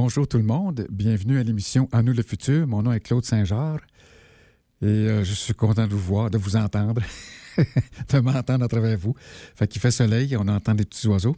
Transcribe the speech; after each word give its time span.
Bonjour 0.00 0.28
tout 0.28 0.38
le 0.38 0.44
monde. 0.44 0.86
Bienvenue 0.92 1.40
à 1.40 1.42
l'émission 1.42 1.88
À 1.90 2.04
nous 2.04 2.12
le 2.12 2.22
futur. 2.22 2.68
Mon 2.68 2.82
nom 2.82 2.92
est 2.92 3.00
Claude 3.00 3.24
Saint-Georges 3.24 3.80
et 4.80 4.86
euh, 4.86 5.24
je 5.24 5.32
suis 5.34 5.54
content 5.54 5.88
de 5.88 5.92
vous 5.92 5.98
voir, 5.98 6.30
de 6.30 6.38
vous 6.38 6.54
entendre, 6.54 7.02
de 7.58 8.20
m'entendre 8.20 8.64
à 8.64 8.68
travers 8.68 8.96
vous. 8.96 9.16
Fait 9.56 9.66
qu'il 9.66 9.80
fait 9.80 9.90
soleil, 9.90 10.36
on 10.36 10.46
entend 10.46 10.76
des 10.76 10.84
petits 10.84 11.08
oiseaux. 11.08 11.36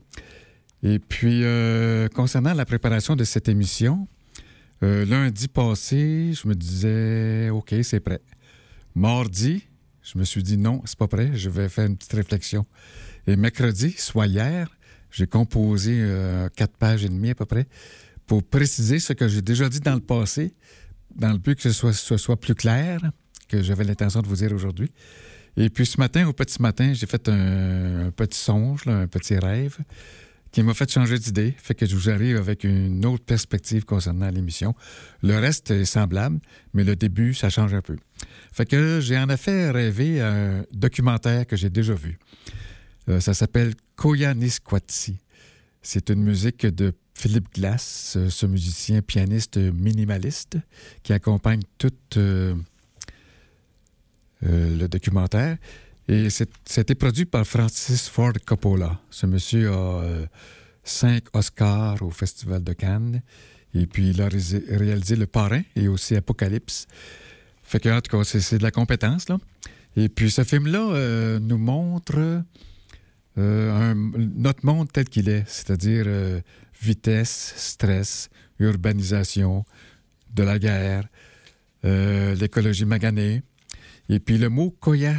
Et 0.82 0.98
puis, 0.98 1.42
euh, 1.42 2.08
concernant 2.08 2.52
la 2.52 2.66
préparation 2.66 3.16
de 3.16 3.24
cette 3.24 3.48
émission, 3.48 4.06
euh, 4.82 5.06
lundi 5.06 5.48
passé, 5.48 6.34
je 6.34 6.46
me 6.46 6.54
disais, 6.54 7.48
OK, 7.48 7.74
c'est 7.82 8.00
prêt. 8.00 8.20
Mardi, 8.94 9.64
je 10.02 10.18
me 10.18 10.24
suis 10.24 10.42
dit, 10.42 10.58
non, 10.58 10.82
c'est 10.84 10.98
pas 10.98 11.08
prêt, 11.08 11.30
je 11.32 11.48
vais 11.48 11.70
faire 11.70 11.86
une 11.86 11.96
petite 11.96 12.12
réflexion. 12.12 12.66
Et 13.26 13.36
mercredi, 13.36 13.94
soit 13.96 14.26
hier, 14.26 14.68
j'ai 15.10 15.26
composé 15.26 16.06
quatre 16.54 16.76
pages 16.76 17.06
et 17.06 17.08
demie 17.08 17.30
à 17.30 17.34
peu 17.34 17.46
près 17.46 17.66
pour 18.30 18.44
préciser 18.44 19.00
ce 19.00 19.12
que 19.12 19.26
j'ai 19.26 19.42
déjà 19.42 19.68
dit 19.68 19.80
dans 19.80 19.96
le 19.96 20.00
passé, 20.00 20.54
dans 21.16 21.32
le 21.32 21.38
but 21.38 21.58
que 21.58 21.72
ce 21.72 22.16
soit, 22.16 22.40
plus 22.40 22.54
clair, 22.54 23.00
que 23.48 23.60
j'avais 23.60 23.82
l'intention 23.82 24.22
de 24.22 24.28
vous 24.28 24.36
dire 24.36 24.52
aujourd'hui. 24.52 24.92
Et 25.56 25.68
puis 25.68 25.84
ce 25.84 25.98
matin, 25.98 26.28
au 26.28 26.32
petit 26.32 26.62
matin, 26.62 26.92
j'ai 26.92 27.06
fait 27.06 27.28
un, 27.28 28.12
petit 28.14 28.38
songe, 28.38 28.86
un 28.86 29.08
petit 29.08 29.36
rêve 29.36 29.78
qui 30.52 30.62
m'a 30.62 30.74
fait 30.74 30.88
changer 30.88 31.18
d'idée, 31.18 31.56
fait 31.58 31.74
que 31.74 31.86
je 31.86 31.96
vous 31.96 32.08
arrive 32.08 32.36
avec 32.36 32.62
une 32.62 33.04
autre 33.04 33.24
perspective 33.24 33.84
concernant 33.84 34.30
l'émission. 34.30 34.76
Le 35.24 35.36
reste 35.36 35.72
est 35.72 35.84
semblable, 35.84 36.38
mais 36.72 36.84
le 36.84 36.94
début, 36.94 37.34
ça 37.34 37.50
change 37.50 37.74
un 37.74 37.82
peu. 37.82 37.96
Fait 38.52 38.64
que 38.64 39.00
j'ai 39.00 39.18
en 39.18 39.28
effet 39.28 39.72
rêvé 39.72 40.20
un 40.20 40.62
documentaire 40.72 41.48
que 41.48 41.56
j'ai 41.56 41.68
déjà 41.68 41.94
vu. 41.94 42.16
Euh, 43.08 43.18
ça 43.18 43.34
s'appelle 43.34 43.74
Koyaanisqatsi. 43.96 45.18
C'est 45.82 46.10
une 46.10 46.22
musique 46.22 46.64
de 46.64 46.92
Philippe 47.20 47.52
Glass, 47.52 48.14
euh, 48.16 48.30
ce 48.30 48.46
musicien 48.46 49.02
pianiste 49.02 49.58
minimaliste 49.58 50.56
qui 51.02 51.12
accompagne 51.12 51.60
tout 51.76 51.92
euh, 52.16 52.54
euh, 54.42 54.76
le 54.78 54.88
documentaire. 54.88 55.58
Et 56.08 56.28
c'était 56.64 56.94
produit 56.94 57.26
par 57.26 57.46
Francis 57.46 58.08
Ford 58.08 58.32
Coppola. 58.46 58.98
Ce 59.10 59.26
monsieur 59.26 59.70
a 59.70 60.02
cinq 60.82 61.24
Oscars 61.34 62.00
au 62.02 62.10
Festival 62.10 62.64
de 62.64 62.72
Cannes. 62.72 63.20
Et 63.74 63.86
puis, 63.86 64.08
il 64.10 64.22
a 64.22 64.28
ré- 64.28 64.64
réalisé 64.70 65.14
Le 65.14 65.26
Parrain 65.26 65.62
et 65.76 65.88
aussi 65.88 66.16
Apocalypse. 66.16 66.86
Fait 67.62 67.80
que, 67.80 67.90
en 67.90 68.00
tout 68.00 68.16
cas, 68.16 68.24
c'est 68.24 68.58
de 68.58 68.62
la 68.62 68.70
compétence, 68.70 69.28
là. 69.28 69.38
Et 69.94 70.08
puis, 70.08 70.30
ce 70.30 70.42
film-là 70.42 71.38
nous 71.38 71.58
montre 71.58 72.42
notre 73.36 74.66
monde 74.66 74.88
tel 74.92 75.04
qu'il 75.08 75.28
est, 75.28 75.44
c'est-à-dire 75.46 76.06
vitesse, 76.80 77.54
stress, 77.56 78.28
urbanisation, 78.58 79.64
de 80.34 80.42
la 80.42 80.58
guerre, 80.58 81.08
euh, 81.84 82.34
l'écologie 82.34 82.84
maganée. 82.84 83.42
Et 84.08 84.20
puis 84.20 84.38
le 84.38 84.48
mot 84.48 84.70
Koya, 84.70 85.14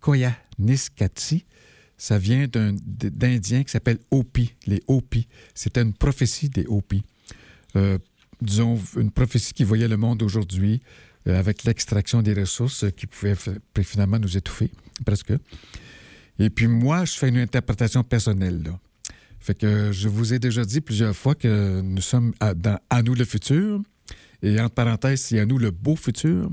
Koyaanisqatsi, 0.00 1.44
ça 1.98 2.18
vient 2.18 2.46
d'un 2.46 2.72
d'Indiens 2.74 3.64
qui 3.64 3.70
s'appelle 3.70 3.98
Hopi, 4.10 4.54
les 4.66 4.82
Hopi. 4.86 5.26
C'était 5.54 5.82
une 5.82 5.94
prophétie 5.94 6.48
des 6.48 6.66
Hopi. 6.68 7.02
Euh, 7.74 7.98
disons, 8.40 8.78
une 8.96 9.10
prophétie 9.10 9.54
qui 9.54 9.64
voyait 9.64 9.88
le 9.88 9.96
monde 9.96 10.22
aujourd'hui 10.22 10.82
euh, 11.26 11.38
avec 11.38 11.64
l'extraction 11.64 12.22
des 12.22 12.34
ressources 12.34 12.84
qui 12.96 13.06
pouvaient 13.06 13.34
f- 13.34 13.58
finalement 13.82 14.18
nous 14.18 14.36
étouffer, 14.36 14.70
presque. 15.04 15.32
Et 16.38 16.50
puis 16.50 16.66
moi, 16.66 17.04
je 17.06 17.12
fais 17.12 17.28
une 17.30 17.38
interprétation 17.38 18.04
personnelle. 18.04 18.62
Là. 18.62 18.78
Fait 19.46 19.54
que 19.56 19.92
je 19.92 20.08
vous 20.08 20.34
ai 20.34 20.40
déjà 20.40 20.64
dit 20.64 20.80
plusieurs 20.80 21.14
fois 21.14 21.36
que 21.36 21.80
nous 21.80 22.02
sommes 22.02 22.32
à, 22.40 22.52
dans 22.52 22.80
À 22.90 23.00
nous 23.04 23.14
le 23.14 23.24
futur. 23.24 23.80
Et 24.42 24.60
entre 24.60 24.74
parenthèses, 24.74 25.30
y 25.30 25.38
a 25.38 25.46
nous 25.46 25.58
le 25.58 25.70
beau 25.70 25.94
futur. 25.94 26.50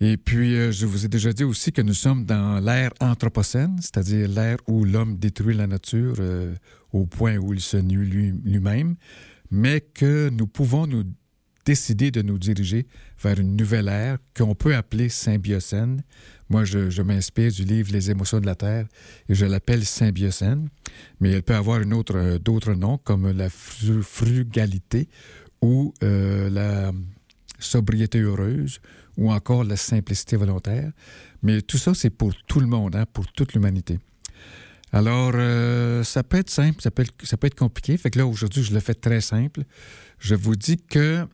Et 0.00 0.16
puis, 0.16 0.56
euh, 0.56 0.72
je 0.72 0.84
vous 0.84 1.04
ai 1.04 1.08
déjà 1.08 1.32
dit 1.32 1.44
aussi 1.44 1.70
que 1.70 1.80
nous 1.80 1.94
sommes 1.94 2.24
dans 2.24 2.58
l'ère 2.58 2.90
anthropocène, 2.98 3.76
c'est-à-dire 3.80 4.28
l'ère 4.28 4.56
où 4.66 4.84
l'homme 4.84 5.16
détruit 5.16 5.54
la 5.56 5.68
nature 5.68 6.14
euh, 6.18 6.52
au 6.92 7.06
point 7.06 7.36
où 7.36 7.54
il 7.54 7.60
se 7.60 7.76
nuit 7.76 8.04
lui- 8.04 8.34
lui-même, 8.44 8.96
mais 9.52 9.80
que 9.80 10.28
nous 10.30 10.48
pouvons 10.48 10.88
nous 10.88 11.04
décider 11.64 12.10
de 12.10 12.20
nous 12.22 12.40
diriger 12.40 12.88
vers 13.22 13.38
une 13.38 13.54
nouvelle 13.54 13.86
ère 13.86 14.18
qu'on 14.36 14.56
peut 14.56 14.74
appeler 14.74 15.08
symbiocène. 15.08 16.02
Moi, 16.52 16.64
je, 16.66 17.00
m'inspire 17.00 17.50
du 17.50 17.64
livre 17.64 17.90
Les 17.92 18.10
émotions 18.10 18.38
de 18.38 18.44
la 18.44 18.54
Terre 18.54 18.86
et 19.26 19.34
je 19.34 19.46
l'appelle 19.46 19.86
symbiocène, 19.86 20.68
mais 21.18 21.30
elle 21.30 21.42
peut 21.42 21.54
avoir 21.54 21.80
une 21.80 21.94
autre, 21.94 22.14
euh, 22.14 22.38
d'autres 22.38 22.74
noms 22.74 22.98
comme 22.98 23.30
la 23.30 23.48
fru- 23.48 24.02
frugalité 24.02 25.08
ou 25.62 25.94
euh, 26.02 26.50
la 26.50 26.92
sobriété 27.58 28.20
heureuse 28.20 28.80
ou 29.16 29.32
encore 29.32 29.64
la 29.64 29.76
simplicité 29.76 30.36
volontaire. 30.36 30.92
Mais 31.42 31.62
tout 31.62 31.78
ça, 31.78 31.94
c'est 31.94 32.10
pour 32.10 32.34
tout 32.46 32.60
le 32.60 32.66
monde, 32.66 32.96
hein, 32.96 33.06
pour 33.10 33.26
toute 33.32 33.54
l'humanité. 33.54 33.98
Alors, 34.92 35.32
euh, 35.34 36.04
ça 36.04 36.22
peut 36.22 36.36
être 36.36 36.50
simple, 36.50 36.82
ça 36.82 36.90
peut 36.90 37.02
être, 37.02 37.54
compliqué. 37.54 37.96
Fait 37.96 38.10
que 38.10 38.18
là, 38.18 38.26
aujourd'hui, 38.26 38.62
je 38.62 38.74
le 38.74 38.80
fais 38.80 38.92
très 38.92 39.22
simple. 39.22 39.62
Je 40.18 40.34
vous 40.34 40.54
dis 40.54 40.76
que, 40.76 41.26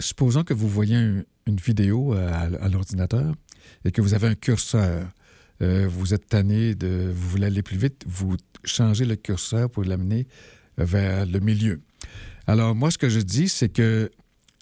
supposons 0.00 0.42
que 0.42 0.52
vous 0.52 0.68
voyez 0.68 0.96
un- 0.96 1.22
une 1.46 1.58
vidéo 1.58 2.12
à 2.14 2.68
l'ordinateur 2.68 3.36
et 3.84 3.90
que 3.90 4.00
vous 4.00 4.14
avez 4.14 4.28
un 4.28 4.34
curseur. 4.34 5.08
Euh, 5.62 5.86
vous 5.88 6.14
êtes 6.14 6.28
tanné 6.28 6.74
de. 6.74 7.12
Vous 7.14 7.28
voulez 7.28 7.46
aller 7.46 7.62
plus 7.62 7.76
vite, 7.76 8.04
vous 8.06 8.36
changez 8.64 9.04
le 9.04 9.16
curseur 9.16 9.70
pour 9.70 9.84
l'amener 9.84 10.26
vers 10.78 11.26
le 11.26 11.38
milieu. 11.38 11.80
Alors, 12.46 12.74
moi, 12.74 12.90
ce 12.90 12.98
que 12.98 13.08
je 13.08 13.20
dis, 13.20 13.48
c'est 13.48 13.68
que 13.68 14.10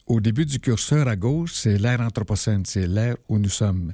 au 0.06 0.20
début 0.20 0.44
du 0.44 0.58
curseur 0.60 1.08
à 1.08 1.16
gauche, 1.16 1.52
c'est 1.54 1.78
l'ère 1.78 2.00
anthropocène, 2.00 2.64
c'est 2.66 2.86
l'ère 2.86 3.16
où 3.28 3.38
nous 3.38 3.48
sommes. 3.48 3.92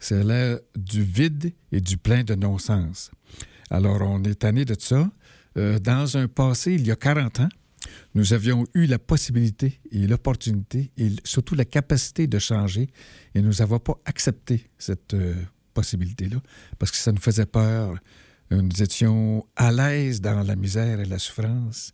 C'est 0.00 0.24
l'ère 0.24 0.58
du 0.76 1.02
vide 1.02 1.52
et 1.72 1.80
du 1.80 1.96
plein 1.96 2.24
de 2.24 2.34
non-sens. 2.34 3.10
Alors, 3.70 4.00
on 4.02 4.22
est 4.24 4.36
tanné 4.36 4.64
de 4.64 4.76
ça. 4.78 5.10
Euh, 5.56 5.78
dans 5.78 6.16
un 6.16 6.28
passé, 6.28 6.74
il 6.74 6.86
y 6.86 6.90
a 6.90 6.96
40 6.96 7.40
ans, 7.40 7.48
nous 8.14 8.32
avions 8.32 8.66
eu 8.74 8.86
la 8.86 8.98
possibilité 8.98 9.80
et 9.90 10.06
l'opportunité 10.06 10.90
et 10.96 11.10
surtout 11.24 11.54
la 11.54 11.64
capacité 11.64 12.26
de 12.26 12.38
changer 12.38 12.88
et 13.34 13.42
nous 13.42 13.52
n'avons 13.58 13.78
pas 13.78 13.98
accepté 14.04 14.68
cette 14.78 15.14
euh, 15.14 15.34
possibilité-là 15.74 16.38
parce 16.78 16.90
que 16.90 16.96
ça 16.98 17.12
nous 17.12 17.20
faisait 17.20 17.46
peur. 17.46 17.96
Euh, 18.52 18.62
Nous 18.62 18.82
étions 18.82 19.46
à 19.56 19.70
l'aise 19.72 20.20
dans 20.20 20.42
la 20.42 20.56
misère 20.56 21.00
et 21.00 21.04
la 21.04 21.18
souffrance. 21.18 21.92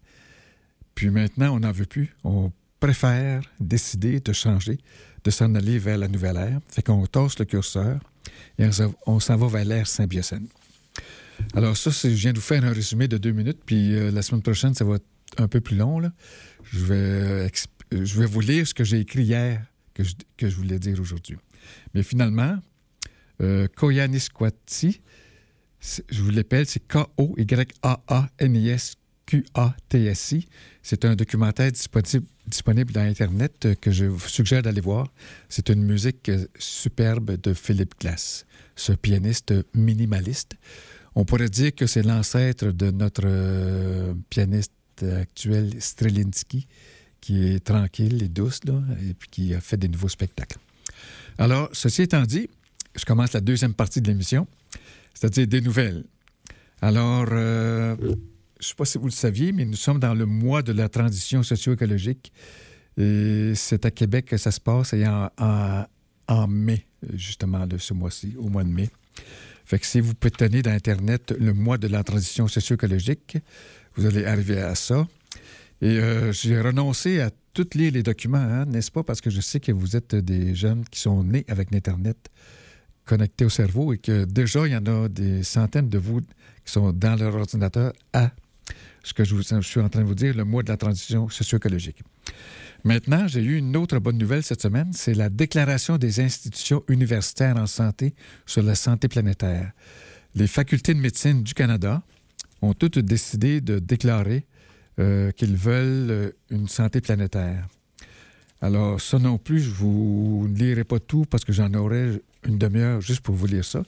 Puis 0.94 1.10
maintenant, 1.10 1.56
on 1.56 1.60
n'en 1.60 1.72
veut 1.72 1.87
plus. 1.87 2.15
On 2.22 2.53
préfère 2.81 3.43
décider 3.60 4.21
de 4.21 4.33
changer, 4.33 4.78
de 5.25 5.31
s'en 5.31 5.54
aller 5.54 5.78
vers 5.78 5.98
la 5.98 6.07
nouvelle 6.09 6.36
ère. 6.36 6.60
Fait 6.68 6.83
qu'on 6.83 7.07
tasse 7.07 7.39
le 7.39 7.45
curseur 7.47 7.98
et 8.59 8.66
on 9.07 9.18
s'en- 9.21 9.36
va 9.36 9.48
vers 9.48 9.65
l'ère 9.65 9.86
symbiocène. 9.86 10.47
Alors 11.54 11.77
ça, 11.77 11.91
je 11.91 12.09
viens 12.09 12.33
de 12.33 12.39
vous 12.39 12.45
faire 12.45 12.65
un 12.65 12.72
résumé 12.72 13.09
de 13.09 13.18
deux 13.18 13.33
minutes, 13.33 13.59
puis 13.66 13.95
euh, 13.95 14.10
la 14.13 14.22
semaine 14.22 14.42
prochaine, 14.42 14.72
ça 14.74 14.84
va 14.84 14.97
être 14.97 15.04
un 15.39 15.48
peu 15.48 15.60
plus 15.60 15.77
long. 15.77 15.98
Là. 16.01 16.13
Je, 16.65 16.78
vais, 16.84 17.51
je 17.92 18.19
vais 18.21 18.27
vous 18.27 18.41
lire 18.41 18.66
ce 18.66 18.75
que 18.75 18.84
j'ai 18.84 19.01
écrit 19.01 19.25
hier, 19.25 19.63
que 19.95 20.03
je, 20.04 20.15
que 20.36 20.48
je 20.48 20.57
voulais 20.57 20.78
dire 20.78 21.01
aujourd'hui. 21.01 21.36
Mais 21.95 22.03
finalement, 22.03 22.59
euh, 23.42 23.66
Koyaanisqatsi, 23.77 25.01
c'est- 25.81 26.04
je 26.10 26.22
vous 26.22 26.31
l'appelle, 26.31 26.66
c'est 26.66 26.86
K-O-Y-A-A-N-I-S-Q-A-T-S-I. 29.27 30.47
C'est 30.83 31.04
un 31.04 31.15
documentaire 31.16 31.72
disponible, 31.72 32.27
disponible 32.47 32.92
dans 32.92 33.01
Internet 33.01 33.66
euh, 33.66 33.75
que 33.75 33.91
je 33.91 34.04
vous 34.04 34.28
suggère 34.28 34.63
d'aller 34.63 34.80
voir. 34.80 35.09
C'est 35.48 35.69
une 35.71 35.83
musique 35.84 36.28
euh, 36.28 36.47
superbe 36.59 37.41
de 37.41 37.54
Philippe 37.54 37.95
Glass, 38.01 38.47
ce 38.77 38.92
pianiste 38.92 39.54
minimaliste. 39.75 40.53
On 41.15 41.25
pourrait 41.25 41.48
dire 41.48 41.75
que 41.75 41.87
c'est 41.87 42.03
l'ancêtre 42.03 42.66
de 42.72 42.91
notre 42.91 43.22
euh, 43.25 44.15
pianiste 44.30 44.72
actuel 45.02 45.74
Strelinski, 45.80 46.66
qui 47.20 47.46
est 47.46 47.64
tranquille 47.64 48.22
et 48.22 48.28
douce, 48.28 48.60
et 49.08 49.14
puis 49.14 49.28
qui 49.30 49.54
a 49.54 49.60
fait 49.60 49.76
des 49.76 49.88
nouveaux 49.88 50.08
spectacles. 50.08 50.58
Alors, 51.38 51.68
ceci 51.72 52.02
étant 52.02 52.22
dit, 52.22 52.48
je 52.94 53.04
commence 53.04 53.32
la 53.32 53.41
deuxième 53.41 53.74
partie 53.74 54.00
de 54.00 54.08
l'émission, 54.08 54.46
c'est-à-dire 55.14 55.46
des 55.46 55.60
nouvelles. 55.60 56.04
Alors, 56.80 57.26
euh, 57.32 57.96
je 57.98 58.06
ne 58.06 58.14
sais 58.60 58.74
pas 58.74 58.84
si 58.84 58.98
vous 58.98 59.06
le 59.06 59.10
saviez, 59.10 59.52
mais 59.52 59.64
nous 59.64 59.76
sommes 59.76 59.98
dans 59.98 60.14
le 60.14 60.26
mois 60.26 60.62
de 60.62 60.72
la 60.72 60.88
transition 60.88 61.42
socio-écologique. 61.42 62.32
Et 62.96 63.52
c'est 63.56 63.84
à 63.84 63.91
Québec 63.91 64.26
que 64.26 64.36
ça 64.36 64.50
se 64.50 64.60
passe, 64.60 64.92
et 64.92 65.04
en, 65.06 66.48
mai, 66.48 66.86
justement, 67.14 67.66
de 67.66 67.78
ce 67.78 67.94
mois-ci, 67.94 68.34
au 68.38 68.48
mois 68.48 68.64
de 68.64 68.68
mai. 68.68 68.91
Fait 69.64 69.78
que 69.78 69.86
si 69.86 70.00
vous 70.00 70.14
pétonnez 70.14 70.62
dans 70.62 70.70
Internet 70.72 71.34
le 71.38 71.54
mois 71.54 71.78
de 71.78 71.88
la 71.88 72.04
transition 72.04 72.48
socio-écologique, 72.48 73.38
vous 73.96 74.06
allez 74.06 74.24
arriver 74.24 74.60
à 74.60 74.74
ça. 74.74 75.06
Et 75.80 75.98
euh, 75.98 76.32
j'ai 76.32 76.60
renoncé 76.60 77.20
à 77.20 77.30
tout 77.52 77.66
lire 77.74 77.92
les 77.92 78.02
documents, 78.02 78.38
hein, 78.38 78.64
n'est-ce 78.66 78.91
pas? 78.91 79.02
Parce 79.02 79.20
que 79.20 79.30
je 79.30 79.41
sais 79.41 79.60
que 79.60 79.72
vous 79.72 79.96
êtes 79.96 80.14
des 80.14 80.54
jeunes 80.54 80.84
qui 80.91 81.00
sont 81.00 81.22
nés 81.24 81.44
avec 81.48 81.70
l'Internet 81.70 82.30
connecté 83.04 83.44
au 83.44 83.50
cerveau 83.50 83.92
et 83.92 83.98
que 83.98 84.24
déjà, 84.24 84.66
il 84.66 84.72
y 84.72 84.76
en 84.76 84.86
a 84.86 85.08
des 85.08 85.42
centaines 85.42 85.88
de 85.88 85.98
vous 85.98 86.20
qui 86.20 86.72
sont 86.72 86.92
dans 86.92 87.16
leur 87.16 87.34
ordinateur 87.34 87.92
à 88.12 88.30
ce 89.02 89.12
que 89.12 89.24
je, 89.24 89.36
je 89.36 89.60
suis 89.60 89.80
en 89.80 89.88
train 89.88 90.00
de 90.00 90.06
vous 90.06 90.14
dire, 90.14 90.34
le 90.34 90.44
mois 90.44 90.62
de 90.62 90.70
la 90.70 90.78
transition 90.78 91.28
socio-écologique. 91.28 92.02
Maintenant, 92.82 93.26
j'ai 93.28 93.42
eu 93.42 93.56
une 93.56 93.76
autre 93.76 93.98
bonne 93.98 94.18
nouvelle 94.18 94.42
cette 94.42 94.62
semaine, 94.62 94.92
c'est 94.92 95.14
la 95.14 95.28
déclaration 95.28 95.96
des 95.96 96.20
institutions 96.20 96.82
universitaires 96.88 97.56
en 97.56 97.66
santé 97.66 98.14
sur 98.46 98.62
la 98.62 98.74
santé 98.74 99.08
planétaire. 99.08 99.72
Les 100.34 100.46
facultés 100.46 100.94
de 100.94 101.00
médecine 101.00 101.42
du 101.42 101.54
Canada 101.54 102.02
ont 102.65 102.75
toutes 102.75 102.99
décidé 102.99 103.61
de 103.61 103.78
déclarer 103.78 104.47
euh, 104.99 105.31
qu'ils 105.33 105.57
veulent 105.57 106.11
euh, 106.11 106.31
une 106.51 106.69
santé 106.69 107.01
planétaire. 107.01 107.66
Alors, 108.61 109.01
ça 109.01 109.19
non 109.19 109.39
plus, 109.39 109.61
je 109.61 109.71
vous 109.71 110.47
ne 110.49 110.57
lirai 110.57 110.84
pas 110.84 110.99
tout 110.99 111.25
parce 111.28 111.45
que 111.45 111.53
j'en 111.53 111.72
aurai 111.75 112.22
une 112.47 112.59
demi-heure 112.59 113.01
juste 113.01 113.21
pour 113.21 113.34
vous 113.34 113.47
lire 113.47 113.65
ça. 113.65 113.83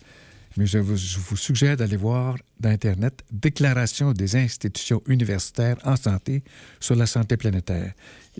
Mais 0.56 0.67
je 0.67 0.78
vous, 0.78 1.37
suggère 1.37 1.76
d'aller 1.76 1.96
voir 1.96 2.37
d'Internet 2.58 3.23
Déclaration 3.31 4.12
des 4.12 4.37
institutions 4.37 5.02
universitaires 5.06 5.76
en 5.84 5.96
santé 5.96 6.43
sur 6.81 6.96
la 6.96 7.06
santé 7.06 7.37
planétaire. 7.37 7.93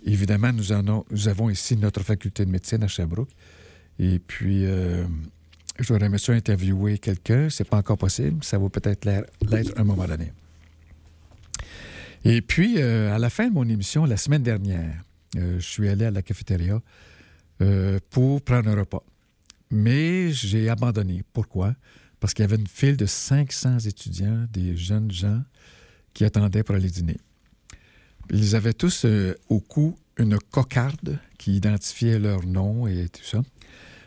Évidemment, 0.05 0.53
nous, 0.53 0.73
en 0.73 1.05
avons 1.27 1.51
ici 1.51 1.77
notre 1.77 2.03
faculté 2.03 2.47
de 2.47 2.51
médecine 2.51 2.83
à 2.83 2.89
Sherbrooke. 2.89 3.31
Et 3.99 4.19
puis, 4.19 4.65
euh, 4.65 5.05
j'aurais 5.81 6.07
aimé 6.07 6.19
ça 6.19 6.33
interviewer 6.33 6.99
quelqu'un. 6.99 7.49
C'est 7.51 7.69
pas 7.69 7.79
encore 7.79 7.99
possible. 7.99 8.43
Ça 8.45 8.59
va 8.59 8.69
peut-être 8.69 9.05
l'être 9.05 9.77
à 9.77 9.81
un 9.81 9.85
moment 9.85 10.07
donné. 10.07 10.33
Et 12.25 12.43
puis, 12.43 12.75
euh, 12.79 13.15
à 13.15 13.19
la 13.19 13.31
fin 13.31 13.49
de 13.49 13.55
mon 13.55 13.69
émission, 13.69 14.05
la 14.05 14.17
semaine 14.17 14.43
dernière, 14.43 15.01
euh, 15.37 15.61
je 15.61 15.65
suis 15.65 15.89
allé 15.89 16.05
à 16.05 16.11
la 16.11 16.23
cafétéria 16.23 16.81
euh, 17.61 18.01
pour 18.11 18.43
prendre 18.43 18.69
un 18.69 18.75
repas. 18.75 19.03
Mais 19.71 20.33
j'ai 20.33 20.69
abandonné. 20.69 21.23
Pourquoi? 21.33 21.75
Parce 22.19 22.35
qu'il 22.35 22.43
y 22.43 22.49
avait 22.49 22.57
une 22.57 22.67
file 22.67 22.97
de 22.97 23.07
500 23.07 23.79
étudiants, 23.81 24.47
des 24.53 24.77
jeunes 24.77 25.11
gens 25.11 25.43
qui 26.15 26.25
attendaient 26.25 26.63
pour 26.63 26.75
aller 26.75 26.91
dîner. 26.91 27.19
Ils 28.31 28.57
avaient 28.57 28.73
tous 28.75 29.07
au 29.49 29.61
cou 29.61 29.97
une 30.19 30.39
cocarde 30.51 31.21
qui 31.39 31.55
identifiait 31.55 32.19
leur 32.19 32.45
nom 32.45 32.89
et 32.89 33.09
tout 33.09 33.23
ça. 33.23 33.43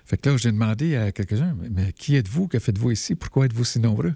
Fait 0.10 0.18
que 0.18 0.28
là, 0.28 0.38
j'ai 0.38 0.52
demandé 0.52 0.96
à 0.96 1.12
quelques-uns, 1.12 1.56
mais, 1.70 1.94
qui 1.94 2.16
êtes-vous? 2.16 2.48
Que 2.48 2.58
faites-vous 2.58 2.90
ici? 2.90 3.14
Pourquoi 3.14 3.46
êtes-vous 3.46 3.64
si 3.64 3.80
nombreux? 3.80 4.16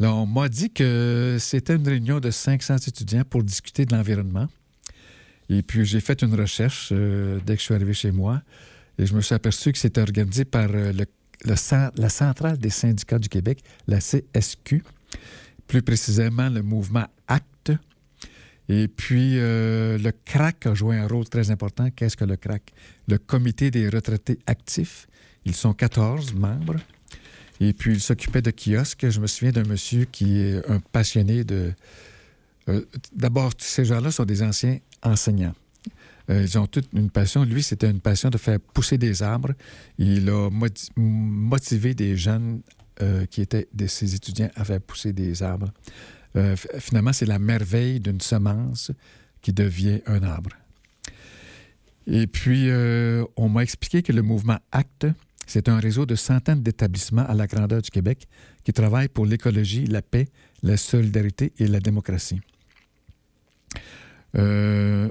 Là, 0.00 0.12
on 0.12 0.26
m'a 0.26 0.48
dit 0.48 0.70
que 0.70 1.36
c'était 1.38 1.76
une 1.76 1.86
réunion 1.86 2.18
de 2.18 2.32
500 2.32 2.78
étudiants 2.88 3.22
pour 3.22 3.44
discuter 3.44 3.86
de 3.86 3.94
l'environnement. 3.94 4.48
Et 5.48 5.62
puis, 5.62 5.84
j'ai 5.84 6.00
fait 6.00 6.22
une 6.22 6.34
recherche 6.34 6.88
euh, 6.90 7.38
dès 7.46 7.54
que 7.54 7.60
je 7.60 7.66
suis 7.66 7.74
arrivé 7.74 7.94
chez 7.94 8.10
moi. 8.10 8.42
Et 8.98 9.06
je 9.06 9.14
me 9.14 9.20
suis 9.20 9.36
aperçu 9.36 9.70
que 9.70 9.78
c'était 9.78 10.00
organisé 10.00 10.44
par 10.44 10.68
euh, 10.74 10.92
la 11.44 12.08
Centrale 12.08 12.58
des 12.58 12.70
syndicats 12.70 13.20
du 13.20 13.28
Québec, 13.28 13.62
la 13.86 14.00
CSQ, 14.00 14.82
plus 15.68 15.82
précisément 15.82 16.48
le 16.48 16.62
mouvement 16.62 17.06
ACT. 17.28 17.78
Et 18.68 18.88
puis, 18.88 19.38
euh, 19.38 19.96
le 19.96 20.10
CRAC 20.24 20.66
a 20.66 20.74
joué 20.74 20.96
un 20.98 21.06
rôle 21.06 21.28
très 21.28 21.52
important. 21.52 21.88
Qu'est-ce 21.90 22.16
que 22.16 22.24
le 22.24 22.36
CRAC? 22.36 22.72
Le 23.06 23.18
Comité 23.18 23.70
des 23.70 23.88
retraités 23.88 24.40
actifs. 24.46 25.06
Ils 25.44 25.54
sont 25.54 25.72
14 25.72 26.34
membres. 26.34 26.76
Et 27.60 27.72
puis, 27.72 27.92
il 27.94 28.00
s'occupait 28.00 28.42
de 28.42 28.50
kiosques. 28.50 29.08
Je 29.10 29.20
me 29.20 29.26
souviens 29.26 29.52
d'un 29.52 29.64
monsieur 29.64 30.04
qui 30.06 30.38
est 30.40 30.66
un 30.70 30.80
passionné 30.80 31.44
de... 31.44 31.72
euh, 32.68 32.84
D'abord, 33.14 33.52
ces 33.58 33.84
gens-là 33.84 34.10
sont 34.10 34.24
des 34.24 34.42
anciens 34.42 34.78
enseignants. 35.02 35.54
Euh, 36.30 36.42
ils 36.42 36.58
ont 36.58 36.66
toute 36.66 36.88
une 36.94 37.10
passion. 37.10 37.44
Lui, 37.44 37.62
c'était 37.62 37.90
une 37.90 38.00
passion 38.00 38.30
de 38.30 38.38
faire 38.38 38.60
pousser 38.60 38.96
des 38.98 39.22
arbres. 39.22 39.52
Il 39.98 40.28
a 40.30 40.48
moti- 40.50 40.90
motivé 40.96 41.94
des 41.94 42.16
jeunes 42.16 42.62
euh, 43.02 43.26
qui 43.26 43.40
étaient 43.42 43.68
de 43.74 43.86
ses 43.86 44.14
étudiants 44.14 44.50
à 44.54 44.64
faire 44.64 44.80
pousser 44.80 45.12
des 45.12 45.42
arbres. 45.42 45.70
Finalement, 46.78 47.12
c'est 47.12 47.26
la 47.26 47.40
merveille 47.40 47.98
d'une 47.98 48.20
semence 48.20 48.92
qui 49.42 49.52
devient 49.52 50.00
un 50.06 50.22
arbre. 50.22 50.50
Et 52.06 52.28
puis, 52.28 52.68
on 53.36 53.48
m'a 53.48 53.62
expliqué 53.64 54.02
que 54.04 54.12
le 54.12 54.22
mouvement 54.22 54.58
ACT, 54.70 55.08
c'est 55.50 55.68
un 55.68 55.80
réseau 55.80 56.06
de 56.06 56.14
centaines 56.14 56.62
d'établissements 56.62 57.26
à 57.26 57.34
la 57.34 57.48
grandeur 57.48 57.82
du 57.82 57.90
Québec 57.90 58.28
qui 58.62 58.72
travaillent 58.72 59.08
pour 59.08 59.26
l'écologie, 59.26 59.84
la 59.84 60.00
paix, 60.00 60.28
la 60.62 60.76
solidarité 60.76 61.52
et 61.58 61.66
la 61.66 61.80
démocratie. 61.80 62.40
Euh, 64.36 65.10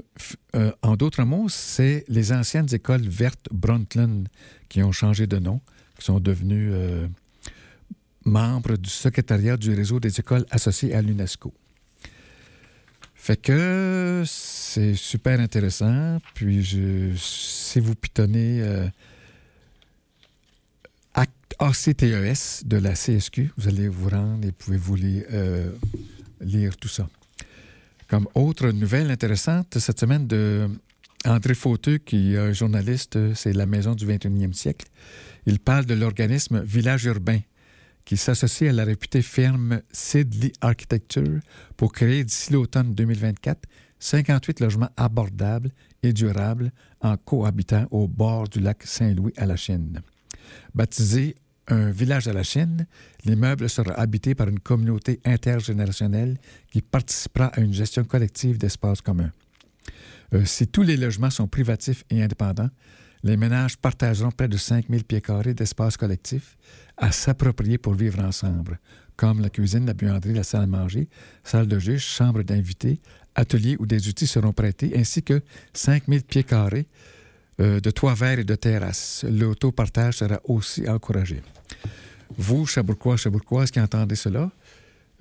euh, 0.56 0.72
en 0.80 0.96
d'autres 0.96 1.24
mots, 1.24 1.50
c'est 1.50 2.06
les 2.08 2.32
anciennes 2.32 2.68
écoles 2.72 3.06
vertes 3.06 3.48
Brundtland 3.52 4.28
qui 4.70 4.82
ont 4.82 4.92
changé 4.92 5.26
de 5.26 5.38
nom, 5.38 5.60
qui 5.98 6.06
sont 6.06 6.20
devenues 6.20 6.70
euh, 6.72 7.06
membres 8.24 8.78
du 8.78 8.88
secrétariat 8.88 9.58
du 9.58 9.74
réseau 9.74 10.00
des 10.00 10.20
écoles 10.20 10.46
associées 10.50 10.94
à 10.94 11.02
l'UNESCO. 11.02 11.52
Fait 13.14 13.36
que 13.36 14.22
c'est 14.26 14.94
super 14.94 15.38
intéressant. 15.38 16.16
Puis, 16.32 16.62
je, 16.64 17.14
si 17.16 17.78
vous 17.78 17.94
pitonnez 17.94 18.64
ACTES 21.60 22.64
de 22.64 22.78
la 22.78 22.94
CSQ, 22.94 23.52
vous 23.58 23.68
allez 23.68 23.88
vous 23.88 24.08
rendre 24.08 24.48
et 24.48 24.50
pouvez-vous 24.50 24.94
lire, 24.96 25.24
euh, 25.30 25.70
lire 26.40 26.74
tout 26.78 26.88
ça. 26.88 27.06
Comme 28.08 28.26
autre 28.34 28.70
nouvelle 28.70 29.10
intéressante, 29.10 29.78
cette 29.78 30.00
semaine 30.00 30.26
de 30.26 30.70
André 31.26 31.52
Fauteux, 31.52 31.98
qui 31.98 32.32
est 32.32 32.38
un 32.38 32.52
journaliste, 32.54 33.34
c'est 33.34 33.52
la 33.52 33.66
Maison 33.66 33.94
du 33.94 34.06
21e 34.06 34.54
siècle. 34.54 34.86
Il 35.44 35.60
parle 35.60 35.84
de 35.84 35.92
l'organisme 35.92 36.62
Village 36.62 37.04
urbain 37.04 37.40
qui 38.06 38.16
s'associe 38.16 38.70
à 38.70 38.72
la 38.72 38.84
réputée 38.84 39.20
firme 39.20 39.82
Sidley 39.92 40.52
Architecture 40.62 41.40
pour 41.76 41.92
créer 41.92 42.24
d'ici 42.24 42.54
l'automne 42.54 42.94
2024 42.94 43.68
58 43.98 44.60
logements 44.60 44.90
abordables 44.96 45.70
et 46.02 46.14
durables 46.14 46.72
en 47.02 47.18
cohabitant 47.18 47.86
au 47.90 48.08
bord 48.08 48.48
du 48.48 48.60
lac 48.60 48.82
Saint-Louis 48.82 49.34
à 49.36 49.44
la 49.44 49.56
Chine. 49.56 50.00
Baptisé 50.74 51.36
un 51.70 51.90
village 51.90 52.28
à 52.28 52.32
la 52.32 52.42
Chine, 52.42 52.86
l'immeuble 53.24 53.68
sera 53.68 53.92
habité 53.92 54.34
par 54.34 54.48
une 54.48 54.60
communauté 54.60 55.20
intergénérationnelle 55.24 56.38
qui 56.70 56.82
participera 56.82 57.46
à 57.46 57.60
une 57.60 57.72
gestion 57.72 58.04
collective 58.04 58.58
d'espaces 58.58 59.00
communs. 59.00 59.32
Euh, 60.34 60.44
si 60.44 60.66
tous 60.66 60.82
les 60.82 60.96
logements 60.96 61.30
sont 61.30 61.48
privatifs 61.48 62.04
et 62.10 62.22
indépendants, 62.22 62.70
les 63.22 63.36
ménages 63.36 63.76
partageront 63.76 64.30
près 64.30 64.48
de 64.48 64.56
5000 64.56 65.04
pieds 65.04 65.20
carrés 65.20 65.54
d'espaces 65.54 65.96
collectifs 65.96 66.56
à 66.96 67.12
s'approprier 67.12 67.78
pour 67.78 67.94
vivre 67.94 68.20
ensemble, 68.20 68.78
comme 69.16 69.40
la 69.40 69.50
cuisine, 69.50 69.86
la 69.86 69.94
buanderie, 69.94 70.34
la 70.34 70.42
salle 70.42 70.62
à 70.62 70.66
manger, 70.66 71.08
salle 71.44 71.66
de 71.66 71.78
jeu, 71.78 71.98
chambre 71.98 72.42
d'invités, 72.42 73.00
atelier 73.34 73.76
où 73.78 73.86
des 73.86 74.08
outils 74.08 74.26
seront 74.26 74.52
prêtés, 74.52 74.92
ainsi 74.96 75.22
que 75.22 75.42
5000 75.74 76.22
pieds 76.24 76.44
carrés 76.44 76.86
de 77.60 77.90
toits 77.90 78.14
verts 78.14 78.38
et 78.38 78.44
de 78.44 78.54
terrasses. 78.54 79.24
L'autopartage 79.28 80.18
sera 80.18 80.40
aussi 80.44 80.88
encouragé. 80.88 81.42
Vous, 82.36 82.66
Chabourquois, 82.66 83.16
Chabourquoises 83.16 83.70
qui 83.70 83.80
entendez 83.80 84.16
cela, 84.16 84.50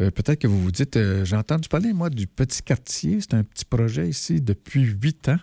euh, 0.02 0.12
peut-être 0.12 0.40
que 0.40 0.48
vous 0.48 0.62
vous 0.62 0.72
dites, 0.72 0.96
euh, 0.96 1.26
j'ai 1.26 1.38
parler, 1.70 1.92
moi, 1.92 2.10
du 2.10 2.28
petit 2.28 2.62
quartier. 2.62 3.20
C'est 3.20 3.34
un 3.34 3.44
petit 3.44 3.66
projet 3.66 4.08
ici 4.08 4.42
depuis 4.42 4.84
huit 4.84 5.30
ans. 5.30 5.40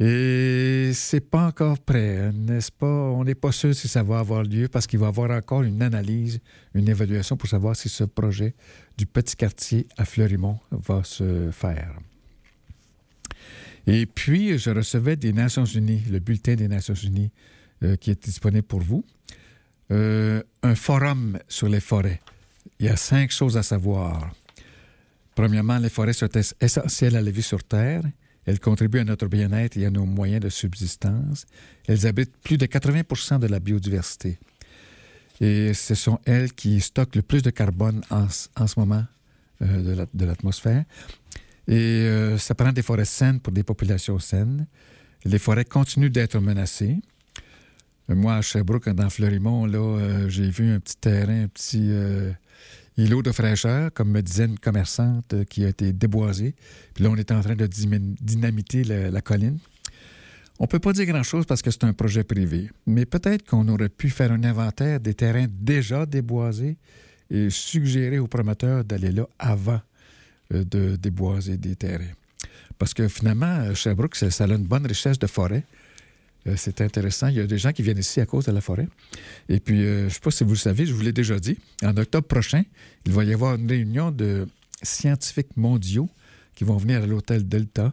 Et 0.00 0.90
c'est 0.92 1.20
pas 1.20 1.46
encore 1.46 1.78
prêt, 1.78 2.18
hein, 2.18 2.32
n'est-ce 2.32 2.72
pas? 2.72 2.86
On 2.86 3.22
n'est 3.22 3.36
pas 3.36 3.52
sûr 3.52 3.72
si 3.76 3.86
ça 3.86 4.02
va 4.02 4.18
avoir 4.18 4.42
lieu 4.42 4.66
parce 4.66 4.88
qu'il 4.88 4.98
va 4.98 5.06
y 5.06 5.08
avoir 5.08 5.30
encore 5.30 5.62
une 5.62 5.82
analyse, 5.82 6.40
une 6.74 6.88
évaluation 6.88 7.36
pour 7.36 7.48
savoir 7.48 7.76
si 7.76 7.88
ce 7.88 8.02
projet 8.02 8.56
du 8.98 9.06
petit 9.06 9.36
quartier 9.36 9.86
à 9.96 10.04
Fleurimont 10.04 10.58
va 10.72 11.04
se 11.04 11.52
faire. 11.52 11.96
Et 13.86 14.06
puis, 14.06 14.58
je 14.58 14.70
recevais 14.70 15.16
des 15.16 15.32
Nations 15.32 15.64
Unies, 15.64 16.02
le 16.10 16.18
bulletin 16.18 16.54
des 16.54 16.68
Nations 16.68 16.94
Unies 16.94 17.30
euh, 17.82 17.96
qui 17.96 18.10
est 18.10 18.24
disponible 18.24 18.62
pour 18.66 18.80
vous. 18.80 19.04
Euh, 19.90 20.42
un 20.62 20.74
forum 20.74 21.38
sur 21.48 21.68
les 21.68 21.80
forêts. 21.80 22.20
Il 22.80 22.86
y 22.86 22.88
a 22.88 22.96
cinq 22.96 23.30
choses 23.30 23.56
à 23.56 23.62
savoir. 23.62 24.32
Premièrement, 25.34 25.78
les 25.78 25.90
forêts 25.90 26.14
sont 26.14 26.28
es- 26.34 26.54
essentielles 26.60 27.16
à 27.16 27.20
la 27.20 27.30
vie 27.30 27.42
sur 27.42 27.62
Terre. 27.62 28.02
Elles 28.46 28.60
contribuent 28.60 29.00
à 29.00 29.04
notre 29.04 29.26
bien-être 29.26 29.76
et 29.76 29.86
à 29.86 29.90
nos 29.90 30.06
moyens 30.06 30.40
de 30.40 30.48
subsistance. 30.48 31.46
Elles 31.86 32.06
abritent 32.06 32.36
plus 32.38 32.56
de 32.56 32.66
80% 32.66 33.38
de 33.38 33.46
la 33.46 33.60
biodiversité. 33.60 34.38
Et 35.40 35.74
ce 35.74 35.94
sont 35.94 36.20
elles 36.24 36.52
qui 36.52 36.80
stockent 36.80 37.16
le 37.16 37.22
plus 37.22 37.42
de 37.42 37.50
carbone 37.50 38.02
en, 38.10 38.28
ce 38.28 38.78
moment 38.78 39.04
euh, 39.62 40.06
de 40.14 40.24
l'atmosphère. 40.24 40.84
Et 41.66 41.74
euh, 41.74 42.38
ça 42.38 42.54
prend 42.54 42.72
des 42.72 42.82
forêts 42.82 43.04
saines 43.04 43.40
pour 43.40 43.52
des 43.52 43.62
populations 43.62 44.18
saines. 44.18 44.66
Les 45.24 45.38
forêts 45.38 45.64
continuent 45.64 46.10
d'être 46.10 46.38
menacées. 46.38 46.98
Euh, 48.10 48.14
moi, 48.14 48.36
à 48.36 48.42
Sherbrooke, 48.42 48.90
dans 48.90 49.08
Fleurimont, 49.08 49.66
là, 49.66 50.28
j'ai 50.28 50.50
vu 50.50 50.72
un 50.72 50.80
petit 50.80 50.96
terrain, 50.96 51.44
un 51.44 51.48
petit 51.48 51.90
îlot 52.96 53.22
de 53.22 53.32
fraîcheur, 53.32 53.92
comme 53.92 54.10
me 54.10 54.20
disait 54.20 54.44
une 54.44 54.58
commerçante, 54.58 55.44
qui 55.48 55.64
a 55.64 55.68
été 55.68 55.92
déboisé. 55.92 56.54
Puis 56.94 57.04
là, 57.04 57.10
on 57.10 57.16
est 57.16 57.32
en 57.32 57.40
train 57.40 57.56
de 57.56 57.66
dynamiter 57.66 58.84
la 58.84 59.20
colline. 59.20 59.58
On 60.60 60.64
ne 60.64 60.68
peut 60.68 60.78
pas 60.78 60.92
dire 60.92 61.06
grand-chose 61.06 61.46
parce 61.46 61.62
que 61.62 61.70
c'est 61.70 61.84
un 61.84 61.92
projet 61.92 62.22
privé, 62.22 62.70
mais 62.86 63.06
peut-être 63.06 63.44
qu'on 63.44 63.66
aurait 63.66 63.88
pu 63.88 64.08
faire 64.08 64.30
un 64.30 64.44
inventaire 64.44 65.00
des 65.00 65.14
terrains 65.14 65.46
déjà 65.50 66.06
déboisés 66.06 66.76
et 67.28 67.50
suggérer 67.50 68.20
aux 68.20 68.28
promoteurs 68.28 68.84
d'aller 68.84 69.10
là 69.10 69.26
avant 69.38 69.80
euh, 70.54 70.64
de 70.64 70.96
déboiser 70.96 71.56
des 71.56 71.76
terrains. 71.76 72.14
Parce 72.78 72.94
que 72.94 73.08
finalement, 73.08 73.74
Sherbrooke, 73.74 74.16
ça, 74.16 74.44
a 74.44 74.48
une 74.48 74.64
bonne 74.64 74.86
richesse 74.86 75.18
de 75.18 75.26
forêt. 75.26 75.64
Euh, 76.46 76.54
c'est 76.56 76.80
intéressant. 76.80 77.28
Il 77.28 77.36
y 77.36 77.40
a 77.40 77.46
des 77.46 77.58
gens 77.58 77.72
qui 77.72 77.82
viennent 77.82 77.98
ici 77.98 78.20
à 78.20 78.26
cause 78.26 78.46
de 78.46 78.52
la 78.52 78.60
forêt. 78.60 78.88
Et 79.48 79.60
puis, 79.60 79.82
euh, 79.82 80.00
je 80.00 80.04
ne 80.04 80.08
sais 80.10 80.20
pas 80.20 80.30
si 80.30 80.44
vous 80.44 80.50
le 80.50 80.56
savez, 80.56 80.86
je 80.86 80.92
vous 80.92 81.02
l'ai 81.02 81.12
déjà 81.12 81.38
dit, 81.38 81.56
en 81.82 81.96
octobre 81.96 82.26
prochain, 82.26 82.62
il 83.06 83.12
va 83.12 83.24
y 83.24 83.32
avoir 83.32 83.54
une 83.54 83.68
réunion 83.68 84.10
de 84.10 84.46
scientifiques 84.82 85.56
mondiaux 85.56 86.08
qui 86.54 86.64
vont 86.64 86.76
venir 86.76 87.02
à 87.02 87.06
l'hôtel 87.06 87.48
Delta 87.48 87.92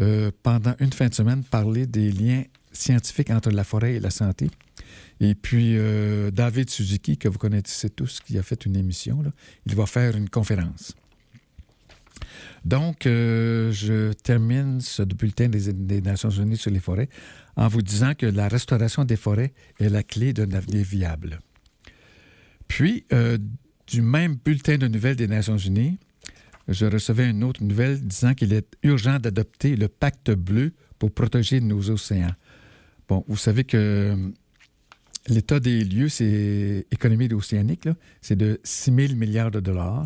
euh, 0.00 0.30
pendant 0.42 0.74
une 0.80 0.92
fin 0.92 1.08
de 1.08 1.14
semaine, 1.14 1.44
parler 1.44 1.86
des 1.86 2.10
liens 2.10 2.44
scientifiques 2.72 3.30
entre 3.30 3.50
la 3.50 3.64
forêt 3.64 3.94
et 3.94 4.00
la 4.00 4.10
santé. 4.10 4.50
Et 5.20 5.34
puis, 5.34 5.76
euh, 5.76 6.30
David 6.30 6.70
Suzuki, 6.70 7.18
que 7.18 7.28
vous 7.28 7.38
connaissez 7.38 7.90
tous, 7.90 8.20
qui 8.20 8.38
a 8.38 8.42
fait 8.42 8.64
une 8.64 8.76
émission, 8.76 9.20
là, 9.22 9.30
il 9.66 9.74
va 9.74 9.84
faire 9.84 10.16
une 10.16 10.30
conférence. 10.30 10.94
Donc, 12.64 13.06
euh, 13.06 13.72
je 13.72 14.12
termine 14.12 14.80
ce 14.80 15.02
bulletin 15.02 15.48
des, 15.48 16.00
Nations 16.00 16.30
Unies 16.30 16.56
sur 16.56 16.70
les 16.70 16.80
forêts 16.80 17.08
en 17.56 17.68
vous 17.68 17.82
disant 17.82 18.14
que 18.14 18.26
la 18.26 18.48
restauration 18.48 19.04
des 19.04 19.16
forêts 19.16 19.52
est 19.78 19.88
la 19.88 20.02
clé 20.02 20.32
d'un 20.32 20.52
avenir 20.52 20.84
viable. 20.84 21.40
Puis, 22.68 23.04
du 23.86 24.02
même 24.02 24.36
bulletin 24.44 24.78
de 24.78 24.86
nouvelles 24.86 25.16
des 25.16 25.26
Nations 25.26 25.56
Unies, 25.56 25.98
je 26.68 26.86
recevais 26.86 27.28
une 27.28 27.42
autre 27.42 27.62
nouvelle 27.64 28.00
disant 28.00 28.34
qu'il 28.34 28.52
est 28.52 28.76
urgent 28.84 29.18
d'adopter 29.18 29.74
le 29.74 29.88
pacte 29.88 30.30
bleu 30.30 30.72
pour 30.98 31.10
protéger 31.10 31.60
nos 31.60 31.90
océans. 31.90 32.34
Bon, 33.08 33.24
vous 33.26 33.36
savez 33.36 33.64
que 33.64 33.76
euh, 33.76 34.16
l'état 35.28 35.58
des 35.58 35.82
lieux, 35.82 36.08
c'est 36.08 36.86
économie 36.92 37.32
océanique, 37.32 37.88
c'est 38.20 38.36
de 38.36 38.60
6 38.62 38.94
000 38.94 39.14
milliards 39.14 39.50
de 39.50 39.58
dollars. 39.58 40.04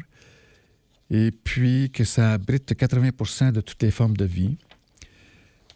Et 1.11 1.31
puis 1.31 1.91
que 1.91 2.05
ça 2.05 2.33
abrite 2.33 2.73
80% 2.73 3.53
de 3.53 3.61
toutes 3.61 3.83
les 3.83 3.91
formes 3.91 4.17
de 4.17 4.25
vie. 4.25 4.57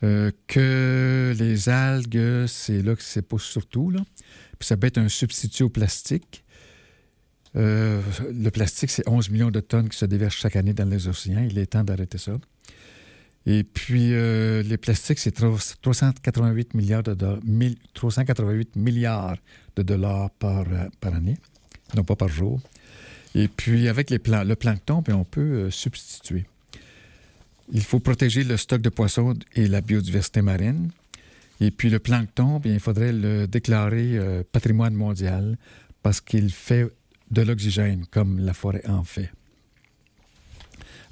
Euh, 0.05 0.31
que 0.47 1.35
les 1.37 1.69
algues, 1.69 2.47
c'est 2.47 2.83
là 2.83 2.95
que 2.95 3.03
c'est 3.03 3.27
pas 3.27 3.39
surtout. 3.39 3.91
Là. 3.91 4.01
Puis 4.59 4.67
ça 4.67 4.77
peut 4.77 4.87
être 4.87 4.99
un 4.99 5.09
substitut 5.09 5.65
au 5.65 5.69
plastique. 5.69 6.45
Euh, 7.57 8.01
le 8.33 8.51
plastique, 8.51 8.91
c'est 8.91 9.09
11 9.09 9.31
millions 9.31 9.51
de 9.51 9.61
tonnes 9.61 9.89
qui 9.89 9.99
se 9.99 10.05
déversent 10.05 10.37
chaque 10.37 10.57
année 10.57 10.73
dans 10.73 10.89
les 10.89 11.09
océans. 11.09 11.45
Il 11.51 11.59
est 11.59 11.67
temps 11.67 11.83
d'arrêter 11.83 12.19
ça. 12.19 12.33
Et 13.47 13.65
puis, 13.65 14.13
euh, 14.13 14.63
les 14.63 14.77
plastiques, 14.77 15.19
c'est 15.19 15.33
388 15.33 16.75
milliards 16.75 17.03
de, 17.03 17.15
dollars, 17.15 17.41
388 17.95 18.77
milliards 18.77 19.39
de 19.75 19.83
dollars 19.83 20.31
par, 20.33 20.67
par, 21.01 21.15
année, 21.15 21.39
non 21.97 22.05
pas 22.05 22.15
par 22.15 22.29
jour. 22.29 22.61
Et 23.39 23.47
puis, 23.47 23.87
avec 23.87 24.11
les 24.11 24.19
le 24.19 24.55
plancton, 24.57 25.01
on 25.09 25.25
peut 25.25 25.71
substituer. 25.71 26.45
Il 27.71 27.85
faut 27.85 28.01
protéger 28.01 28.43
le 28.43 28.57
stock 28.57 28.81
de 28.81 28.89
poissons 28.89 29.35
et 29.55 29.69
la 29.69 29.81
biodiversité 29.81 30.43
marine. 30.43 30.91
Et 31.61 31.71
puis, 31.71 31.89
le 31.89 32.01
plancton, 32.01 32.59
bien, 32.59 32.75
il 32.75 32.81
faudrait 32.81 33.13
le 33.13 33.47
déclarer 33.47 34.19
patrimoine 34.51 34.95
mondial 34.95 35.57
parce 36.03 36.21
qu'il 36.21 36.51
fait 36.51 36.89
de 37.31 37.43
l'oxygène 37.43 38.07
comme 38.11 38.41
la 38.41 38.55
forêt 38.55 38.85
en 38.89 39.05
fait. 39.05 39.31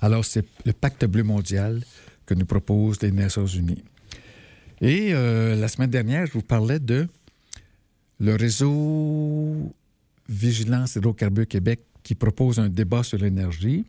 Alors, 0.01 0.25
c'est 0.25 0.45
le 0.65 0.73
pacte 0.73 1.05
bleu 1.05 1.23
mondial 1.23 1.85
que 2.27 2.35
nous 2.35 2.47
proposent 2.47 3.01
les 3.03 3.13
Nations 3.13 3.47
unies. 3.47 3.85
Et 4.81 5.15
euh, 5.15 5.55
la 5.55 5.69
semaine 5.69 5.91
dernière, 5.91 6.27
je 6.27 6.33
vous 6.33 6.43
parlais 6.43 6.81
de 6.81 7.07
le 8.19 8.35
réseau 8.35 9.73
Vigilance 10.29 10.97
Hydrocarbures 10.97 11.47
Québec 11.47 11.81
qui 12.07 12.15
propose 12.15 12.61
un 12.61 12.69
débat 12.69 13.03
sur 13.03 13.19
l'énergie. 13.19 13.85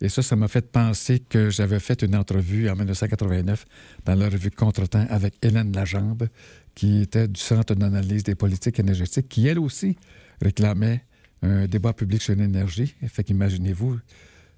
Et 0.00 0.08
ça, 0.08 0.22
ça 0.22 0.34
m'a 0.34 0.48
fait 0.48 0.72
penser 0.72 1.20
que 1.20 1.50
j'avais 1.50 1.78
fait 1.78 2.02
une 2.02 2.16
entrevue 2.16 2.68
en 2.68 2.74
1989 2.74 3.64
dans 4.04 4.16
la 4.16 4.28
revue 4.28 4.50
Contretemps 4.50 5.06
avec 5.08 5.34
Hélène 5.40 5.72
Lajambe, 5.72 6.26
qui 6.74 7.02
était 7.02 7.28
du 7.28 7.40
Centre 7.40 7.76
d'analyse 7.76 8.24
des 8.24 8.34
politiques 8.34 8.80
énergétiques, 8.80 9.28
qui 9.28 9.46
elle 9.46 9.60
aussi 9.60 9.96
réclamait 10.42 11.04
un 11.42 11.68
débat 11.68 11.92
public 11.92 12.22
sur 12.22 12.34
l'énergie. 12.34 12.96
Fait 13.06 13.22
qu'imaginez-vous, 13.22 14.00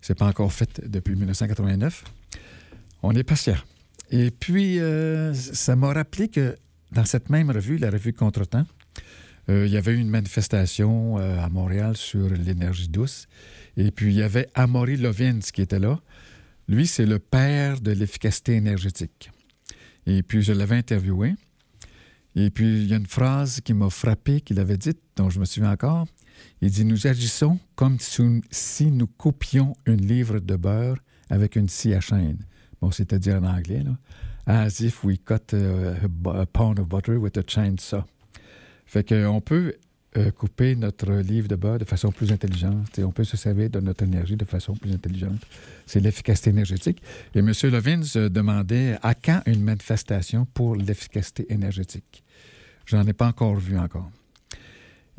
c'est 0.00 0.16
pas 0.16 0.26
encore 0.26 0.50
fait 0.50 0.80
depuis 0.88 1.16
1989. 1.16 2.02
On 3.02 3.12
est 3.12 3.24
patient. 3.24 3.58
Et 4.10 4.30
puis, 4.30 4.80
euh, 4.80 5.34
ça 5.34 5.76
m'a 5.76 5.92
rappelé 5.92 6.28
que 6.28 6.56
dans 6.92 7.04
cette 7.04 7.28
même 7.28 7.50
revue, 7.50 7.76
la 7.76 7.90
revue 7.90 8.14
Contretemps, 8.14 8.64
il 9.48 9.68
y 9.68 9.76
avait 9.76 9.92
eu 9.92 9.98
une 9.98 10.08
manifestation 10.08 11.18
euh, 11.18 11.40
à 11.40 11.48
Montréal 11.48 11.96
sur 11.96 12.28
l'énergie 12.28 12.88
douce. 12.88 13.26
Et 13.76 13.90
puis, 13.90 14.12
il 14.12 14.18
y 14.18 14.22
avait 14.22 14.48
Amaury 14.54 14.96
Lovins 14.96 15.38
qui 15.52 15.62
était 15.62 15.78
là. 15.78 16.00
Lui, 16.68 16.86
c'est 16.86 17.06
le 17.06 17.18
père 17.18 17.80
de 17.80 17.92
l'efficacité 17.92 18.54
énergétique. 18.54 19.30
Et 20.06 20.22
puis, 20.22 20.42
je 20.42 20.52
l'avais 20.52 20.76
interviewé. 20.76 21.34
Et 22.34 22.50
puis, 22.50 22.82
il 22.82 22.88
y 22.88 22.92
a 22.92 22.96
une 22.96 23.06
phrase 23.06 23.60
qui 23.60 23.72
m'a 23.72 23.88
frappé 23.88 24.40
qu'il 24.40 24.58
avait 24.58 24.76
dite, 24.76 24.98
dont 25.16 25.30
je 25.30 25.38
me 25.38 25.44
souviens 25.44 25.70
encore. 25.70 26.06
Il 26.60 26.70
dit 26.70 26.84
Nous 26.84 27.06
agissons 27.06 27.58
comme 27.76 27.98
si 28.00 28.90
nous 28.90 29.06
coupions 29.06 29.74
une 29.86 30.06
livre 30.06 30.38
de 30.38 30.56
beurre 30.56 30.98
avec 31.30 31.56
une 31.56 31.68
scie 31.68 31.94
à 31.94 32.00
chaîne. 32.00 32.38
Bon, 32.80 32.90
c'est-à-dire 32.90 33.36
en 33.36 33.46
anglais, 33.46 33.82
là. 33.82 33.96
As 34.48 34.78
if 34.80 35.02
we 35.02 35.18
cut 35.18 35.54
a, 35.54 36.46
pound 36.46 36.78
of 36.78 36.88
butter 36.88 37.16
with 37.16 37.36
a 37.36 37.42
chainsaw. 37.42 38.04
Fait 38.86 39.06
qu'on 39.06 39.40
peut 39.40 39.74
euh, 40.16 40.30
couper 40.30 40.76
notre 40.76 41.12
livre 41.12 41.48
de 41.48 41.56
beurre 41.56 41.78
de 41.78 41.84
façon 41.84 42.10
plus 42.10 42.32
intelligente 42.32 42.98
et 42.98 43.04
on 43.04 43.10
peut 43.10 43.24
se 43.24 43.36
servir 43.36 43.68
de 43.68 43.80
notre 43.80 44.04
énergie 44.04 44.36
de 44.36 44.44
façon 44.46 44.74
plus 44.74 44.92
intelligente. 44.92 45.42
C'est 45.84 46.00
l'efficacité 46.00 46.50
énergétique. 46.50 47.02
Et 47.34 47.40
M. 47.40 47.52
Levin 47.64 48.02
se 48.02 48.28
demandait 48.28 48.96
à 49.02 49.14
quand 49.14 49.42
une 49.44 49.62
manifestation 49.62 50.46
pour 50.54 50.76
l'efficacité 50.76 51.52
énergétique. 51.52 52.24
J'en 52.86 53.06
ai 53.06 53.12
pas 53.12 53.26
encore 53.26 53.56
vu 53.56 53.76
encore. 53.76 54.10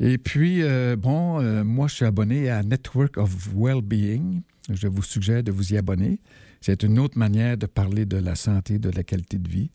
Et 0.00 0.18
puis, 0.18 0.62
euh, 0.62 0.96
bon, 0.96 1.40
euh, 1.40 1.62
moi, 1.62 1.86
je 1.86 1.96
suis 1.96 2.04
abonné 2.04 2.50
à 2.50 2.62
Network 2.62 3.18
of 3.18 3.50
Wellbeing. 3.54 4.42
Je 4.70 4.88
vous 4.88 5.02
suggère 5.02 5.42
de 5.42 5.52
vous 5.52 5.74
y 5.74 5.76
abonner. 5.76 6.18
C'est 6.60 6.82
une 6.82 6.98
autre 6.98 7.18
manière 7.18 7.56
de 7.56 7.66
parler 7.66 8.04
de 8.04 8.16
la 8.16 8.34
santé, 8.34 8.78
de 8.78 8.90
la 8.90 9.04
qualité 9.04 9.38
de 9.38 9.48
vie. 9.48 9.70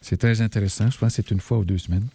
C'est 0.00 0.16
très 0.16 0.40
intéressant. 0.40 0.90
Je 0.90 0.98
pense 0.98 1.16
que 1.16 1.22
c'est 1.22 1.30
une 1.30 1.40
fois 1.40 1.58
ou 1.58 1.64
deux 1.64 1.78
semaines. 1.78 2.06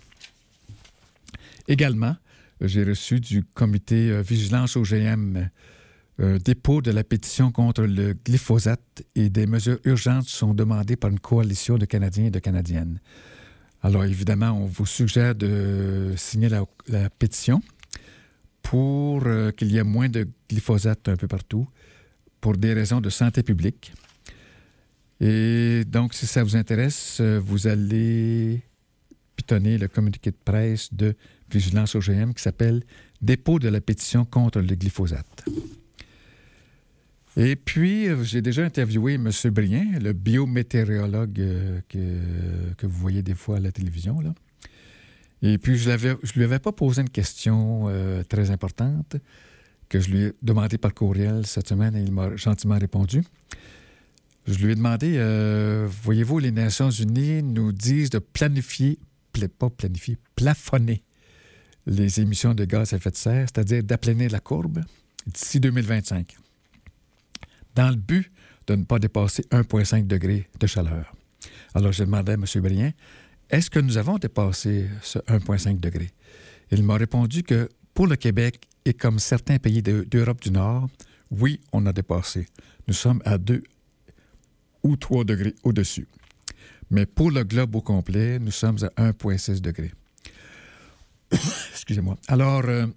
Également, 1.68 2.16
j'ai 2.62 2.84
reçu 2.84 3.20
du 3.20 3.44
comité 3.44 4.12
euh, 4.12 4.22
Vigilance 4.22 4.76
OGM 4.76 5.50
un 6.18 6.38
dépôt 6.38 6.82
de 6.82 6.92
la 6.92 7.04
pétition 7.04 7.52
contre 7.52 7.84
le 7.84 8.14
glyphosate 8.14 9.04
et 9.16 9.30
des 9.30 9.46
mesures 9.46 9.80
urgentes 9.84 10.28
sont 10.28 10.54
demandées 10.54 10.96
par 10.96 11.10
une 11.12 11.20
coalition 11.20 11.78
de 11.78 11.86
Canadiens 11.86 12.26
et 12.26 12.32
de 12.32 12.40
Canadiennes. 12.40 13.00
Alors, 13.82 14.06
évidemment, 14.06 14.52
on 14.52 14.66
vous 14.66 14.86
suggère 14.86 15.36
de 15.36 16.14
signer 16.16 16.50
la, 16.50 17.10
pétition 17.10 17.62
pour 18.62 19.24
euh, 19.26 19.52
qu'il 19.52 19.72
y 19.72 19.78
ait 19.78 19.84
moins 19.84 20.10
de 20.10 20.28
glyphosate 20.50 21.08
un 21.10 21.18
peu 21.18 21.28
partout, 21.28 21.68
pour 22.42 22.58
des 22.58 22.74
raisons 22.74 23.02
de 23.02 23.10
santé 23.10 23.44
publique. 23.44 23.92
Et 25.20 25.84
donc, 25.86 26.14
si 26.14 26.26
ça 26.26 26.44
vous 26.44 26.56
intéresse, 26.56 27.18
euh, 27.20 27.40
vous 27.44 27.68
allez 27.68 28.64
pitonner 29.36 29.78
le 29.78 29.88
communiqué 29.88 30.32
de 30.32 30.38
presse 30.44 30.94
de 30.94 31.14
Vigilance 31.52 31.96
OGM 31.96 32.34
qui 32.34 32.42
s'appelle 32.42 32.84
Dépôt 33.22 33.60
de 33.60 33.70
la 33.70 33.82
pétition 33.82 34.26
contre 34.26 34.60
le 34.62 34.76
glyphosate. 34.76 35.46
Et 37.38 37.56
puis, 37.56 38.08
euh, 38.08 38.24
j'ai 38.24 38.42
déjà 38.42 38.64
interviewé 38.64 39.16
M. 39.16 39.30
Brien, 39.52 40.00
le 40.00 40.14
biométéorologue 40.14 41.40
euh, 41.40 41.82
que, 41.90 42.86
vous 42.86 42.98
voyez 42.98 43.24
des 43.24 43.36
fois 43.36 43.58
à 43.58 43.60
la 43.60 43.72
télévision. 43.72 44.22
Là. 44.22 44.34
Et 45.42 45.58
puis, 45.58 45.78
je 45.78 45.90
ne 45.90 46.34
lui 46.36 46.44
avais 46.44 46.60
pas 46.60 46.72
posé 46.72 47.02
une 47.02 47.10
question 47.10 47.86
euh, 47.90 48.24
très 48.24 48.52
importante 48.52 49.18
que 49.90 50.00
je 50.00 50.10
lui 50.10 50.22
ai 50.24 50.32
demandé 50.42 50.78
par 50.78 50.94
courriel 50.94 51.46
cette 51.46 51.68
semaine 51.68 51.96
et 51.96 52.02
il 52.02 52.12
m'a 52.12 52.36
gentiment 52.38 52.78
répondu. 52.78 53.22
Je 54.48 54.58
lui 54.64 54.72
ai 54.72 54.76
demandé, 54.76 55.18
voyez-vous, 56.04 56.38
les 56.40 56.52
Nations 56.52 56.90
Unies 56.92 57.42
nous 57.44 57.72
disent 57.72 58.12
de 58.12 58.20
planifier, 58.20 59.00
pla- 59.34 59.48
pas 59.50 59.70
planifier, 59.72 60.18
plafonner 60.36 61.04
les 61.88 62.20
émissions 62.20 62.54
de 62.54 62.66
gaz 62.66 62.94
à 62.94 62.98
effet 62.98 63.12
de 63.12 63.16
serre, 63.16 63.48
c'est-à-dire 63.48 63.84
d'aplanir 63.84 64.32
la 64.32 64.40
courbe 64.40 64.82
d'ici 65.28 65.60
2025, 65.60 66.36
dans 67.76 67.90
le 67.90 67.96
but 67.96 68.32
de 68.68 68.76
ne 68.76 68.84
pas 68.84 69.00
dépasser 69.00 69.44
1,5 69.52 70.08
degré 70.08 70.48
de 70.60 70.68
chaleur. 70.68 71.14
Alors, 71.74 71.92
je 71.92 72.04
demandais 72.04 72.32
à 72.32 72.36
M. 72.36 72.46
Brien, 72.62 72.92
est-ce 73.50 73.70
que 73.70 73.80
nous 73.80 73.98
avons 73.98 74.18
dépassé 74.18 74.90
ce 75.02 75.20
1,5 75.28 75.80
degré? 75.80 76.10
Il 76.72 76.84
m'a 76.84 76.96
répondu 76.96 77.44
que 77.44 77.70
pour 77.94 78.08
le 78.08 78.16
Québec 78.16 78.68
et 78.86 78.94
comme 78.94 79.20
certains 79.20 79.58
pays 79.60 79.84
de- 79.84 80.04
d'Europe 80.10 80.42
du 80.42 80.52
Nord, 80.52 80.90
oui, 81.32 81.60
on 81.72 81.86
a 81.86 81.94
dépassé. 81.94 82.48
Nous 82.88 82.94
sommes 82.94 83.22
à 83.26 83.38
2 83.38 83.62
ou 84.84 84.96
3 84.96 85.24
degrés 85.26 85.54
au-dessus. 85.64 86.08
Mais 86.90 87.06
pour 87.06 87.30
le 87.32 87.44
globe 87.44 87.76
au 87.76 87.82
complet, 87.82 88.40
nous 88.40 88.52
sommes 88.52 88.78
à 88.96 89.10
1,6 89.10 89.62
degrés. 89.62 89.92
Excusez-moi. 91.86 92.18
Alors, 92.28 92.64
euh, 92.66 92.88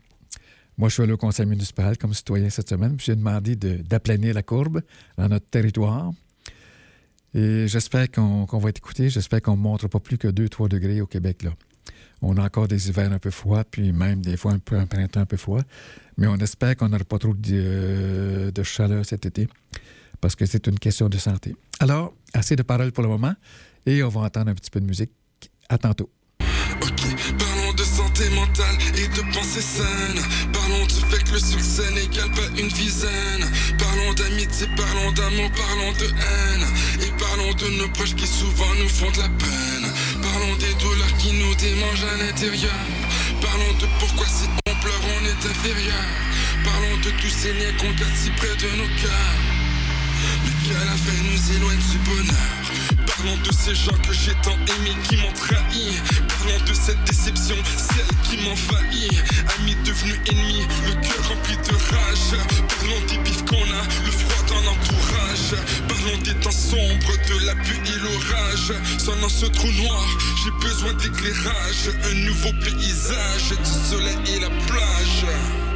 moi, 0.78 0.88
je 0.88 0.95
suis 0.95 1.02
allé 1.02 1.12
au 1.12 1.16
conseil 1.18 1.45
municipal 1.45 1.99
comme 1.99 2.14
citoyen 2.14 2.49
cette 2.49 2.71
semaine, 2.71 2.97
j'ai 2.99 3.14
demandé 3.16 3.54
de- 3.54 3.76
d'aplanir 3.83 4.33
la 4.35 4.42
courbe 4.42 4.80
dans 5.18 5.28
notre 5.28 5.47
territoire. 5.50 6.11
Et 7.35 7.68
j'espère 7.68 8.11
qu'on 8.11 8.47
qu'on 8.47 8.59
va 8.59 8.71
être 8.71 8.78
écouté. 8.78 9.11
J'espère 9.11 9.42
qu'on 9.42 9.57
ne 9.57 9.61
montre 9.62 9.88
pas 9.88 10.00
plus 10.00 10.16
que 10.16 10.28
2-3 10.28 10.68
degrés 10.68 11.02
au 11.02 11.07
Québec. 11.07 11.42
Là. 11.42 11.50
On 12.23 12.37
a 12.38 12.42
encore 12.45 12.66
des 12.66 12.88
hivers 12.88 13.12
un 13.12 13.18
peu 13.18 13.30
froids, 13.30 13.64
puis 13.64 13.92
même 13.92 14.23
des 14.23 14.37
fois 14.38 14.52
un, 14.52 14.59
peu, 14.59 14.76
un 14.76 14.87
printemps 14.87 15.21
un 15.21 15.26
peu 15.26 15.37
froid. 15.37 15.61
Mais 16.16 16.26
on 16.26 16.37
espère 16.37 16.75
qu'on 16.76 16.88
n'aura 16.88 17.04
pas 17.04 17.18
trop 17.18 17.35
de, 17.35 17.40
euh, 17.52 18.50
de 18.50 18.62
chaleur 18.62 19.04
cet 19.04 19.26
été, 19.26 19.47
parce 20.21 20.35
que 20.35 20.47
c'est 20.47 20.66
une 20.66 20.78
question 20.78 21.09
de 21.11 21.18
santé. 21.18 21.54
Alors, 21.78 22.14
assez 22.33 22.57
de 22.57 22.62
paroles 22.62 22.90
pour 22.92 23.02
le 23.04 23.11
moment, 23.11 23.35
et 23.85 24.02
on 24.02 24.09
va 24.09 24.23
entendre 24.23 24.50
un 24.50 24.54
petit 24.54 24.71
peu 24.71 24.80
de 24.80 24.87
musique. 24.87 25.11
À 25.68 25.76
tantôt. 25.76 26.11
De 29.19 29.33
pensée 29.33 29.61
saine. 29.61 30.23
Parlons 30.53 30.87
du 30.87 31.01
fait 31.11 31.23
que 31.25 31.33
le 31.33 31.41
succès 31.41 31.91
n'égale 31.93 32.31
pas 32.31 32.49
une 32.57 32.69
dizaine. 32.69 33.45
Parlons 33.79 34.13
d'amitié, 34.15 34.67
parlons 34.77 35.13
d'amour, 35.13 35.51
parlons 35.57 35.93
de 35.93 36.07
haine. 36.07 36.67
Et 37.03 37.11
parlons 37.19 37.53
de 37.55 37.69
nos 37.79 37.89
proches 37.89 38.15
qui 38.15 38.27
souvent 38.27 38.73
nous 38.81 38.89
font 38.89 39.11
de 39.11 39.19
la 39.19 39.29
peine. 39.29 39.87
Parlons 40.23 40.55
des 40.57 40.75
douleurs 40.75 41.17
qui 41.19 41.33
nous 41.33 41.55
démangent 41.57 42.07
à 42.15 42.17
l'intérieur. 42.25 42.81
Parlons 43.41 43.73
de 43.81 43.87
pourquoi 43.99 44.27
si 44.27 44.47
on 44.69 44.75
pleure 44.83 45.03
on 45.03 45.25
est 45.27 45.51
inférieur. 45.51 46.07
Parlons 46.65 46.97
de 46.99 47.11
tous 47.21 47.31
ces 47.31 47.53
liens 47.55 47.73
qu'on 47.79 47.91
garde 47.91 48.15
si 48.15 48.31
près 48.31 48.55
de 48.57 48.77
nos 48.77 48.89
cœurs. 49.03 49.58
Qu'à 50.65 50.85
la 50.85 50.97
fin 50.97 51.19
nous 51.25 51.57
éloigne 51.57 51.79
du 51.91 51.99
bonheur? 51.99 52.69
Parlons 53.07 53.37
de 53.39 53.53
ces 53.53 53.75
gens 53.75 53.97
que 54.07 54.13
j'ai 54.13 54.35
tant 54.43 54.55
aimés 54.55 54.97
qui 55.09 55.17
m'ont 55.17 55.33
trahi. 55.33 55.97
Parlons 56.29 56.65
de 56.67 56.75
cette 56.75 57.03
déception, 57.05 57.57
celle 57.77 58.17
qui 58.23 58.37
m'envahit. 58.45 59.13
Amis 59.59 59.77
devenus 59.85 60.21
ennemis, 60.31 60.67
le 60.87 60.95
cœur 61.01 61.29
rempli 61.29 61.57
de 61.57 61.75
rage. 61.75 62.39
Parlons 62.79 63.01
des 63.09 63.19
bifs 63.19 63.45
qu'on 63.47 63.57
a, 63.57 63.83
le 64.05 64.11
froid 64.13 64.45
dans 64.49 64.61
l'entourage. 64.63 65.57
Parlons 65.89 66.19
des 66.19 66.35
temps 66.35 66.51
sombres, 66.51 67.13
de 67.29 67.47
la 67.47 67.55
pluie 67.57 67.81
et 67.87 67.99
l'orage. 67.99 68.73
Sans 68.99 69.17
dans 69.17 69.29
ce 69.29 69.47
trou 69.47 69.71
noir, 69.73 70.07
j'ai 70.45 70.69
besoin 70.69 70.93
d'éclairage. 70.95 71.91
Un 72.05 72.15
nouveau 72.15 72.53
paysage, 72.63 73.51
du 73.51 73.89
soleil 73.89 74.19
et 74.29 74.41
la 74.41 74.51
plage. 74.67 75.68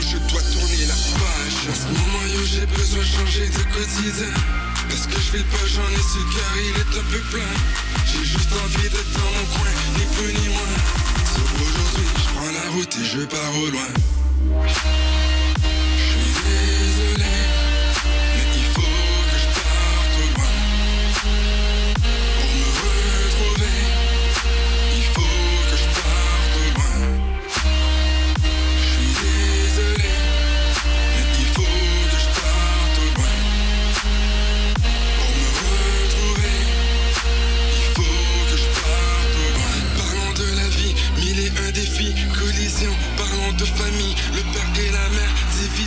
Je 0.00 0.18
dois 0.18 0.42
tourner 0.42 0.86
la 0.86 0.94
page. 0.94 1.70
En 1.70 1.74
ce 1.74 1.86
moment, 1.86 2.26
j'ai 2.44 2.66
besoin 2.66 2.98
de 2.98 3.06
changer 3.06 3.48
de 3.48 3.62
quotidien. 3.72 4.32
Parce 4.88 5.06
que 5.06 5.12
je 5.14 5.38
fais 5.38 5.44
pas, 5.44 5.66
j'en 5.66 5.88
ai 5.88 5.96
le 5.96 6.34
cœur, 6.34 6.52
il 6.56 6.74
est 6.80 6.98
un 6.98 7.04
peu 7.10 7.20
plein. 7.30 7.54
J'ai 8.04 8.24
juste 8.24 8.52
envie 8.64 8.88
d'être 8.88 9.12
dans 9.12 9.30
mon 9.30 9.46
coin, 9.56 9.70
ni 9.96 10.04
plus 10.16 10.32
ni 10.40 10.48
moins. 10.48 10.74
Sauf 11.34 11.50
aujourd'hui, 11.60 12.06
je 12.16 12.24
prends 12.34 12.52
la 12.52 12.70
route 12.72 12.96
et 12.96 13.04
je 13.04 13.24
pars 13.24 13.58
au 13.62 13.70
loin. 13.70 15.23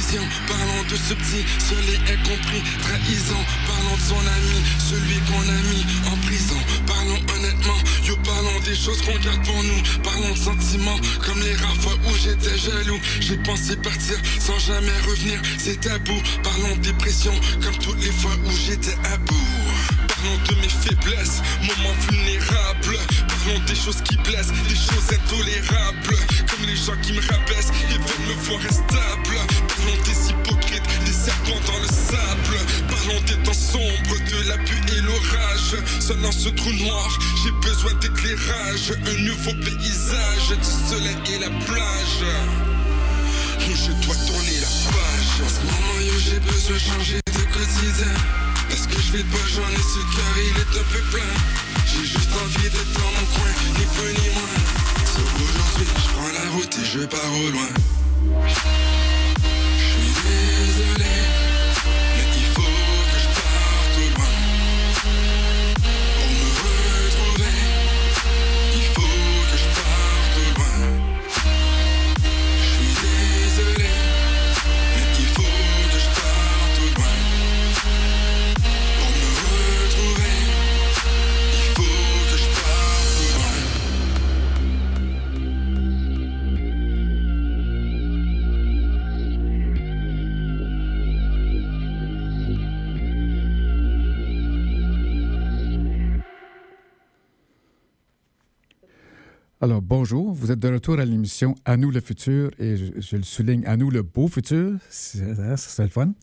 Parlons 0.08 0.84
de 0.90 0.96
ce 0.96 1.14
petit, 1.14 1.44
seul 1.60 1.84
et 1.84 2.14
incompris, 2.14 2.64
trahison. 2.82 3.36
Parlons 3.66 3.96
de 3.98 4.02
son 4.02 4.20
ami, 4.20 4.64
celui 4.80 5.20
qu'on 5.28 5.42
a 5.42 5.62
mis 5.74 5.86
en 6.10 6.16
prison. 6.26 6.56
Parlons 6.86 7.20
honnêtement, 7.36 7.78
yo, 8.06 8.16
parlons 8.24 8.60
des 8.64 8.76
choses 8.76 9.02
qu'on 9.02 9.20
garde 9.20 9.44
pour 9.44 9.62
nous. 9.62 9.82
Parlons 10.04 10.32
de 10.32 10.38
sentiments, 10.38 10.98
comme 11.26 11.42
les 11.42 11.56
rares 11.56 11.76
fois 11.82 11.94
où 12.08 12.16
j'étais 12.24 12.58
jaloux. 12.58 13.00
J'ai 13.20 13.38
pensé 13.38 13.76
partir 13.76 14.16
sans 14.40 14.58
jamais 14.60 14.98
revenir, 15.06 15.42
c'est 15.58 15.82
tabou. 15.82 16.22
Parlons 16.42 16.76
de 16.78 16.82
dépression, 16.84 17.34
comme 17.62 17.78
toutes 17.80 18.02
les 18.02 18.12
fois 18.12 18.32
où 18.46 18.52
j'étais 18.66 18.96
à 19.12 19.18
bout. 19.18 19.36
Parlons 20.08 20.38
de 20.50 20.56
mes 20.62 20.70
faiblesses, 20.70 21.42
moments 21.62 21.96
vulnérables. 22.10 22.98
Des 23.48 23.76
choses 23.76 24.02
qui 24.02 24.18
blessent, 24.18 24.52
des 24.68 24.76
choses 24.76 25.08
intolérables. 25.10 26.18
Comme 26.50 26.66
les 26.68 26.76
gens 26.76 26.98
qui 27.02 27.14
me 27.14 27.22
rabaissent 27.22 27.72
et 27.90 27.98
veulent 27.98 28.28
me 28.28 28.34
voir 28.44 28.60
instable. 28.60 29.38
Parlons 29.70 30.04
des 30.04 30.30
hypocrites, 30.30 30.84
des 31.06 31.14
serpents 31.14 31.62
dans 31.66 31.80
le 31.80 31.88
sable. 31.88 32.58
Parlons 32.90 33.22
des 33.22 33.38
temps 33.44 33.54
sombres, 33.54 34.20
de 34.32 34.50
la 34.50 34.58
pluie 34.58 34.98
et 34.98 35.02
l'orage. 35.02 35.78
Seul 36.02 36.20
dans 36.22 36.32
ce 36.32 36.50
trou 36.50 36.74
noir, 36.74 37.18
j'ai 37.42 37.52
besoin 37.68 37.94
d'éclairage. 38.02 38.92
Un 38.92 39.22
nouveau 39.24 39.54
paysage, 39.64 40.50
du 40.50 40.90
soleil 40.90 41.18
et 41.34 41.40
la 41.40 41.50
plage. 41.66 42.24
Yo, 43.66 43.76
je 43.76 43.92
dois 44.06 44.16
tourner 44.28 44.60
la 44.60 44.92
page. 44.92 45.42
En 45.42 45.50
ce 45.50 45.62
moment, 45.66 46.20
j'ai 46.20 46.40
besoin 46.40 46.76
de 46.76 46.80
changer 46.80 47.20
de 47.34 47.44
quotidien. 47.54 48.47
Parce 48.70 48.88
que 48.88 49.02
je 49.02 49.12
vais 49.14 49.24
pas, 49.24 49.46
j'en 49.54 49.70
ai 49.70 49.78
le 49.78 50.16
cœur, 50.16 50.34
il 50.38 50.58
est 50.58 50.80
un 50.80 50.86
peu 50.94 51.02
plein. 51.12 51.34
J'ai 51.86 52.06
juste 52.06 52.30
envie 52.44 52.70
d'être 52.70 52.94
dans 52.94 53.12
mon 53.12 53.26
coin, 53.36 53.52
ni 53.78 53.86
plus 53.96 54.14
ni 54.22 54.30
moins. 54.36 54.60
Sauf 55.06 55.30
aujourd'hui, 55.36 55.88
je 55.96 56.08
prends 56.14 56.32
la 56.34 56.46
route 56.52 56.74
et 56.78 56.86
je 56.86 57.06
pars 57.06 57.34
au 57.46 57.50
loin. 57.52 57.70
Bonjour. 99.98 100.32
Vous 100.32 100.52
êtes 100.52 100.60
de 100.60 100.68
retour 100.68 101.00
à 101.00 101.06
l'émission 101.06 101.56
À 101.66 101.76
nous 101.76 101.90
le 101.90 102.02
futur 102.02 102.52
et 102.60 102.78
je, 102.78 103.16
le 103.16 103.24
souligne, 103.24 103.66
À 103.66 103.78
nous 103.78 103.90
le 103.90 104.04
beau 104.04 104.28
futur. 104.28 104.74
C'est 104.92 105.24
hein, 105.24 105.56
le 105.80 105.88
fun. 105.88 106.14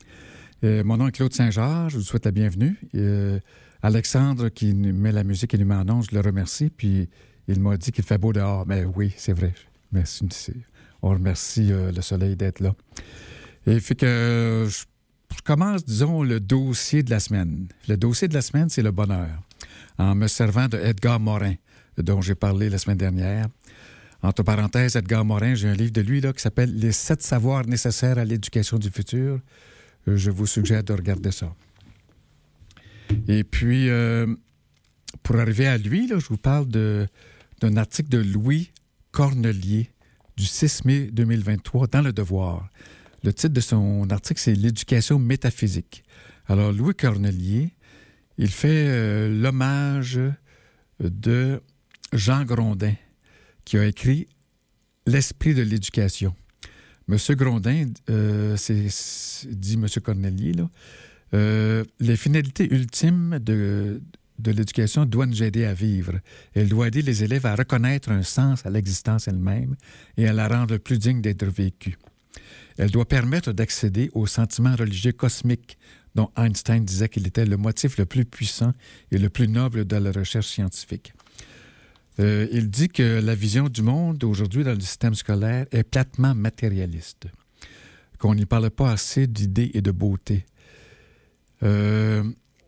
Euh, 0.63 0.81
mon 0.85 0.95
nom 0.95 1.09
est 1.09 1.11
Claude 1.11 1.33
Saint-Georges. 1.33 1.91
Je 1.91 1.97
vous 1.97 2.03
souhaite 2.03 2.23
la 2.23 2.31
bienvenue. 2.31 2.79
Euh, 2.95 3.37
Alexandre, 3.81 4.47
qui 4.47 4.73
met 4.73 5.11
la 5.11 5.25
musique 5.25 5.53
et 5.53 5.57
nous 5.57 5.65
met 5.65 5.75
en 5.75 5.89
ondes, 5.89 6.05
je 6.09 6.15
le 6.15 6.21
remercie. 6.21 6.69
Puis, 6.69 7.09
il 7.49 7.59
m'a 7.59 7.75
dit 7.75 7.91
qu'il 7.91 8.05
fait 8.05 8.17
beau 8.17 8.31
dehors. 8.31 8.65
Mais 8.65 8.85
oui, 8.85 9.13
c'est 9.17 9.33
vrai. 9.33 9.53
Merci. 9.91 10.25
On 11.01 11.09
remercie 11.09 11.73
euh, 11.73 11.91
le 11.91 12.01
soleil 12.01 12.37
d'être 12.37 12.61
là. 12.61 12.73
Et 13.67 13.81
fait 13.81 13.95
que 13.95 14.69
je 14.69 15.41
commence, 15.43 15.83
disons, 15.83 16.23
le 16.23 16.39
dossier 16.39 17.03
de 17.03 17.09
la 17.09 17.19
semaine. 17.19 17.67
Le 17.89 17.97
dossier 17.97 18.29
de 18.29 18.35
la 18.35 18.41
semaine, 18.41 18.69
c'est 18.69 18.83
le 18.83 18.91
bonheur. 18.91 19.41
En 19.97 20.15
me 20.15 20.27
servant 20.27 20.69
de 20.69 20.77
Edgar 20.77 21.19
Morin 21.19 21.55
dont 21.97 22.21
j'ai 22.21 22.35
parlé 22.35 22.69
la 22.69 22.77
semaine 22.77 22.97
dernière. 22.97 23.47
Entre 24.25 24.41
parenthèses, 24.41 24.95
Edgar 24.95 25.23
Morin, 25.23 25.53
j'ai 25.53 25.69
un 25.69 25.75
livre 25.75 25.91
de 25.91 26.01
lui 26.01 26.19
là, 26.19 26.33
qui 26.33 26.41
s'appelle 26.41 26.75
Les 26.75 26.91
sept 26.91 27.21
savoirs 27.21 27.67
nécessaires 27.67 28.17
à 28.17 28.25
l'éducation 28.25 28.79
du 28.79 28.89
futur. 28.89 29.39
Euh, 30.07 30.17
Je 30.17 30.31
vous 30.31 30.47
suggère 30.47 30.83
de 30.83 30.93
regarder 30.93 31.31
ça. 31.31 31.53
Et 33.27 33.43
puis, 33.43 33.87
euh, 33.87 34.25
pour 35.21 35.35
arriver 35.35 35.67
à 35.67 35.77
lui, 35.77 36.07
là, 36.07 36.17
je 36.17 36.25
vous 36.25 36.37
parle 36.37 36.67
d'un 36.67 37.77
article 37.77 38.09
de 38.09 38.17
Louis 38.17 38.71
Cornelier 39.11 39.91
du 40.35 40.45
6 40.45 40.85
mai 40.85 41.09
2023 41.11 41.85
dans 41.85 42.01
Le 42.01 42.11
Devoir. 42.11 42.67
Le 43.23 43.31
titre 43.31 43.53
de 43.53 43.61
son 43.61 44.09
article, 44.09 44.39
c'est 44.41 44.55
L'éducation 44.55 45.19
métaphysique. 45.19 46.03
Alors, 46.47 46.71
Louis 46.71 46.95
Cornelier, 46.95 47.75
il 48.39 48.49
fait 48.49 48.87
euh, 48.87 49.29
l'hommage 49.29 50.19
de 50.99 51.61
Jean 52.11 52.43
Grondin, 52.43 52.95
qui 53.65 53.77
a 53.77 53.85
écrit 53.85 54.27
L'esprit 55.07 55.53
de 55.53 55.61
l'éducation. 55.61 56.33
Monsieur 57.07 57.35
Grondin, 57.35 57.89
euh, 58.09 58.57
c'est, 58.57 58.87
dit 59.51 59.77
Monsieur 59.77 60.01
Cornelier, 60.01 60.53
euh, 61.35 61.83
les 61.99 62.17
finalités 62.17 62.73
ultimes 62.73 63.37
de, 63.39 64.01
de 64.39 64.51
l'éducation 64.51 65.05
doivent 65.05 65.29
nous 65.29 65.43
aider 65.43 65.65
à 65.65 65.75
vivre. 65.75 66.13
Elle 66.55 66.69
doit 66.69 66.87
aider 66.87 67.03
les 67.03 67.23
élèves 67.23 67.45
à 67.45 67.55
reconnaître 67.55 68.09
un 68.09 68.23
sens 68.23 68.65
à 68.65 68.71
l'existence 68.71 69.27
elle-même 69.27 69.75
et 70.17 70.27
à 70.27 70.33
la 70.33 70.47
rendre 70.47 70.77
plus 70.77 70.97
digne 70.97 71.21
d'être 71.21 71.45
vécue. 71.45 71.97
Elle 72.77 72.91
doit 72.91 73.07
permettre 73.07 73.51
d'accéder 73.51 74.09
aux 74.13 74.27
sentiments 74.27 74.75
religieux 74.75 75.13
cosmiques 75.13 75.77
dont 76.15 76.31
Einstein 76.37 76.83
disait 76.83 77.09
qu'il 77.09 77.27
était 77.27 77.45
le 77.45 77.57
motif 77.57 77.97
le 77.97 78.05
plus 78.05 78.25
puissant 78.25 78.71
et 79.11 79.17
le 79.17 79.29
plus 79.29 79.47
noble 79.47 79.85
de 79.85 79.95
la 79.97 80.11
recherche 80.11 80.47
scientifique. 80.47 81.13
Euh, 82.19 82.47
il 82.51 82.69
dit 82.69 82.87
que 82.87 83.19
la 83.19 83.35
vision 83.35 83.67
du 83.67 83.81
monde 83.81 84.23
aujourd'hui 84.23 84.63
dans 84.63 84.73
le 84.73 84.79
système 84.79 85.15
scolaire 85.15 85.65
est 85.71 85.83
platement 85.83 86.33
matérialiste, 86.33 87.27
qu'on 88.19 88.35
n'y 88.35 88.45
parle 88.45 88.69
pas 88.69 88.91
assez 88.91 89.27
d'idées 89.27 89.71
et 89.73 89.81
de 89.81 89.91
beauté. 89.91 90.45
Euh, 91.63 92.23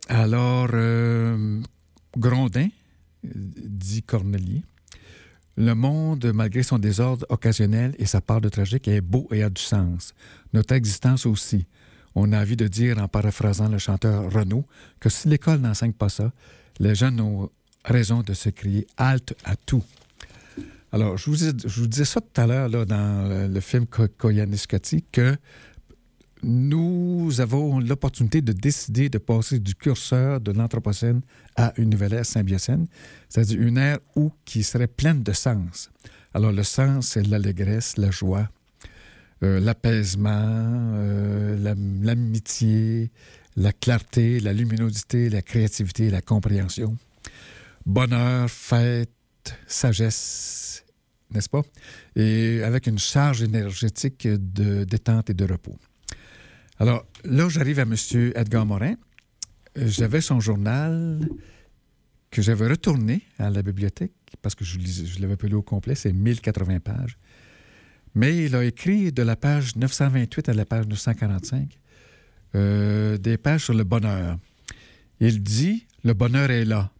alors, 0.08 0.68
euh, 0.72 1.60
Grondin, 2.16 2.68
dit 3.24 4.02
Cornelier, 4.02 4.62
le 5.56 5.74
monde, 5.74 6.30
malgré 6.34 6.62
son 6.62 6.78
désordre 6.78 7.26
occasionnel 7.30 7.94
et 7.98 8.06
sa 8.06 8.20
part 8.20 8.40
de 8.40 8.48
tragique, 8.48 8.86
est 8.86 9.00
beau 9.00 9.28
et 9.32 9.42
a 9.42 9.50
du 9.50 9.60
sens. 9.60 10.14
Notre 10.52 10.74
existence 10.74 11.26
aussi. 11.26 11.66
On 12.14 12.32
a 12.32 12.40
envie 12.40 12.56
de 12.56 12.68
dire, 12.68 12.98
en 12.98 13.08
paraphrasant 13.08 13.68
le 13.68 13.78
chanteur 13.78 14.32
Renaud, 14.32 14.64
que 15.00 15.08
si 15.08 15.28
l'école 15.28 15.60
n'enseigne 15.60 15.92
pas 15.92 16.08
ça, 16.08 16.32
les 16.78 16.94
jeunes 16.94 17.20
ont 17.20 17.50
raison 17.84 18.22
de 18.22 18.34
se 18.34 18.48
crier 18.50 18.86
halte 18.96 19.34
à 19.44 19.56
tout. 19.56 19.84
Alors, 20.92 21.16
je 21.18 21.30
vous, 21.30 21.86
disais 21.86 22.04
ça 22.04 22.20
tout 22.20 22.40
à 22.40 22.46
l'heure 22.46 22.68
là, 22.68 22.84
dans 22.84 23.48
le, 23.52 23.60
film 23.60 23.86
Ko- 23.86 24.08
Koyaanisqatsi, 24.08 25.04
que 25.12 25.36
nous 26.42 27.40
avons 27.40 27.80
l'opportunité 27.80 28.40
de 28.40 28.52
décider 28.52 29.08
de 29.08 29.18
passer 29.18 29.58
du 29.58 29.74
curseur 29.74 30.40
de 30.40 30.52
l'Anthropocène 30.52 31.20
à 31.56 31.72
une 31.76 31.90
nouvelle 31.90 32.12
ère 32.14 32.24
symbiocène, 32.26 32.86
c'est-à-dire 33.28 33.60
une 33.60 33.76
ère 33.76 33.98
où 34.14 34.30
qui 34.44 34.62
serait 34.62 34.86
pleine 34.86 35.22
de 35.22 35.32
sens. 35.32 35.90
Alors, 36.34 36.52
le 36.52 36.62
sens, 36.62 37.08
c'est 37.08 37.26
l'allégresse, 37.26 37.96
la 37.96 38.10
joie, 38.10 38.48
euh, 39.42 39.58
l'apaisement, 39.60 40.30
euh, 40.32 41.58
la- 41.58 41.74
l'amitié, 41.74 43.10
la 43.56 43.72
clarté, 43.72 44.38
la 44.40 44.52
luminosité, 44.52 45.28
la 45.30 45.42
créativité, 45.42 46.08
la 46.10 46.22
compréhension. 46.22 46.96
Bonheur, 47.88 48.50
fête, 48.50 49.08
sagesse, 49.66 50.84
n'est-ce 51.30 51.48
pas? 51.48 51.62
Et 52.16 52.62
avec 52.62 52.86
une 52.86 52.98
charge 52.98 53.42
énergétique 53.42 54.28
de 54.28 54.84
détente 54.84 55.30
et 55.30 55.34
de 55.34 55.50
repos. 55.50 55.78
Alors, 56.78 57.06
là, 57.24 57.48
j'arrive 57.48 57.78
à 57.78 57.84
M. 57.84 57.94
Edgar 58.34 58.66
Morin. 58.66 58.96
J'avais 59.74 60.20
son 60.20 60.38
journal 60.38 61.26
que 62.30 62.42
j'avais 62.42 62.68
retourné 62.68 63.22
à 63.38 63.48
la 63.48 63.62
bibliothèque 63.62 64.12
parce 64.42 64.54
que 64.54 64.66
je 64.66 65.18
l'avais 65.22 65.38
pas 65.38 65.46
lu 65.46 65.54
au 65.54 65.62
complet, 65.62 65.94
c'est 65.94 66.12
1080 66.12 66.80
pages. 66.80 67.16
Mais 68.14 68.44
il 68.44 68.54
a 68.54 68.66
écrit 68.66 69.12
de 69.12 69.22
la 69.22 69.34
page 69.34 69.76
928 69.76 70.50
à 70.50 70.52
la 70.52 70.66
page 70.66 70.86
945 70.88 71.78
euh, 72.54 73.16
des 73.16 73.38
pages 73.38 73.64
sur 73.64 73.72
le 73.72 73.84
bonheur. 73.84 74.36
Il 75.20 75.42
dit 75.42 75.86
Le 76.04 76.12
bonheur 76.12 76.50
est 76.50 76.66
là. 76.66 76.92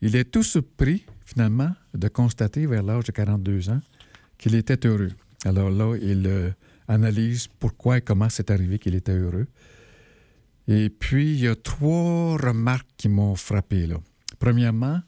Il 0.00 0.14
est 0.14 0.24
tout 0.24 0.44
surpris, 0.44 1.04
finalement, 1.24 1.74
de 1.94 2.08
constater 2.08 2.66
vers 2.66 2.82
l'âge 2.82 3.04
de 3.04 3.12
42 3.12 3.70
ans 3.70 3.80
qu'il 4.38 4.54
était 4.54 4.86
heureux. 4.86 5.10
Alors 5.44 5.70
là, 5.70 5.96
il 6.00 6.26
euh, 6.26 6.50
analyse 6.86 7.48
pourquoi 7.58 7.98
et 7.98 8.00
comment 8.00 8.28
c'est 8.28 8.50
arrivé 8.50 8.78
qu'il 8.78 8.94
était 8.94 9.12
heureux. 9.12 9.48
Et 10.68 10.88
puis, 10.88 11.32
il 11.32 11.40
y 11.40 11.48
a 11.48 11.56
trois 11.56 12.36
remarques 12.36 12.88
qui 12.96 13.08
m'ont 13.08 13.34
frappé. 13.34 13.88
Premièrement, 14.38 15.00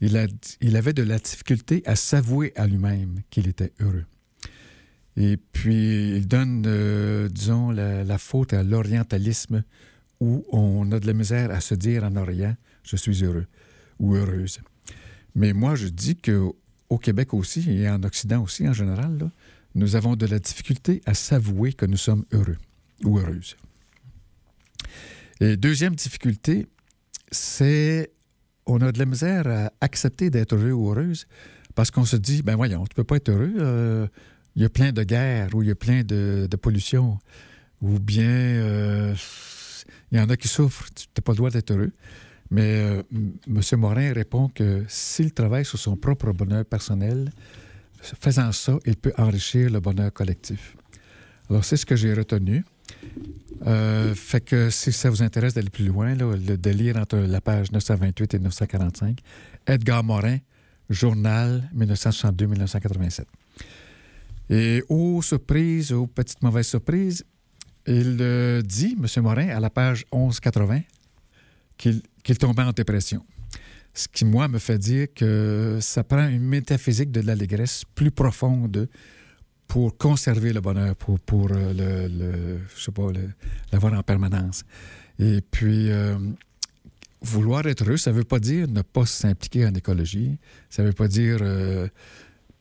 il 0.00 0.16
avait 0.16 0.92
de 0.92 1.02
la 1.02 1.18
difficulté 1.18 1.82
à 1.84 1.96
s'avouer 1.96 2.52
à 2.54 2.66
lui-même 2.66 3.22
qu'il 3.30 3.48
était 3.48 3.72
heureux. 3.80 4.04
Et 5.16 5.36
puis, 5.36 6.16
il 6.16 6.28
donne, 6.28 6.62
euh, 6.66 7.28
disons, 7.28 7.72
la, 7.72 8.04
la 8.04 8.18
faute 8.18 8.52
à 8.52 8.62
l'orientalisme 8.62 9.64
où 10.20 10.44
on 10.52 10.92
a 10.92 11.00
de 11.00 11.06
la 11.08 11.12
misère 11.12 11.50
à 11.50 11.60
se 11.60 11.74
dire 11.74 12.04
en 12.04 12.14
Orient, 12.14 12.54
je 12.84 12.94
suis 12.94 13.24
heureux 13.24 13.46
ou 13.98 14.14
heureuse. 14.14 14.60
Mais 15.34 15.52
moi, 15.52 15.74
je 15.74 15.88
dis 15.88 16.16
que 16.16 16.50
au 16.88 16.98
Québec 16.98 17.34
aussi 17.34 17.70
et 17.70 17.88
en 17.88 18.02
Occident 18.02 18.42
aussi 18.42 18.66
en 18.68 18.72
général, 18.72 19.30
nous 19.74 19.96
avons 19.96 20.16
de 20.16 20.26
la 20.26 20.38
difficulté 20.38 21.02
à 21.06 21.14
s'avouer 21.14 21.72
que 21.72 21.86
nous 21.86 21.96
sommes 21.96 22.24
heureux 22.32 22.56
ou 23.04 23.18
heureuses. 23.18 23.56
Et 25.40 25.56
deuxième 25.56 25.94
difficulté, 25.94 26.66
c'est 27.30 28.10
on 28.66 28.80
a 28.80 28.92
de 28.92 28.98
la 28.98 29.06
misère 29.06 29.46
à 29.46 29.72
accepter 29.80 30.30
d'être 30.30 30.54
heureux 30.54 30.72
ou 30.72 30.90
heureuse 30.90 31.26
parce 31.74 31.90
qu'on 31.90 32.04
se 32.04 32.16
dit, 32.16 32.42
ben 32.42 32.56
voyons, 32.56 32.84
tu 32.84 32.94
peux 32.94 33.04
pas 33.04 33.16
être 33.16 33.28
heureux, 33.28 33.54
euh, 33.58 34.06
il 34.56 34.62
y 34.62 34.64
a 34.64 34.68
plein 34.68 34.92
de 34.92 35.02
guerres 35.04 35.54
ou 35.54 35.62
il 35.62 35.68
y 35.68 35.70
a 35.70 35.76
plein 35.76 36.02
de, 36.02 36.48
de 36.50 36.56
pollution 36.56 37.18
ou 37.80 38.00
bien 38.00 38.26
euh, 38.26 39.14
il 40.10 40.18
y 40.18 40.20
en 40.20 40.28
a 40.28 40.36
qui 40.36 40.48
souffrent, 40.48 40.88
tu 40.94 41.06
n'as 41.16 41.22
pas 41.22 41.32
le 41.32 41.36
droit 41.36 41.50
d'être 41.50 41.70
heureux. 41.70 41.92
Mais 42.50 42.80
euh, 42.80 43.02
M. 43.46 43.60
Morin 43.78 44.12
répond 44.12 44.48
que 44.48 44.84
s'il 44.88 45.32
travaille 45.32 45.64
sur 45.64 45.78
son 45.78 45.96
propre 45.96 46.32
bonheur 46.32 46.64
personnel, 46.64 47.30
faisant 48.00 48.52
ça, 48.52 48.78
il 48.86 48.96
peut 48.96 49.12
enrichir 49.18 49.70
le 49.70 49.80
bonheur 49.80 50.12
collectif. 50.12 50.76
Alors, 51.50 51.64
c'est 51.64 51.76
ce 51.76 51.86
que 51.86 51.96
j'ai 51.96 52.14
retenu. 52.14 52.64
Euh, 53.66 54.14
fait 54.14 54.40
que 54.40 54.70
si 54.70 54.92
ça 54.92 55.10
vous 55.10 55.22
intéresse 55.22 55.54
d'aller 55.54 55.70
plus 55.70 55.86
loin, 55.86 56.14
là, 56.14 56.34
le 56.36 56.56
délire 56.56 56.96
entre 56.96 57.18
la 57.18 57.40
page 57.40 57.72
928 57.72 58.34
et 58.34 58.38
945, 58.38 59.18
Edgar 59.66 60.04
Morin, 60.04 60.38
journal 60.88 61.68
1962-1987. 61.76 63.24
Et 64.50 64.82
aux 64.88 65.20
surprises, 65.20 65.92
aux 65.92 66.06
petites 66.06 66.42
mauvaises 66.42 66.68
surprises, 66.68 67.24
il 67.86 68.18
euh, 68.20 68.62
dit, 68.62 68.96
M. 68.98 69.22
Morin, 69.22 69.48
à 69.48 69.60
la 69.60 69.70
page 69.70 70.06
1180, 70.12 70.80
qu'il 71.76 72.02
qu'il 72.28 72.36
tombait 72.36 72.62
en 72.62 72.72
dépression. 72.72 73.24
Ce 73.94 74.06
qui, 74.06 74.26
moi, 74.26 74.48
me 74.48 74.58
fait 74.58 74.76
dire 74.76 75.06
que 75.14 75.78
ça 75.80 76.04
prend 76.04 76.28
une 76.28 76.42
métaphysique 76.42 77.10
de 77.10 77.22
l'allégresse 77.22 77.84
plus 77.94 78.10
profonde 78.10 78.86
pour 79.66 79.96
conserver 79.96 80.52
le 80.52 80.60
bonheur, 80.60 80.94
pour, 80.94 81.18
pour 81.20 81.48
euh, 81.50 82.08
le, 82.10 82.58
je 82.76 82.84
sais 82.84 82.92
pas, 82.92 83.08
l'avoir 83.72 83.94
en 83.94 84.02
permanence. 84.02 84.64
Et 85.18 85.40
puis, 85.40 85.90
euh, 85.90 86.18
vouloir 87.22 87.66
être 87.66 87.82
heureux, 87.82 87.96
ça 87.96 88.12
ne 88.12 88.16
veut 88.16 88.24
pas 88.24 88.40
dire 88.40 88.68
ne 88.68 88.82
pas 88.82 89.06
s'impliquer 89.06 89.66
en 89.66 89.72
écologie. 89.72 90.38
Ça 90.68 90.82
ne 90.82 90.88
veut 90.88 90.92
pas 90.92 91.08
dire 91.08 91.38
euh, 91.40 91.88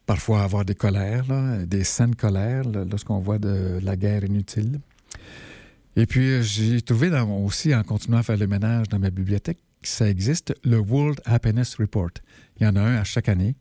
parfois 0.06 0.44
avoir 0.44 0.64
des 0.64 0.76
colères, 0.76 1.28
là, 1.28 1.66
des 1.66 1.84
saines 1.84 2.16
colères, 2.16 2.64
lorsqu'on 2.64 3.20
voit 3.20 3.38
de 3.38 3.80
la 3.84 3.98
guerre 3.98 4.24
inutile. 4.24 4.80
Et 6.00 6.06
puis, 6.06 6.30
euh, 6.30 6.42
j'ai 6.44 6.80
trouvé 6.82 7.10
aussi, 7.44 7.74
en 7.74 7.82
continuant 7.84 8.20
à 8.20 8.24
faire 8.24 8.38
le 8.38 8.46
ménage 8.48 8.88
dans 8.88 9.00
ma 9.00 9.10
bibliothèque, 9.10 9.58
que 9.82 9.88
ça 9.88 10.08
existe, 10.10 10.54
le 10.64 10.78
World 10.78 11.20
Happiness 11.26 11.76
Report. 11.76 12.12
Il 12.60 12.64
y 12.64 12.68
en 12.68 12.76
a 12.76 12.82
un 12.82 12.96
à 12.98 13.04
chaque 13.04 13.28
année. 13.30 13.56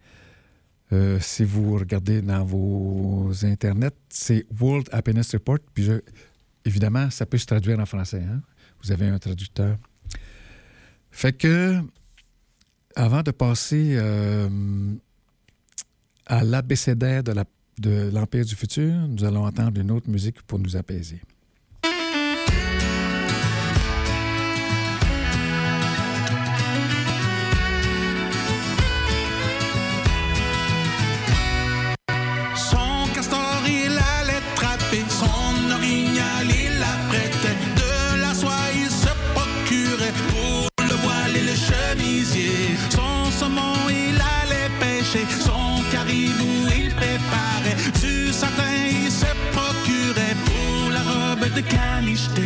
Euh, 0.93 1.19
si 1.19 1.45
vous 1.45 1.77
regardez 1.79 2.21
dans 2.23 2.45
vos 2.45 3.33
internets, 3.45 3.97
c'est 4.11 4.47
World 4.61 4.89
Happiness 4.93 5.33
Report. 5.33 5.59
Puis, 5.75 5.85
je- 5.85 6.01
évidemment, 6.67 7.09
ça 7.11 7.25
peut 7.25 7.39
se 7.39 7.47
traduire 7.47 7.81
en 7.81 7.87
français. 7.87 8.23
hein. 8.23 8.43
Vous 8.85 8.93
avez 8.93 9.07
un 9.09 9.19
traducteur. 9.19 9.79
Fait 11.11 11.33
que, 11.33 11.81
avant 12.95 13.23
de 13.23 13.31
passer 13.31 13.97
euh, 13.97 14.95
à 16.27 16.45
l'abécédaire 16.45 17.23
de 17.25 17.33
la- 17.33 17.45
de 17.79 18.11
l'Empire 18.13 18.45
du 18.45 18.55
futur, 18.55 18.93
nous 19.09 19.25
allons 19.25 19.45
entendre 19.47 19.81
une 19.81 19.91
autre 19.91 20.09
musique 20.11 20.41
pour 20.43 20.59
nous 20.59 20.77
apaiser. 20.77 21.21
Robe 51.67 51.71
de 51.71 51.77
canicheté. 51.77 52.46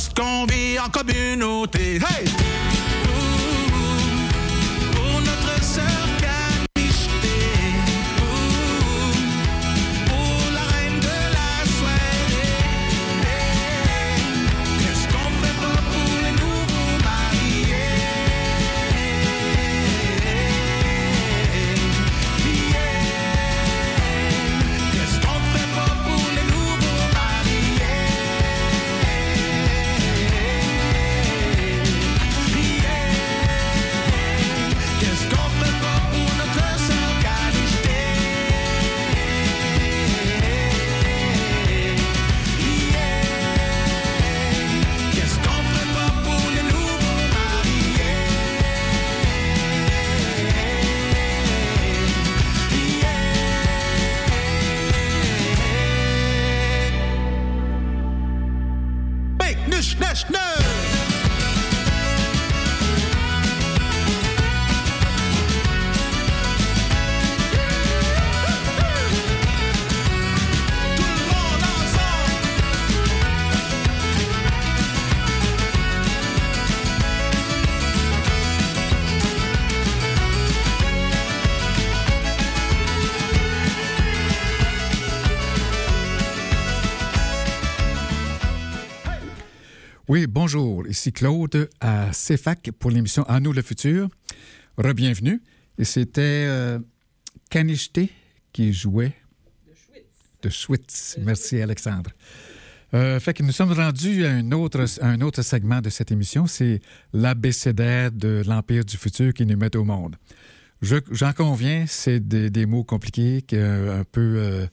Lorsqu'on 0.00 0.46
vit 0.46 0.78
en 0.78 0.88
communauté. 0.88 1.98
Bonjour. 90.44 90.86
Ici 90.88 91.12
Claude 91.12 91.68
à 91.82 92.12
CFAC 92.12 92.70
pour 92.78 92.90
l'émission 92.90 93.24
À 93.24 93.40
nous 93.40 93.52
le 93.52 93.60
futur. 93.60 94.08
Rebienvenue. 94.78 95.42
Et 95.76 95.84
c'était 95.84 96.46
euh, 96.48 96.78
qui 98.50 98.72
jouait. 98.72 99.12
De 100.42 100.48
Schwitz. 100.48 101.18
Merci, 101.20 101.60
Alexandre. 101.60 102.10
Euh, 102.94 103.20
fait 103.20 103.34
que 103.34 103.42
nous 103.42 103.52
sommes 103.52 103.72
rendus 103.72 104.24
à 104.24 104.30
un 104.30 104.50
autre, 104.52 104.86
un 105.02 105.20
autre 105.20 105.42
segment 105.42 105.82
de 105.82 105.90
cette 105.90 106.10
émission. 106.10 106.46
C'est 106.46 106.80
l'abécédaire 107.12 108.10
de 108.10 108.42
l'Empire 108.46 108.86
du 108.86 108.96
futur 108.96 109.34
qui 109.34 109.44
nous 109.44 109.58
met 109.58 109.76
au 109.76 109.84
monde. 109.84 110.16
Je- 110.80 110.96
J'en 111.10 111.34
conviens, 111.34 111.84
c'est 111.86 112.18
des, 112.26 112.64
mots 112.64 112.82
compliqués, 112.84 113.44
euh, 113.52 114.00
un 114.00 114.04
peu, 114.04 114.36
euh, 114.38 114.66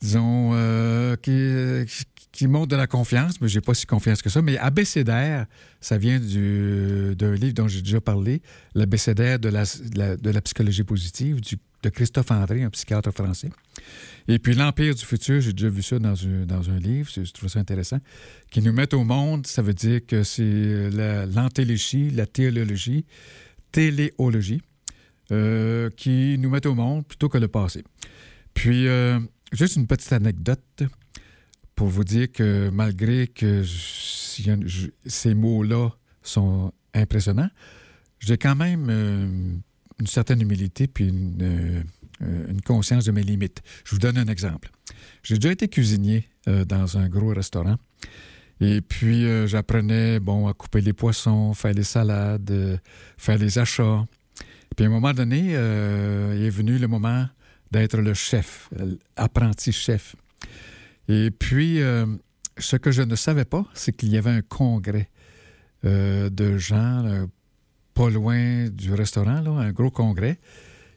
disons, 0.00 0.50
euh, 0.54 1.16
qui, 1.16 1.30
euh, 1.32 1.84
qui 2.32 2.46
montrent 2.48 2.68
de 2.68 2.76
la 2.76 2.86
confiance, 2.86 3.40
mais 3.40 3.48
j'ai 3.48 3.60
pas 3.62 3.72
si 3.74 3.86
confiance 3.86 4.20
que 4.22 4.28
ça. 4.28 4.42
Mais 4.42 4.58
abécédaire, 4.58 5.46
ça 5.80 5.96
vient 5.96 6.20
du- 6.20 7.14
d'un 7.16 7.34
livre 7.34 7.54
dont 7.54 7.66
j'ai 7.68 7.80
déjà 7.82 8.00
parlé, 8.00 8.42
l'abécédaire 8.74 9.38
de 9.38 9.48
la, 9.48 9.64
la- 9.94 10.40
psychologie 10.42 10.84
positive 10.84 11.40
de 11.82 11.88
Christophe 11.88 12.30
André, 12.30 12.62
un 12.62 12.70
psychiatre 12.70 13.10
français. 13.12 13.48
Et 14.28 14.38
puis 14.38 14.54
l'Empire 14.54 14.94
du 14.94 15.04
futur, 15.04 15.40
j'ai 15.40 15.52
déjà 15.52 15.68
vu 15.70 15.82
ça 15.82 15.98
dans 15.98 16.14
un, 16.26 16.44
dans 16.46 16.68
un 16.68 16.78
livre, 16.78 17.08
je 17.14 17.30
trouve 17.32 17.48
ça 17.48 17.60
intéressant, 17.60 18.00
qui 18.50 18.60
nous 18.60 18.72
met 18.72 18.92
au 18.92 19.04
monde, 19.04 19.46
ça 19.46 19.62
veut 19.62 19.74
dire 19.74 20.00
que 20.06 20.22
c'est 20.22 20.90
la- 20.90 21.24
l'antéléchie, 21.26 22.10
la 22.10 22.26
théologie, 22.26 23.04
téléologie, 23.72 24.60
euh, 25.32 25.90
qui 25.96 26.36
nous 26.38 26.50
mettent 26.50 26.66
au 26.66 26.74
monde 26.74 27.06
plutôt 27.06 27.28
que 27.28 27.38
le 27.38 27.48
passé. 27.48 27.82
Puis, 28.54 28.86
euh, 28.88 29.18
juste 29.52 29.76
une 29.76 29.86
petite 29.86 30.12
anecdote 30.12 30.82
pour 31.74 31.88
vous 31.88 32.04
dire 32.04 32.32
que 32.32 32.70
malgré 32.70 33.28
que 33.28 33.62
ces 33.64 35.34
mots-là 35.34 35.90
sont 36.22 36.72
impressionnants, 36.94 37.50
j'ai 38.18 38.38
quand 38.38 38.56
même 38.56 38.86
euh, 38.90 39.54
une 40.00 40.06
certaine 40.06 40.40
humilité 40.40 40.86
puis 40.86 41.08
une, 41.08 41.38
euh, 41.42 41.82
euh, 42.22 42.50
une 42.50 42.62
conscience 42.62 43.04
de 43.04 43.12
mes 43.12 43.22
limites. 43.22 43.62
Je 43.84 43.92
vous 43.92 43.98
donne 43.98 44.18
un 44.18 44.26
exemple. 44.26 44.70
J'ai 45.22 45.36
déjà 45.36 45.52
été 45.52 45.68
cuisinier 45.68 46.28
dans 46.46 46.96
un 46.96 47.08
gros 47.08 47.34
restaurant. 47.34 47.76
Et 48.60 48.80
puis, 48.80 49.26
j'apprenais, 49.48 50.20
bon, 50.20 50.46
à 50.46 50.54
couper 50.54 50.80
les 50.80 50.92
poissons, 50.92 51.52
faire 51.54 51.74
les 51.74 51.82
salades, 51.82 52.80
faire 53.18 53.36
les 53.36 53.58
achats. 53.58 54.04
Puis, 54.76 54.84
à 54.84 54.88
un 54.88 54.92
moment 54.92 55.12
donné, 55.12 55.40
il 55.40 56.44
est 56.44 56.50
venu 56.50 56.78
le 56.78 56.86
moment 56.86 57.26
d'être 57.70 57.98
le 57.98 58.14
chef, 58.14 58.70
apprenti 59.16 59.72
chef. 59.72 60.16
Et 61.08 61.30
puis, 61.30 61.80
euh, 61.82 62.06
ce 62.58 62.76
que 62.76 62.90
je 62.90 63.02
ne 63.02 63.16
savais 63.16 63.44
pas, 63.44 63.64
c'est 63.74 63.96
qu'il 63.96 64.10
y 64.10 64.18
avait 64.18 64.30
un 64.30 64.42
congrès 64.42 65.08
euh, 65.84 66.30
de 66.30 66.58
gens 66.58 67.26
pas 67.96 68.10
loin 68.10 68.68
du 68.68 68.92
restaurant, 68.92 69.58
un 69.58 69.72
gros 69.72 69.90
congrès. 69.90 70.38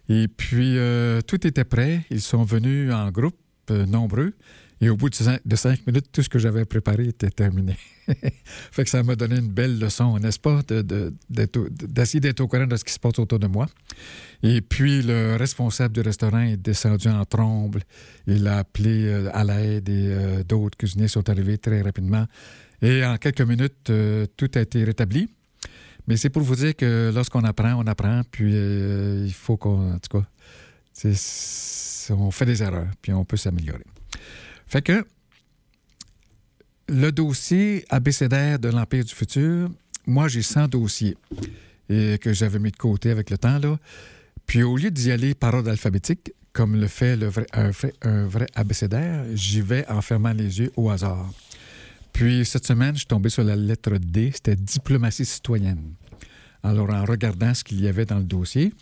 Et 0.09 0.27
puis, 0.27 0.77
euh, 0.77 1.21
tout 1.21 1.47
était 1.47 1.63
prêt. 1.63 2.05
Ils 2.09 2.21
sont 2.21 2.43
venus 2.43 2.91
en 2.91 3.09
groupe, 3.11 3.37
euh, 3.69 3.85
nombreux. 3.85 4.33
Et 4.81 4.89
au 4.89 4.95
bout 4.95 5.09
de 5.09 5.15
cinq, 5.15 5.85
minutes, 5.87 6.05
tout 6.11 6.23
ce 6.23 6.29
que 6.29 6.39
j'avais 6.39 6.63
préparé 6.63 7.07
était 7.09 7.29
terminé. 7.29 7.75
fait 8.71 8.83
que 8.85 8.89
ça 8.89 9.03
m'a 9.03 9.15
donné 9.15 9.37
une 9.37 9.49
belle 9.49 9.77
leçon, 9.77 10.17
n'est-ce 10.19 10.39
pas, 10.39 10.61
d'essayer 11.29 12.21
d'être 12.21 12.39
au 12.39 12.47
courant 12.47 12.65
de 12.65 12.77
ce 12.77 12.85
qui 12.85 12.93
se 12.93 12.99
passe 12.99 13.19
autour 13.19 13.39
de 13.39 13.47
moi. 13.47 13.67
Et 14.41 14.61
puis, 14.61 15.01
le 15.01 15.35
responsable 15.35 15.93
du 15.93 16.01
restaurant 16.01 16.39
est 16.39 16.55
descendu 16.55 17.09
en 17.09 17.25
tromble. 17.25 17.81
Il 18.25 18.47
a 18.47 18.59
appelé 18.59 19.05
euh, 19.05 19.29
à 19.33 19.43
l'aide 19.43 19.89
et 19.89 20.07
euh, 20.11 20.43
d'autres 20.43 20.77
cuisiniers 20.77 21.09
sont 21.09 21.29
arrivés 21.29 21.57
très 21.57 21.81
rapidement. 21.81 22.25
Et 22.81 23.03
en 23.05 23.17
quelques 23.17 23.41
minutes, 23.41 23.89
euh, 23.89 24.27
tout 24.37 24.49
a 24.55 24.61
été 24.61 24.81
rétabli. 24.85 25.29
Mais 26.07 26.15
c'est 26.15 26.29
pour 26.29 26.41
vous 26.41 26.55
dire 26.55 26.73
que 26.73 27.11
lorsqu'on 27.13 27.43
apprend, 27.43 27.73
on 27.73 27.85
apprend, 27.85 28.21
puis 28.31 28.53
il 28.53 29.33
faut 29.33 29.57
qu'on, 29.57 29.93
en 29.93 29.99
tout 29.99 30.19
cas, 30.19 30.25
on 32.11 32.31
fait 32.31 32.45
des 32.45 32.63
erreurs, 32.63 32.87
puis 33.01 33.13
on 33.13 33.25
peut 33.25 33.37
s'améliorer. 33.37 33.83
Fait 34.69 34.81
que 34.83 35.05
le 36.87 37.11
dossier 37.11 37.85
abécédaire 37.89 38.59
de 38.59 38.69
l'Empire 38.69 39.03
du 39.03 39.13
futur, 39.13 39.69
moi, 40.05 40.27
j'ai 40.27 40.41
100 40.41 40.67
dossiers 40.69 41.17
et 41.89 42.17
que 42.19 42.33
j'avais 42.33 42.59
mis 42.59 42.71
de 42.71 42.77
côté 42.77 43.11
avec 43.11 43.29
le 43.29 43.37
temps, 43.37 43.59
là. 43.59 43.77
Puis 44.45 44.63
au 44.63 44.77
lieu 44.77 44.89
d'y 44.89 45.11
aller 45.11 45.35
par 45.35 45.53
ordre 45.53 45.69
alphabétique, 45.69 46.31
comme 46.53 46.79
le 46.79 46.87
fait 46.87 47.17
un, 47.53 47.69
vrai, 47.69 47.93
un 48.01 48.25
vrai 48.25 48.47
abécédaire, 48.55 49.25
j'y 49.33 49.61
vais 49.61 49.87
en 49.87 50.01
fermant 50.01 50.33
les 50.33 50.59
yeux 50.59 50.71
au 50.75 50.89
hasard. 50.89 51.31
Puis 52.11 52.45
cette 52.45 52.65
semaine, 52.65 52.93
je 52.93 52.99
suis 52.99 53.07
tombé 53.07 53.29
sur 53.29 53.43
la 53.43 53.55
lettre 53.55 53.97
D, 53.97 54.31
c'était 54.33 54.55
diplomatie 54.55 55.25
citoyenne. 55.25 55.93
Alors 56.63 56.89
en 56.89 57.05
regardant 57.05 57.53
ce 57.53 57.63
qu'il 57.63 57.81
y 57.81 57.87
avait 57.87 58.05
dans 58.05 58.17
le 58.17 58.23
dossier, 58.23 58.73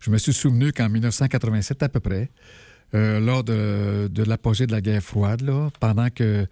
je 0.00 0.10
me 0.10 0.18
suis 0.18 0.32
souvenu 0.32 0.72
qu'en 0.72 0.88
1987 0.88 1.82
à 1.82 1.88
peu 1.88 2.00
près, 2.00 2.30
euh, 2.94 3.20
lors 3.20 3.42
de, 3.42 4.22
l'apogée 4.24 4.66
de 4.66 4.72
la 4.72 4.80
guerre 4.80 5.02
froide, 5.02 5.42
pendant 5.80 6.10
que 6.10 6.46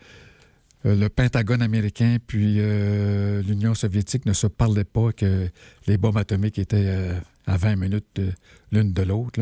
euh, 0.86 0.96
le 0.96 1.08
Pentagone 1.08 1.60
américain 1.60 2.16
puis 2.26 2.56
euh, 2.58 3.42
l'Union 3.42 3.74
soviétique 3.74 4.24
ne 4.24 4.32
se 4.32 4.46
parlaient 4.46 4.84
pas, 4.84 5.12
que 5.12 5.48
les 5.86 5.98
bombes 5.98 6.16
atomiques 6.16 6.58
étaient 6.58 7.14
à 7.46 7.56
20 7.56 7.76
minutes 7.76 8.20
l'une 8.72 8.92
de 8.92 9.02
l'autre. 9.02 9.40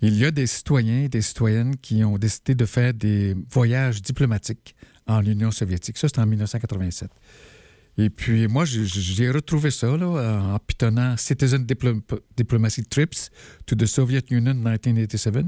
Il 0.00 0.16
y 0.16 0.24
a 0.24 0.30
des 0.30 0.46
citoyens 0.46 1.02
et 1.02 1.08
des 1.08 1.22
citoyennes 1.22 1.76
qui 1.76 2.04
ont 2.04 2.18
décidé 2.18 2.54
de 2.54 2.64
faire 2.64 2.94
des 2.94 3.34
voyages 3.50 4.00
diplomatiques 4.00 4.76
en 5.08 5.24
Union 5.24 5.50
soviétique. 5.50 5.98
Ça, 5.98 6.06
c'était 6.06 6.20
en 6.20 6.26
1987. 6.26 7.10
Et 8.00 8.10
puis, 8.10 8.46
moi, 8.46 8.64
j'ai- 8.64 9.30
retrouvé 9.30 9.70
ça 9.72 9.96
là, 9.96 10.06
en 10.54 10.58
pitonnant 10.60 11.16
Citizen 11.16 11.64
Diplo- 11.64 12.00
Diplomacy 12.36 12.84
Trips 12.84 13.30
to 13.66 13.74
the 13.74 13.86
Soviet 13.86 14.24
Union 14.30 14.54
1987 14.54 15.44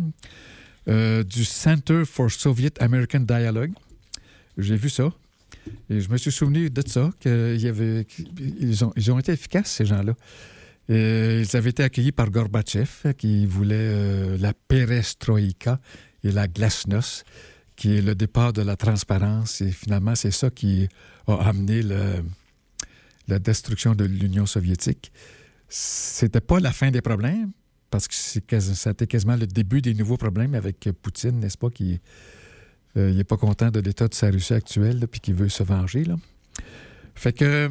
euh, 0.89 1.23
du 1.23 1.45
Center 1.45 2.03
for 2.05 2.29
Soviet 2.31 2.73
American 2.81 3.21
Dialogue. 3.21 3.73
J'ai 4.59 4.75
vu 4.77 4.89
ça. 4.91 5.13
Et 5.89 6.01
je 6.01 6.09
me 6.11 6.17
suis 6.17 6.33
souvenu 6.33 6.71
de 6.71 6.83
ça, 6.87 7.11
qu'il 7.21 7.61
y 7.61 7.69
avait, 7.69 8.05
ils, 8.61 8.85
ont, 8.85 8.93
ils 8.97 9.13
ont 9.13 9.19
été 9.21 9.31
efficaces, 9.33 9.71
ces 9.71 9.85
gens-là. 9.87 10.15
Ils 10.89 11.57
avaient 11.57 11.71
été 11.71 11.85
accueillis 11.85 12.11
par 12.11 12.31
Gorbatchev, 12.31 13.15
qui 13.17 13.47
voulait 13.47 13.77
euh, 13.79 14.37
la 14.41 14.53
perestroïka 14.55 15.79
et 16.25 16.33
la 16.33 16.49
glasnost, 16.49 17.25
qui 17.77 17.97
est 17.97 18.03
le 18.03 18.17
départ 18.17 18.53
de 18.53 18.63
la 18.63 18.75
transparence. 18.77 19.61
Et 19.61 19.71
finalement, 19.71 20.17
c'est 20.17 20.33
ça 20.33 20.51
qui 20.51 20.89
a 21.29 21.35
amené 21.49 21.83
le- 21.83 22.25
la 23.29 23.39
destruction 23.39 23.95
de 23.95 24.05
l'Union 24.05 24.47
soviétique. 24.47 25.13
C'était 25.69 26.41
pas 26.41 26.61
la 26.61 26.73
fin 26.73 26.91
des 26.91 27.01
problèmes, 27.01 27.53
parce 27.91 28.09
que 28.09 28.15
c'était 28.15 29.07
quasiment 29.07 29.37
le 29.37 29.47
début 29.47 29.83
des 29.83 29.95
nouveaux 29.95 30.17
problèmes 30.17 30.55
avec 30.55 30.89
Poutine, 31.03 31.41
n'est-ce 31.41 31.59
pas, 31.59 31.71
qui 31.71 32.01
n'est 32.97 33.25
pas 33.25 33.37
content 33.37 33.71
de 33.71 33.81
l'état 33.81 34.09
de 34.09 34.15
sa 34.15 34.31
Russie 34.31 34.55
actuelle, 34.55 35.01
là, 35.01 35.07
puis 35.07 35.21
qui 35.21 35.33
veut 35.33 35.49
se 35.49 35.63
venger. 35.63 36.05
Fait 37.15 37.33
que 37.33 37.71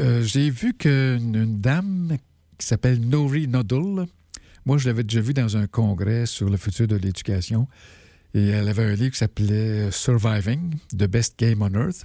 euh, 0.00 0.22
j'ai 0.22 0.50
vu 0.50 0.74
qu'une 0.74 1.34
une 1.34 1.60
dame 1.60 2.16
qui 2.58 2.66
s'appelle 2.66 3.00
Nori 3.00 3.46
Nodul, 3.46 4.06
moi 4.64 4.78
je 4.78 4.88
l'avais 4.88 5.04
déjà 5.04 5.20
vue 5.20 5.34
dans 5.34 5.56
un 5.56 5.66
congrès 5.66 6.26
sur 6.26 6.50
le 6.50 6.56
futur 6.56 6.86
de 6.86 6.96
l'éducation, 6.96 7.68
et 8.32 8.48
elle 8.48 8.68
avait 8.68 8.84
un 8.84 8.94
livre 8.94 9.12
qui 9.12 9.18
s'appelait 9.18 9.90
Surviving, 9.90 10.74
The 10.90 11.04
Best 11.04 11.38
Game 11.38 11.62
on 11.62 11.74
Earth. 11.74 12.04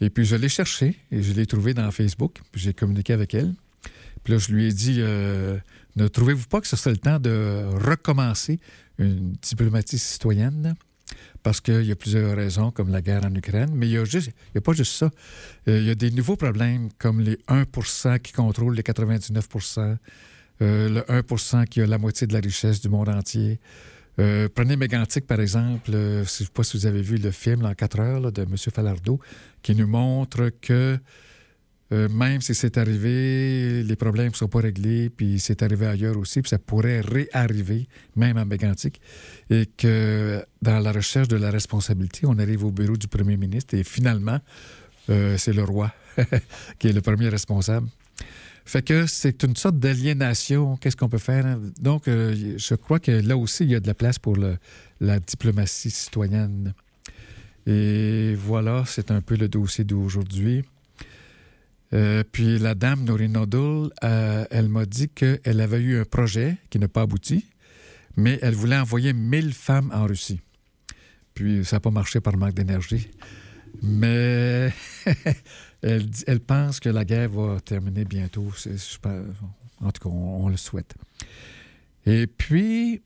Et 0.00 0.10
puis 0.10 0.24
je 0.24 0.36
l'ai 0.36 0.48
cherché 0.48 0.96
et 1.10 1.22
je 1.22 1.32
l'ai 1.32 1.46
trouvé 1.46 1.74
dans 1.74 1.90
Facebook, 1.90 2.40
j'ai 2.54 2.74
communiqué 2.74 3.12
avec 3.12 3.34
elle. 3.34 3.54
Puis 4.24 4.32
là, 4.32 4.38
je 4.38 4.52
lui 4.52 4.66
ai 4.66 4.72
dit 4.72 4.96
euh, 4.98 5.56
Ne 5.94 6.08
trouvez-vous 6.08 6.46
pas 6.46 6.60
que 6.60 6.66
ce 6.66 6.76
serait 6.76 6.90
le 6.90 6.98
temps 6.98 7.18
de 7.18 7.64
recommencer 7.72 8.58
une 8.98 9.32
diplomatie 9.42 9.98
citoyenne? 9.98 10.74
Parce 11.42 11.60
qu'il 11.60 11.84
y 11.84 11.92
a 11.92 11.96
plusieurs 11.96 12.36
raisons, 12.36 12.72
comme 12.72 12.90
la 12.90 13.00
guerre 13.00 13.24
en 13.24 13.32
Ukraine, 13.32 13.70
mais 13.72 13.86
il 13.88 13.92
n'y 13.92 13.98
a, 13.98 14.02
y 14.02 14.58
a 14.58 14.60
pas 14.60 14.72
juste 14.72 14.94
ça. 14.94 15.10
Euh, 15.68 15.78
il 15.78 15.86
y 15.86 15.90
a 15.90 15.94
des 15.94 16.10
nouveaux 16.10 16.34
problèmes, 16.34 16.88
comme 16.98 17.20
les 17.20 17.36
1% 17.46 18.18
qui 18.18 18.32
contrôlent 18.32 18.74
les 18.74 18.82
99% 18.82 19.96
euh, 20.62 20.88
le 20.88 21.00
1% 21.02 21.66
qui 21.66 21.82
a 21.82 21.86
la 21.86 21.98
moitié 21.98 22.26
de 22.26 22.32
la 22.32 22.40
richesse 22.40 22.80
du 22.80 22.88
monde 22.88 23.08
entier. 23.08 23.60
Euh, 24.18 24.48
prenez 24.54 24.76
Mégantic, 24.76 25.26
par 25.26 25.40
exemple. 25.40 25.90
euh, 25.92 26.16
je 26.18 26.20
ne 26.20 26.24
sais 26.24 26.46
pas 26.52 26.62
si 26.62 26.76
vous 26.76 26.86
avez 26.86 27.02
vu 27.02 27.16
le 27.16 27.30
film 27.30 27.62
là, 27.62 27.70
en 27.70 27.74
4 27.74 28.00
heures 28.00 28.32
de 28.32 28.42
M. 28.42 28.56
Falardeau, 28.56 29.20
qui 29.62 29.74
nous 29.74 29.86
montre 29.86 30.50
que 30.60 30.98
euh, 31.92 32.08
même 32.08 32.40
si 32.40 32.52
c'est 32.54 32.78
arrivé, 32.78 33.82
les 33.84 33.96
problèmes 33.96 34.30
ne 34.30 34.36
sont 34.36 34.48
pas 34.48 34.60
réglés, 34.60 35.08
puis 35.08 35.38
c'est 35.38 35.62
arrivé 35.62 35.86
ailleurs 35.86 36.16
aussi, 36.16 36.42
puis 36.42 36.48
ça 36.48 36.58
pourrait 36.58 37.00
réarriver, 37.00 37.86
même 38.16 38.38
en 38.38 38.44
Mégantic, 38.44 39.00
et 39.50 39.66
que 39.66 40.44
dans 40.62 40.80
la 40.80 40.90
recherche 40.90 41.28
de 41.28 41.36
la 41.36 41.50
responsabilité, 41.50 42.26
on 42.26 42.38
arrive 42.38 42.64
au 42.64 42.72
bureau 42.72 42.96
du 42.96 43.06
premier 43.06 43.36
ministre 43.36 43.74
et 43.74 43.84
finalement, 43.84 44.40
c'est 45.06 45.52
le 45.52 45.62
roi 45.62 45.92
qui 46.80 46.88
est 46.88 46.92
le 46.92 47.00
premier 47.02 47.28
responsable. 47.28 47.86
Fait 48.66 48.82
que 48.82 49.06
c'est 49.06 49.44
une 49.44 49.54
sorte 49.54 49.78
d'aliénation. 49.78 50.76
Qu'est-ce 50.76 50.96
qu'on 50.96 51.08
peut 51.08 51.18
faire? 51.18 51.46
hein? 51.46 51.60
Donc, 51.80 52.08
euh, 52.08 52.54
je 52.58 52.74
crois 52.74 52.98
que 52.98 53.12
là 53.12 53.36
aussi, 53.36 53.62
il 53.62 53.70
y 53.70 53.74
a 53.76 53.80
de 53.80 53.86
la 53.86 53.94
place 53.94 54.18
pour 54.18 54.36
la 55.00 55.20
diplomatie 55.20 55.90
citoyenne. 55.90 56.74
Et 57.66 58.34
voilà, 58.34 58.84
c'est 58.86 59.10
un 59.12 59.20
peu 59.20 59.36
le 59.36 59.48
dossier 59.48 59.84
d'aujourd'hui. 59.84 60.64
Euh, 61.92 62.24
puis 62.30 62.58
la 62.58 62.74
dame 62.74 63.04
Noreen 63.04 63.32
Nodul, 63.32 63.90
euh, 64.02 64.44
elle 64.50 64.68
m'a 64.68 64.84
dit 64.84 65.08
qu'elle 65.08 65.60
avait 65.60 65.80
eu 65.80 66.00
un 66.00 66.04
projet 66.04 66.56
qui 66.68 66.80
n'a 66.80 66.88
pas 66.88 67.02
abouti, 67.02 67.46
mais 68.16 68.38
elle 68.42 68.54
voulait 68.54 68.76
envoyer 68.78 69.12
1000 69.12 69.52
femmes 69.52 69.92
en 69.94 70.06
Russie. 70.06 70.40
Puis 71.34 71.64
ça 71.64 71.76
n'a 71.76 71.80
pas 71.80 71.90
marché 71.90 72.20
par 72.20 72.36
manque 72.36 72.54
d'énergie. 72.54 73.08
Mais 73.82 74.72
elle, 76.26 76.40
pense 76.40 76.80
que 76.80 76.88
la 76.88 77.04
guerre 77.04 77.30
va 77.30 77.60
terminer 77.60 78.04
bientôt. 78.04 78.48
En 79.80 79.90
tout 79.90 80.02
cas, 80.02 80.08
on, 80.08 80.48
le 80.48 80.56
souhaite. 80.56 80.94
Et 82.04 82.26
puis, 82.26 83.02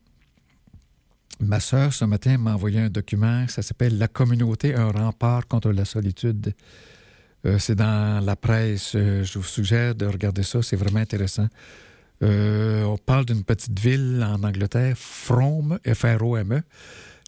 ma 1.39 1.59
sœur, 1.59 1.93
ce 1.93 2.05
matin, 2.05 2.37
m'a 2.37 2.53
envoyé 2.53 2.79
un 2.79 2.89
document. 2.89 3.47
Ça 3.47 3.61
s'appelle 3.61 3.97
La 3.97 4.07
communauté, 4.07 4.73
un 4.73 4.91
rempart 4.91 5.47
contre 5.47 5.71
la 5.71 5.85
solitude. 5.85 6.53
Euh, 7.45 7.59
c'est 7.59 7.75
dans 7.75 8.23
la 8.23 8.35
presse. 8.35 8.93
Euh, 8.95 9.23
je 9.23 9.39
vous 9.39 9.45
suggère 9.45 9.95
de 9.95 10.05
regarder 10.05 10.43
ça. 10.43 10.61
C'est 10.61 10.75
vraiment 10.75 10.99
intéressant. 10.99 11.47
Euh, 12.23 12.83
on 12.83 12.97
parle 12.97 13.25
d'une 13.25 13.43
petite 13.43 13.79
ville 13.79 14.23
en 14.27 14.43
Angleterre, 14.43 14.95
Frome, 14.97 15.79
F-R-O-M-E. 15.85 16.61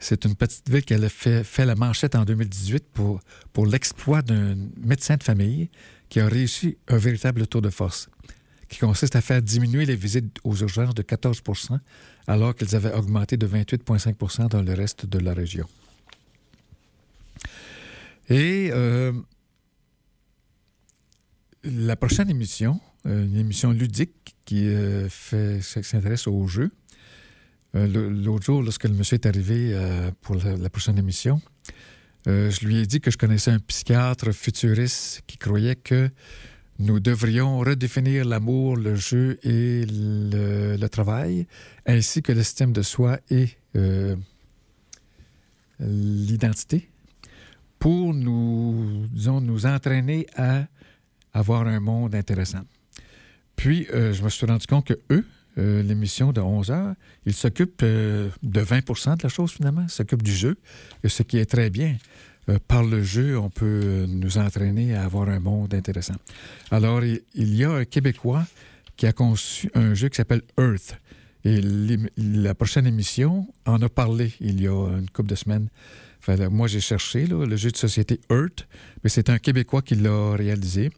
C'est 0.04 0.26
une 0.26 0.36
petite 0.36 0.70
ville 0.70 0.84
qui 0.84 0.93
a 0.93 1.10
fait, 1.10 1.66
la 1.66 1.76
manchette 1.76 2.16
en 2.16 2.26
2018 2.26 2.84
pour, 2.93 3.66
l'exploit 3.66 4.22
d'un 4.22 4.58
médecin 4.76 5.16
de 5.16 5.24
famille 5.24 5.70
qui 6.10 6.20
a 6.20 6.28
réussi 6.28 6.78
un 6.89 6.97
véritable 6.97 7.47
tour 7.47 7.62
de 7.62 7.70
force. 7.70 8.10
qui 8.68 8.80
consiste 8.80 9.16
à 9.16 9.22
faire 9.22 9.41
diminuer 9.41 9.86
les 9.86 9.95
visites 9.95 10.39
aux 10.43 10.56
urgences 10.58 10.93
de 10.93 11.04
14% 11.04 11.80
alors 12.28 12.54
qu'elles 12.54 12.76
avaient 12.76 12.91
augmenté 12.91 13.38
de 13.38 13.47
28,5% 13.47 14.49
dans 14.49 14.62
le 14.62 14.74
reste 14.74 15.06
de 15.06 15.20
la 15.20 15.34
région. 15.34 15.68
Et 18.30 18.72
euh, 18.74 19.14
la 21.64 21.95
prochaine 21.95 22.30
émission, 22.30 22.82
euh, 23.06 23.26
une 23.26 23.38
émission 23.38 23.72
ludique 23.72 24.36
qui 24.43 24.68
euh, 24.68 25.08
s'intéresse 25.62 26.28
aux 26.28 26.47
jeux. 26.47 26.72
Euh, 27.76 27.88
L'autre 27.88 28.45
jour, 28.45 28.61
lorsque 28.61 28.84
le 28.84 28.93
monsieur 28.93 29.15
est 29.15 29.26
arrivé 29.26 29.71
euh, 29.74 30.11
pour 30.21 30.36
la, 30.36 30.69
prochaine 30.69 30.97
émission, 30.97 31.41
euh, 32.28 32.51
je 32.51 32.65
lui 32.65 32.78
ai 32.78 32.86
dit 32.86 33.01
que 33.01 33.09
je 33.09 33.17
connaissais 33.17 33.51
un 33.51 33.59
psychiatre 33.59 34.32
futuriste 34.32 35.24
qui 35.26 35.38
croyait 35.38 35.76
que 35.76 36.09
nous 36.80 36.99
devrions 36.99 37.59
redéfinir 37.59 38.26
l'amour, 38.26 38.78
le 38.78 38.95
jeu 38.95 39.39
et 39.43 39.86
le, 39.88 40.88
travail, 40.88 41.47
ainsi 41.86 42.21
que 42.21 42.32
l'estime 42.32 42.74
de 42.74 42.82
soi 42.82 43.19
et 43.30 43.49
l'identité, 45.80 46.89
pour 47.80 48.13
nous, 48.13 49.07
disons, 49.11 49.41
nous 49.41 49.65
entraîner 49.65 50.26
à 50.36 50.65
avoir 51.34 51.67
un 51.67 51.80
monde 51.80 52.15
intéressant. 52.15 52.61
Puis, 53.55 53.88
je 53.91 54.24
me 54.24 54.30
suis 54.30 54.45
rendu 54.45 54.65
compte 54.65 54.88
que 54.88 54.99
eux, 55.11 55.26
euh, 55.58 55.84
l'émission 55.84 56.32
de 56.34 56.41
11 56.41 56.72
heures, 56.72 56.95
ils 57.26 57.34
s'occupent 57.34 57.82
euh, 57.84 58.30
de 58.41 58.62
20% 58.62 59.18
de 59.18 59.24
la 59.24 59.30
chose 59.30 59.51
finalement, 59.51 59.84
ils 59.84 59.89
s'occupent 59.91 60.24
du 60.24 60.34
jeu, 60.34 60.56
ce 61.06 61.24
qui 61.24 61.38
est 61.38 61.45
très 61.45 61.70
bien. 61.70 61.97
Euh, 62.49 62.58
par 62.68 62.84
le 62.84 63.01
jeu, 63.04 63.38
on 63.38 63.49
peut 63.49 63.82
euh, 63.84 64.06
nous 64.08 64.38
entraîner 64.38 64.95
à 64.95 65.04
avoir 65.06 65.30
un 65.30 65.39
monde 65.39 65.74
intéressant. 65.74 66.16
Alors, 66.72 67.04
il, 67.04 67.22
il 67.36 67.56
y 67.56 67.64
a 67.64 67.72
un 67.72 67.86
Québécois 67.86 68.45
qui 68.97 69.06
a 69.08 69.14
conçu 69.14 69.70
un 69.76 69.93
jeu 69.93 70.10
qui 70.10 70.18
s'appelle 70.18 70.41
Earth. 70.60 70.97
Et 71.45 71.62
la 72.18 72.54
prochaine 72.56 72.86
émission 72.88 73.47
en 73.66 73.82
a 73.82 73.89
parlé 73.89 74.34
il 74.39 74.62
y 74.62 74.68
a 74.68 74.72
une 74.97 75.10
couple 75.10 75.30
de 75.30 75.36
semaines. 75.36 75.68
Là, 76.28 76.49
moi, 76.49 76.68
j'ai 76.68 76.80
cherché 76.80 77.28
le 77.28 77.56
jeu 77.58 77.70
de 77.72 77.76
société 77.78 78.20
Earth, 78.30 78.66
mais 79.04 79.10
c'est 79.10 79.30
un 79.30 79.39
Québécois 79.39 79.82
qui 79.82 79.95
l'a 79.95 80.36
réalisé. 80.36 80.89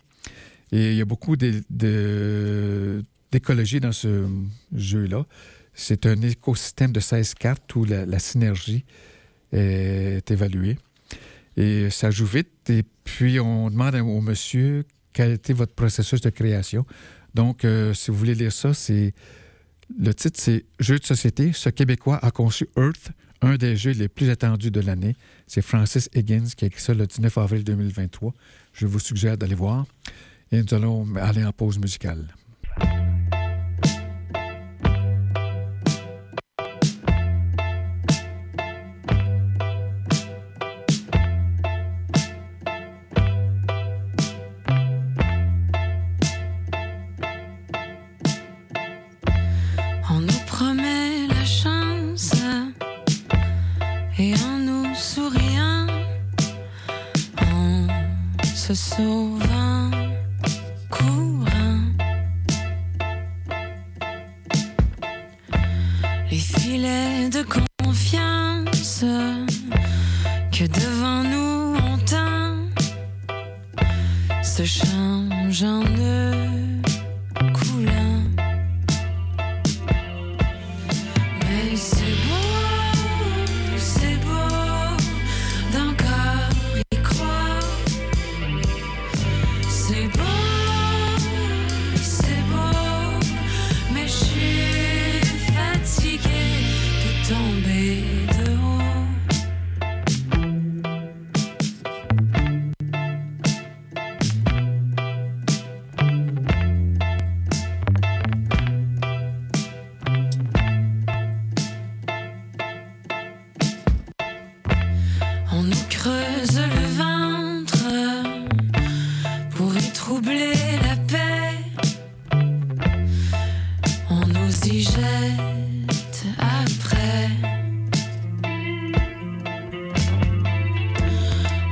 Et 0.72 0.92
il 0.92 0.98
y 0.98 1.02
a 1.02 1.06
beaucoup 1.06 1.36
de- 1.36 1.64
d'écologie 3.36 3.82
dans 3.82 3.92
ce 3.92 4.30
jeu-là. 4.74 5.26
C'est 5.74 6.06
un 6.06 6.22
écosystème 6.22 6.94
de 6.94 7.02
16 7.02 7.34
cartes 7.34 7.76
où 7.76 7.84
la, 7.84 8.20
synergie 8.20 8.86
est 9.52 10.32
évaluée. 10.32 10.78
Et 11.58 11.90
ça 11.90 12.12
joue 12.12 12.26
vite. 12.26 12.70
Et 12.70 12.84
puis, 13.04 13.42
on 13.42 13.70
demande 13.70 13.96
au 13.96 14.22
monsieur 14.22 14.86
quel 15.12 15.32
était 15.32 15.52
votre 15.52 15.74
processus 15.74 16.22
de 16.22 16.30
création. 16.30 16.86
Donc, 17.34 17.66
euh, 17.66 17.94
si 17.94 18.10
vous 18.10 18.18
voulez 18.18 18.36
lire 18.36 18.54
ça, 18.54 18.74
c'est 18.74 19.14
le 20.00 20.14
titre, 20.14 20.40
c'est 20.40 20.64
Jeux 20.80 21.00
de 21.00 21.06
société. 21.06 21.52
Ce 21.52 21.68
Québécois 21.68 22.20
a 22.22 22.32
conçu 22.32 22.70
Earth, 22.78 23.12
un 23.42 23.58
des 23.58 23.76
jeux 23.76 23.92
les 23.92 24.08
plus 24.08 24.30
attendus 24.30 24.72
de 24.72 24.80
l'année. 24.80 25.18
C'est 25.46 25.62
Francis 25.62 26.10
Higgins 26.16 26.48
qui 26.56 26.64
a 26.64 26.68
écrit 26.68 26.82
ça 26.82 26.94
le 26.94 27.06
19 27.06 27.38
avril 27.38 27.66
2023. 27.66 28.34
Je 28.72 28.88
vous 28.88 29.00
suggère 29.00 29.38
d'aller 29.38 29.56
voir. 29.56 29.86
Et 30.54 30.62
nous 30.62 30.74
allons 30.74 31.06
aller 31.18 31.44
en 31.44 31.52
pause 31.52 31.78
musicale. 31.80 32.26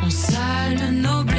On 0.06 0.10
nos 1.02 1.33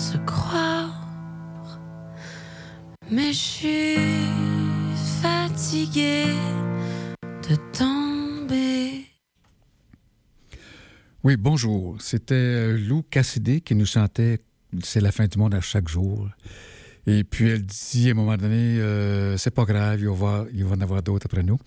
se 0.00 0.16
croire. 0.24 1.78
Mais 3.10 3.32
je 3.32 3.38
suis 3.38 3.96
fatiguée 5.20 6.24
de 7.22 7.56
tomber. 7.76 9.04
Oui, 11.22 11.36
bonjour. 11.36 12.00
C'était 12.00 12.34
euh, 12.34 12.78
Lou 12.78 13.02
Cassidy 13.10 13.60
qui 13.60 13.74
nous 13.74 13.84
chantait 13.84 14.40
C'est 14.82 15.02
la 15.02 15.12
fin 15.12 15.26
du 15.26 15.36
monde 15.36 15.54
à 15.54 15.60
chaque 15.60 15.88
jour. 15.88 16.30
Et 17.06 17.22
puis 17.22 17.50
elle 17.50 17.66
dit 17.66 18.08
à 18.08 18.12
un 18.12 18.14
moment 18.14 18.38
donné, 18.38 18.80
euh, 18.80 19.36
c'est 19.36 19.50
pas 19.50 19.66
grave, 19.66 20.00
il 20.00 20.08
va, 20.08 20.46
il 20.54 20.64
en 20.64 20.80
avoir 20.80 21.02
d'autres 21.02 21.26
après 21.26 21.42
nous. 21.42 21.58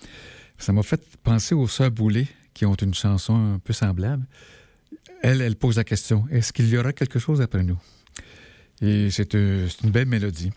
Ça 0.57 0.73
m'a 0.73 0.81
fait 0.81 1.01
penser 1.21 1.53
aux 1.53 1.67
Sœurs 1.67 1.91
Boulay 1.91 2.27
qui 2.55 2.65
ont 2.65 2.75
une 2.75 2.95
chanson 2.95 3.35
un 3.35 3.59
peu 3.59 3.73
semblable. 3.73 4.25
Elle, 5.21 5.41
elle 5.41 5.55
pose 5.55 5.77
la 5.77 5.83
question 5.83 6.25
est-ce 6.31 6.51
qu'il 6.51 6.67
y 6.67 6.77
aura 6.77 6.93
quelque 6.93 7.19
chose 7.19 7.39
après 7.39 7.63
nous? 7.63 7.77
Et 8.81 9.09
c'est 9.11 9.35
euh, 9.35 9.67
c'est 9.69 9.83
une 9.83 9.91
belle 9.91 10.07
mélodie. 10.07 10.51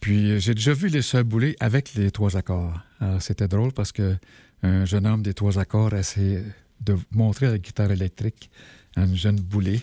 Puis 0.00 0.30
euh, 0.30 0.38
j'ai 0.38 0.54
déjà 0.54 0.72
vu 0.72 0.88
les 0.88 1.02
Sœurs 1.02 1.24
Boulay 1.24 1.56
avec 1.60 1.94
les 1.94 2.10
trois 2.10 2.36
accords. 2.36 2.78
Alors 3.00 3.20
c'était 3.22 3.48
drôle 3.48 3.72
parce 3.72 3.92
que 3.92 4.16
un 4.62 4.84
jeune 4.84 5.06
homme 5.06 5.22
des 5.22 5.34
trois 5.34 5.58
accords 5.58 5.94
essayait 5.94 6.44
de 6.80 6.96
montrer 7.12 7.46
la 7.46 7.58
guitare 7.58 7.90
électrique 7.90 8.50
à 8.96 9.04
une 9.04 9.16
jeune 9.16 9.36
Boulay. 9.36 9.80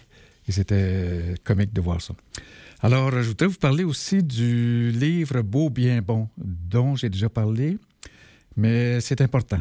Et 0.47 0.51
c'était 0.51 0.75
euh, 0.77 1.35
comique 1.43 1.73
de 1.73 1.81
voir 1.81 2.01
ça. 2.01 2.13
Alors, 2.81 3.09
je 3.11 3.29
voudrais 3.29 3.47
vous 3.47 3.57
parler 3.57 3.83
aussi 3.83 4.21
du 4.21 4.91
livre 4.91 5.41
Beau, 5.41 5.69
bien 5.69 6.01
bon, 6.01 6.27
dont 6.37 6.95
j'ai 6.95 7.09
déjà 7.09 7.29
parlé, 7.29 7.77
mais 8.55 9.01
c'est 9.01 9.21
important. 9.21 9.59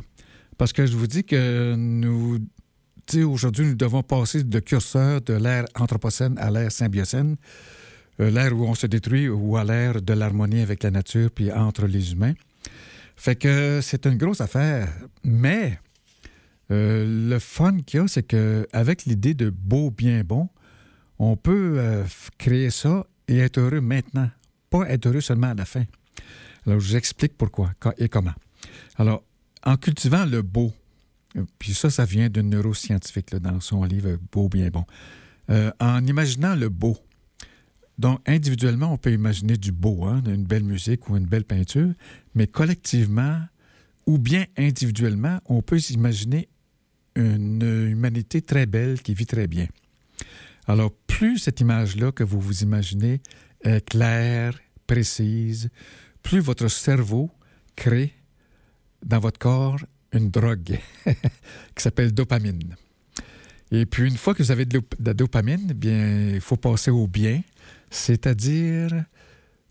Parce 0.59 0.73
que 0.73 0.85
je 0.85 0.97
vous 0.97 1.07
dis 1.07 1.25
que 1.25 1.75
nous, 1.75 2.39
aujourd'hui, 3.25 3.67
nous 3.67 3.75
devons 3.75 4.03
passer 4.03 4.43
de 4.43 4.61
curseur 4.61 5.21
de 5.21 5.35
l'ère 5.35 5.67
anthropocène 5.75 6.37
à 6.39 6.51
l'ère 6.51 6.73
symbiocène, 6.73 7.37
euh, 8.21 8.31
l'ère 8.31 8.57
où 8.57 8.65
on 8.65 8.75
se 8.75 8.87
détruit 8.87 9.29
ou 9.29 9.57
à 9.57 9.65
l'ère 9.65 10.01
de 10.01 10.13
l'harmonie 10.13 10.61
avec 10.61 10.83
la 10.83 10.91
nature 10.91 11.31
puis 11.31 11.53
entre 11.53 11.87
les 11.87 12.13
humains. 12.13 12.35
Fait 13.17 13.37
que 13.37 13.81
c'est 13.83 14.07
une 14.07 14.17
grosse 14.17 14.41
affaire, 14.41 14.89
mais 15.23 15.79
euh, 16.71 17.29
le 17.31 17.39
fun 17.39 17.79
qu'il 17.81 18.01
y 18.01 18.03
a, 18.03 18.09
c'est 18.09 18.25
qu'avec 18.25 19.05
l'idée 19.05 19.35
de 19.35 19.51
beau, 19.51 19.91
bien 19.91 20.23
bon, 20.25 20.49
on 21.19 21.37
peut 21.37 21.77
euh, 21.79 22.05
créer 22.39 22.71
ça 22.71 23.07
et 23.29 23.39
être 23.39 23.59
heureux 23.59 23.81
maintenant, 23.81 24.31
pas 24.71 24.89
être 24.91 25.07
heureux 25.07 25.21
seulement 25.21 25.51
à 25.51 25.55
la 25.55 25.65
fin. 25.65 25.85
Alors, 26.67 26.81
je 26.81 26.89
vous 26.89 26.97
explique 26.97 27.37
pourquoi 27.37 27.71
et 27.99 28.09
comment. 28.09 28.35
Alors, 28.97 29.23
en 29.65 29.77
cultivant 29.77 30.25
le 30.25 30.43
beau, 30.43 30.73
puis 31.59 31.75
ça, 31.75 31.91
ça 31.91 32.05
vient 32.05 32.29
d'un 32.29 32.43
neuroscientifique 32.43 33.35
dans 33.37 33.61
son 33.61 33.85
livre 33.85 34.19
Beau, 34.33 34.49
bien 34.49 34.69
bon. 34.69 34.85
Euh, 35.51 35.71
en 35.81 36.05
imaginant 36.07 36.55
le 36.55 36.69
beau, 36.69 36.97
donc 37.99 38.21
individuellement, 38.27 38.93
on 38.93 38.97
peut 38.97 39.13
imaginer 39.13 39.57
du 39.57 39.73
beau, 39.73 40.05
hein, 40.05 40.23
une 40.27 40.45
belle 40.45 40.65
musique 40.65 41.09
ou 41.09 41.17
une 41.17 41.27
belle 41.27 41.45
peinture, 41.45 41.93
mais 42.35 42.47
collectivement, 42.47 43.41
ou 44.07 44.19
bien 44.19 44.47
individuellement, 44.57 45.41
on 45.47 45.63
peut 45.63 45.79
s'imaginer 45.79 46.49
une 47.15 47.63
humanité 47.63 48.43
très 48.43 48.67
belle 48.67 49.01
qui 49.01 49.15
vit 49.15 49.27
très 49.27 49.47
bien. 49.47 49.67
Alors, 50.67 50.93
plus 51.07 51.39
cette 51.39 51.61
image-là 51.61 52.11
que 52.11 52.25
vous 52.25 52.41
vous 52.41 52.63
imaginez 52.63 53.21
est 53.63 53.87
claire, 53.89 54.59
précise, 54.87 55.71
plus 56.23 56.41
votre 56.41 56.69
cerveau 56.69 57.31
crée 57.77 58.15
dans 59.05 59.19
votre 59.19 59.39
corps 59.39 59.79
une 60.15 60.31
drogue 60.31 60.79
qui 61.07 61.83
s'appelle 61.83 62.13
dopamine. 62.13 62.77
Et 63.71 63.87
puis, 63.87 64.09
une 64.09 64.17
fois 64.17 64.35
que 64.35 64.43
vous 64.43 64.51
avez 64.51 64.65
de, 64.65 64.81
la 65.05 65.15
dopamine, 65.15 65.69
eh 65.71 65.75
bien, 65.75 66.29
il 66.35 66.41
faut 66.41 66.57
passer 66.57 66.91
au 66.91 67.07
bien, 67.07 67.43
c'est-à-dire 67.91 69.05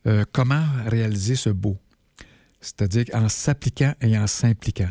euh, 0.08 0.26
comment 0.32 0.66
réaliser 0.88 1.36
ce 1.36 1.50
beau. 1.50 1.78
C'est-à-dire 2.60 3.06
en 3.14 3.30
s'appliquant 3.30 3.94
et 4.02 4.18
en 4.18 4.28
s'impliquant, 4.28 4.90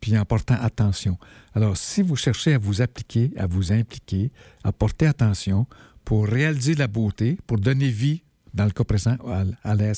puis 0.00 0.16
en 0.16 0.24
portant 0.24 0.56
attention. 0.60 1.18
Alors, 1.54 1.76
si 1.76 2.02
vous 2.02 2.16
cherchez 2.16 2.54
à 2.54 2.58
vous 2.58 2.82
appliquer, 2.82 3.32
à 3.36 3.46
vous 3.46 3.72
impliquer, 3.72 4.30
à 4.62 4.72
porter 4.72 5.06
attention 5.06 5.66
pour 6.04 6.26
réaliser 6.26 6.74
la 6.74 6.86
beauté, 6.86 7.38
pour 7.46 7.58
donner 7.58 7.88
vie, 7.88 8.22
dans 8.52 8.64
le 8.64 8.70
cas 8.70 8.84
présent, 8.84 9.16
à, 9.26 9.44
à 9.62 9.74
l'ère 9.74 9.96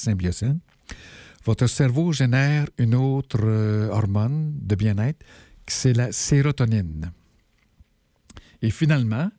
votre 1.46 1.68
cerveau 1.68 2.12
génère 2.12 2.66
une 2.76 2.96
autre 2.96 3.38
euh, 3.44 3.88
hormone 3.88 4.52
de 4.60 4.74
bien-être, 4.74 5.24
c'est 5.68 5.92
la 5.92 6.10
sérotonine. 6.10 7.12
Et 8.62 8.70
finalement, 8.70 9.30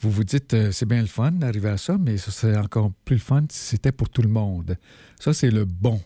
vous 0.00 0.10
vous 0.10 0.24
dites, 0.24 0.52
euh, 0.54 0.72
c'est 0.72 0.86
bien 0.86 1.00
le 1.00 1.06
fun 1.06 1.30
d'arriver 1.30 1.68
à 1.70 1.76
ça, 1.76 1.96
mais 1.96 2.16
ce 2.18 2.32
serait 2.32 2.58
encore 2.58 2.90
plus 3.04 3.16
le 3.16 3.20
fun 3.20 3.44
si 3.48 3.60
c'était 3.70 3.92
pour 3.92 4.08
tout 4.10 4.22
le 4.22 4.28
monde. 4.28 4.76
Ça, 5.20 5.32
c'est 5.32 5.50
le 5.50 5.64
bon. 5.64 6.02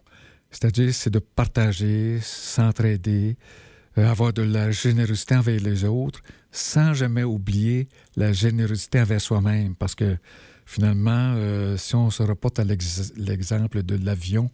C'est-à-dire, 0.51 0.93
c'est 0.93 1.11
de 1.11 1.19
partager, 1.19 2.21
s'entraider, 2.21 3.39
euh, 3.97 4.07
avoir 4.07 4.35
de 4.35 4.43
la 4.43 4.71
générosité 4.71 5.35
envers 5.35 5.61
les 5.61 5.85
autres, 5.85 6.21
sans 6.53 6.93
jamais 6.93 7.25
oublier 7.25 7.89
la 8.17 8.35
générosité 8.35 9.01
envers 9.01 9.21
soi-même. 9.21 9.75
Parce 9.75 9.95
que 9.95 10.19
finalement, 10.67 11.35
si 11.79 11.95
on 11.95 12.11
se 12.11 12.23
reporte 12.23 12.59
à 12.59 12.65
l'ex- 12.65 13.13
l'exemple 13.17 13.83
de 13.83 13.97
l'avion 13.97 14.51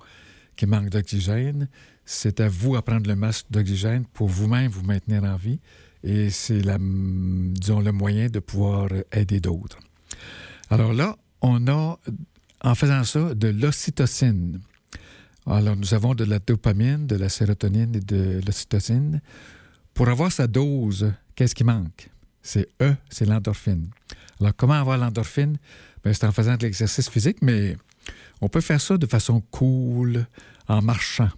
qui 0.56 0.66
manque 0.66 0.90
d'oxygène, 0.90 1.68
c'est 2.04 2.40
à 2.40 2.48
vous 2.48 2.76
à 2.76 2.82
prendre 2.82 3.08
le 3.08 3.16
masque 3.16 3.46
d'oxygène 3.50 4.04
pour 4.12 4.28
vous-même 4.28 4.70
vous 4.70 4.82
maintenir 4.82 5.24
en 5.24 5.36
vie. 5.36 5.60
Et 6.02 6.28
c'est, 6.30 6.60
disons, 6.60 7.80
le 7.80 7.92
moyen 7.92 8.28
de 8.28 8.38
pouvoir 8.38 8.88
aider 9.10 9.40
d'autres. 9.40 9.78
Alors 10.68 10.92
là, 10.92 11.16
on 11.40 11.66
a, 11.66 11.98
en 12.60 12.74
faisant 12.74 13.04
ça, 13.04 13.34
de 13.34 13.48
l'ocytocine. 13.48 14.60
Alors, 15.46 15.76
nous 15.76 15.94
avons 15.94 16.14
de 16.14 16.24
la 16.24 16.38
dopamine, 16.38 17.06
de 17.06 17.16
la 17.16 17.28
sérotonine 17.28 17.94
et 17.96 18.00
de 18.00 18.40
l'ocytocine. 18.46 19.20
Pour 19.92 20.08
avoir 20.08 20.32
sa 20.32 20.46
dose, 20.46 21.12
qu'est-ce 21.34 21.54
qui 21.54 21.64
manque? 21.64 22.10
C'est 22.42 22.68
E, 22.82 22.94
c'est 23.08 23.24
l'endorphine. 23.26 23.88
Alors, 24.40 24.52
comment 24.56 24.74
avoir 24.74 24.98
l'endorphine? 24.98 25.56
Bien, 26.02 26.12
c'est 26.12 26.26
en 26.26 26.32
faisant 26.32 26.56
de 26.56 26.64
l'exercice 26.64 27.08
physique, 27.08 27.38
mais 27.40 27.76
on 28.40 28.48
peut 28.48 28.60
faire 28.60 28.80
ça 28.80 28.96
de 28.96 29.06
façon 29.06 29.40
cool, 29.50 30.26
en 30.68 30.82
marchant. 30.82 31.30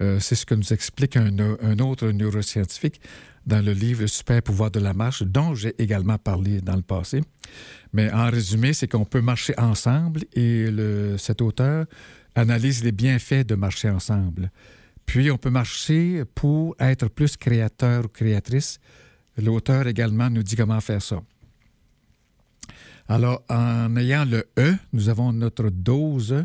Euh, 0.00 0.20
c'est 0.20 0.34
ce 0.34 0.46
que 0.46 0.54
nous 0.54 0.72
explique 0.72 1.16
un, 1.16 1.36
un 1.38 1.78
autre 1.80 2.08
neuroscientifique 2.08 3.00
dans 3.46 3.64
le 3.64 3.72
livre 3.72 4.06
super 4.06 4.42
pouvoir 4.42 4.70
de 4.70 4.78
la 4.78 4.92
marche, 4.92 5.22
dont 5.22 5.54
j'ai 5.54 5.74
également 5.82 6.18
parlé 6.18 6.60
dans 6.60 6.76
le 6.76 6.82
passé. 6.82 7.22
Mais 7.92 8.12
en 8.12 8.30
résumé, 8.30 8.74
c'est 8.74 8.86
qu'on 8.86 9.06
peut 9.06 9.22
marcher 9.22 9.54
ensemble 9.58 10.20
et 10.34 10.70
le, 10.70 11.16
cet 11.16 11.40
auteur 11.40 11.86
analyse 12.34 12.84
les 12.84 12.92
bienfaits 12.92 13.46
de 13.46 13.54
marcher 13.54 13.88
ensemble. 13.88 14.50
Puis, 15.06 15.30
on 15.30 15.38
peut 15.38 15.50
marcher 15.50 16.24
pour 16.34 16.76
être 16.78 17.08
plus 17.08 17.38
créateur 17.38 18.04
ou 18.04 18.08
créatrice. 18.08 18.78
L'auteur 19.38 19.86
également 19.86 20.28
nous 20.28 20.42
dit 20.42 20.54
comment 20.54 20.80
faire 20.80 21.00
ça. 21.00 21.22
Alors, 23.08 23.42
en 23.48 23.96
ayant 23.96 24.26
le 24.26 24.46
E, 24.58 24.74
nous 24.92 25.08
avons 25.08 25.32
notre 25.32 25.70
dose 25.70 26.44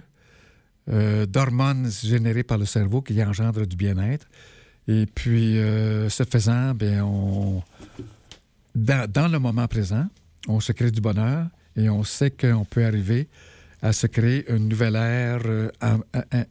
euh, 0.90 1.26
d'hormones 1.26 1.92
générées 1.92 2.44
par 2.44 2.58
le 2.58 2.66
cerveau 2.66 3.02
qui 3.02 3.22
engendre 3.22 3.68
du 3.68 3.76
bien-être. 3.76 4.28
Et 4.88 5.06
puis, 5.06 5.58
euh, 5.58 6.10
ce 6.10 6.24
faisant, 6.24 6.74
bien, 6.74 7.04
on, 7.04 7.62
dans, 8.76 9.32
le 9.32 9.40
moment 9.40 9.68
présent, 9.68 10.08
on 10.48 10.62
se 10.62 10.72
crée 10.72 10.92
du 10.92 11.02
bonheur 11.02 11.48
et 11.76 11.90
on 11.90 12.04
sait 12.04 12.32
qu'on 12.32 12.66
peut 12.66 12.86
arriver 12.86 13.28
à 13.82 13.92
se 13.92 14.08
créer 14.08 14.50
une 14.50 14.70
nouvelle 14.70 14.96
ère 14.96 15.42
euh, 15.46 15.70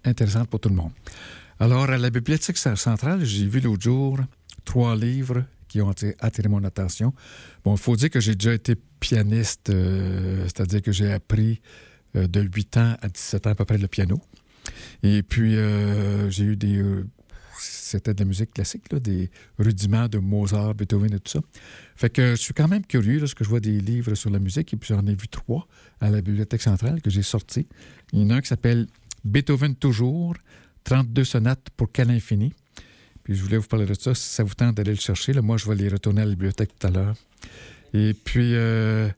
intéressante 0.05 0.49
pour 0.49 0.61
tout 0.61 0.69
le 0.69 0.75
monde. 0.75 0.93
Alors, 1.59 1.89
à 1.89 1.97
la 1.97 2.11
Bibliothèque 2.11 2.59
centrale, 2.59 3.25
j'ai 3.25 3.47
vu 3.47 3.61
l'autre 3.61 3.83
jour 3.83 4.19
trois 4.65 4.95
livres 4.95 5.45
qui 5.73 5.81
ont 5.81 5.91
attiré 6.21 6.49
mon 6.51 6.63
attention. 6.65 7.15
Bon, 7.65 7.75
il 7.75 7.81
faut 7.81 7.97
dire 7.97 8.11
que 8.11 8.21
j'ai 8.21 8.35
déjà 8.35 8.53
été 8.53 8.75
pianiste, 9.01 9.71
euh, 9.71 10.45
c'est-à-dire 10.45 10.83
que 10.83 10.93
j'ai 10.93 11.11
appris 11.11 11.63
euh, 12.15 12.27
de 12.27 12.43
8 12.43 12.77
ans 12.77 12.97
à 13.01 13.09
17 13.09 13.47
ans 13.47 13.51
à 13.51 13.55
peu 13.55 13.65
près 13.65 13.79
le 13.79 13.89
piano. 13.89 14.21
Et 15.03 15.23
puis, 15.23 15.57
euh, 15.57 16.29
j'ai 16.29 16.45
eu 16.45 16.57
des... 16.57 16.85
c'était 17.59 18.13
de 18.13 18.21
la 18.21 18.27
musique 18.27 18.53
classique, 18.53 18.93
là, 18.93 19.01
des 19.01 19.31
rudiments 19.59 20.09
de 20.09 20.19
Mozart, 20.19 20.75
Beethoven 20.75 21.15
et 21.15 21.21
tout 21.21 21.33
ça. 21.33 21.41
Fait 21.97 22.11
que 22.11 22.33
je 22.33 22.43
suis 22.43 22.53
quand 22.53 22.69
même 22.69 22.85
curieux 22.85 23.19
lorsque 23.19 23.43
je 23.43 23.49
vois 23.49 23.61
des 23.61 23.81
livres 23.81 24.15
sur 24.15 24.29
la 24.29 24.41
musique, 24.41 24.75
et 24.75 24.77
puis 24.77 24.89
j'en 24.95 25.07
ai 25.07 25.15
vu 25.15 25.27
trois 25.29 25.67
à 26.03 26.11
la 26.11 26.21
Bibliothèque 26.21 26.61
centrale 26.61 27.01
que 27.01 27.09
j'ai 27.09 27.23
sortis. 27.23 27.67
Il 28.13 28.21
y 28.21 28.25
en 28.27 28.29
a 28.31 28.35
un 28.35 28.41
qui 28.43 28.49
s'appelle 28.49 28.89
Beethoven 29.25 29.75
toujours, 29.75 30.35
32 30.85 31.25
sonates 31.25 31.71
pour 31.79 31.91
quel 31.91 32.11
infini. 32.11 32.53
Puis 33.25 33.35
je 33.37 33.43
voulais 33.43 33.59
vous 33.59 33.67
parler 33.67 33.87
de 33.87 33.95
ça. 33.95 34.15
Si 34.15 34.29
ça 34.29 34.43
vous 34.43 34.55
tente 34.55 34.75
d'aller 34.77 34.93
le 34.93 35.01
chercher, 35.01 35.33
là, 35.33 35.43
moi, 35.43 35.57
je 35.57 35.69
vais 35.69 35.75
les 35.75 35.89
retourner 35.89 36.23
à 36.23 36.25
la 36.25 36.31
bibliothèque 36.31 36.71
tout 36.79 36.87
à 36.87 36.91
l'heure. 36.91 37.15
Et 37.95 38.15
puis, 38.15 38.55
euh, 38.55 39.09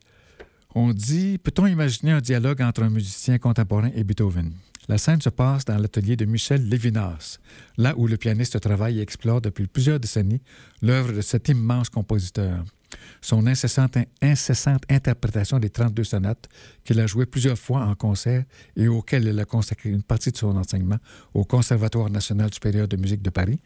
on 0.74 0.92
dit, 0.92 1.38
peut-on 1.38 1.66
imaginer 1.66 2.12
un 2.12 2.20
dialogue 2.20 2.60
entre 2.62 2.82
un 2.82 2.90
musicien 2.90 3.38
contemporain 3.38 3.90
et 3.94 4.04
Beethoven? 4.04 4.52
La 4.88 4.98
scène 4.98 5.20
se 5.20 5.30
passe 5.30 5.64
dans 5.64 5.78
l'atelier 5.78 6.16
de 6.16 6.24
Michel 6.24 6.68
Lévinas, 6.68 7.38
là 7.78 7.94
où 7.96 8.06
le 8.06 8.16
pianiste 8.16 8.60
travaille 8.60 8.98
et 8.98 9.02
explore 9.02 9.40
depuis 9.40 9.66
plusieurs 9.66 9.98
décennies 9.98 10.42
l'œuvre 10.82 11.12
de 11.12 11.20
cet 11.20 11.48
immense 11.48 11.88
compositeur 11.88 12.64
son 13.20 13.46
incessante, 13.46 13.96
interprétation 14.88 15.58
des 15.58 15.70
32 15.70 16.04
sonates 16.04 16.48
qu'il 16.84 17.00
a 17.00 17.06
jouées 17.06 17.26
plusieurs 17.26 17.58
fois 17.58 17.84
en 17.84 17.94
concert 17.94 18.44
et 18.76 18.88
auxquelles 18.88 19.26
il 19.26 19.38
a 19.38 19.44
consacré 19.44 19.90
une 19.90 20.02
partie 20.02 20.30
de 20.30 20.36
son 20.36 20.56
enseignement 20.56 20.98
au 21.32 21.44
Conservatoire 21.44 22.10
national 22.10 22.52
supérieur 22.52 22.88
de 22.88 22.96
musique 22.96 23.22
de 23.22 23.30
Paris, 23.30 23.60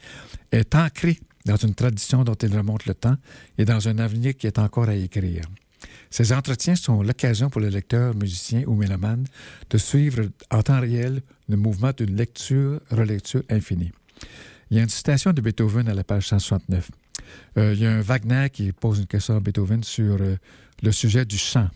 est 0.52 0.74
ancré 0.74 1.18
dans 1.46 1.56
une 1.56 1.74
tradition 1.74 2.24
dont 2.24 2.34
il 2.34 2.54
remonte 2.56 2.86
le 2.86 2.94
temps 2.94 3.16
et 3.56 3.64
dans 3.64 3.88
un 3.88 3.98
avenir 3.98 4.36
qui 4.36 4.46
est 4.46 4.58
encore 4.58 4.88
à 4.88 4.94
écrire. 4.94 5.44
Ces 6.10 6.32
entretiens 6.32 6.74
sont 6.74 7.02
l'occasion 7.02 7.50
pour 7.50 7.60
le 7.60 7.68
lecteur, 7.68 8.14
musicien 8.14 8.64
ou 8.66 8.74
mélomane 8.74 9.24
de 9.70 9.78
suivre 9.78 10.22
en 10.50 10.62
temps 10.62 10.80
réel 10.80 11.22
le 11.48 11.56
mouvement 11.56 11.92
d'une 11.96 12.16
lecture-relecture 12.16 13.42
infinie. 13.50 13.92
Il 14.70 14.76
y 14.76 14.80
a 14.80 14.82
une 14.82 14.88
citation 14.88 15.32
de 15.32 15.40
Beethoven 15.40 15.88
à 15.88 15.94
la 15.94 16.04
page 16.04 16.28
169. 16.28 16.90
Euh, 17.56 17.74
il 17.74 17.80
y 17.80 17.86
a 17.86 17.92
un 17.92 18.00
Wagner 18.00 18.48
qui 18.52 18.72
pose 18.72 18.98
une 18.98 19.06
question 19.06 19.36
à 19.36 19.40
Beethoven 19.40 19.82
sur 19.82 20.18
euh, 20.20 20.36
le 20.82 20.92
sujet 20.92 21.24
du 21.24 21.38
chant. 21.38 21.68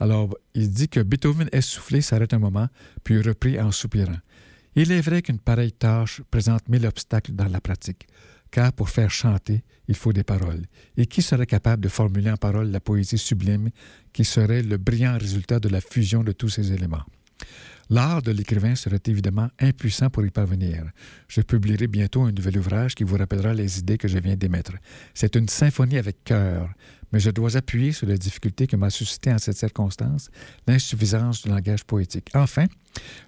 Alors, 0.00 0.36
il 0.54 0.70
dit 0.70 0.88
que 0.88 1.00
Beethoven 1.00 1.48
essoufflé 1.52 2.00
s'arrête 2.00 2.32
un 2.32 2.38
moment, 2.38 2.68
puis 3.02 3.20
reprit 3.20 3.60
en 3.60 3.72
soupirant. 3.72 4.18
Il 4.76 4.92
est 4.92 5.00
vrai 5.00 5.22
qu'une 5.22 5.40
pareille 5.40 5.72
tâche 5.72 6.22
présente 6.30 6.68
mille 6.68 6.86
obstacles 6.86 7.32
dans 7.32 7.48
la 7.48 7.60
pratique, 7.60 8.06
car 8.50 8.72
pour 8.72 8.88
faire 8.88 9.10
chanter, 9.10 9.62
il 9.88 9.94
faut 9.94 10.12
des 10.12 10.24
paroles. 10.24 10.64
Et 10.96 11.06
qui 11.06 11.22
serait 11.22 11.46
capable 11.46 11.82
de 11.82 11.88
formuler 11.88 12.30
en 12.30 12.36
paroles 12.36 12.70
la 12.70 12.80
poésie 12.80 13.18
sublime 13.18 13.70
qui 14.12 14.24
serait 14.24 14.62
le 14.62 14.76
brillant 14.76 15.18
résultat 15.18 15.60
de 15.60 15.68
la 15.68 15.80
fusion 15.80 16.22
de 16.22 16.32
tous 16.32 16.48
ces 16.48 16.72
éléments? 16.72 17.04
L'art 17.90 18.20
de 18.20 18.32
l'écrivain 18.32 18.74
serait 18.74 19.00
évidemment 19.06 19.48
impuissant 19.58 20.10
pour 20.10 20.24
y 20.24 20.30
parvenir. 20.30 20.84
Je 21.26 21.40
publierai 21.40 21.86
bientôt 21.86 22.22
un 22.22 22.32
nouvel 22.32 22.58
ouvrage 22.58 22.94
qui 22.94 23.02
vous 23.02 23.16
rappellera 23.16 23.54
les 23.54 23.78
idées 23.78 23.96
que 23.96 24.08
je 24.08 24.18
viens 24.18 24.36
d'émettre. 24.36 24.72
C'est 25.14 25.36
une 25.36 25.48
symphonie 25.48 25.96
avec 25.96 26.22
cœur, 26.24 26.68
mais 27.12 27.20
je 27.20 27.30
dois 27.30 27.56
appuyer 27.56 27.92
sur 27.92 28.06
la 28.06 28.18
difficulté 28.18 28.66
que 28.66 28.76
m'a 28.76 28.90
suscité 28.90 29.32
en 29.32 29.38
cette 29.38 29.56
circonstance 29.56 30.28
l'insuffisance 30.66 31.42
du 31.42 31.48
langage 31.48 31.84
poétique. 31.84 32.28
Enfin, 32.34 32.66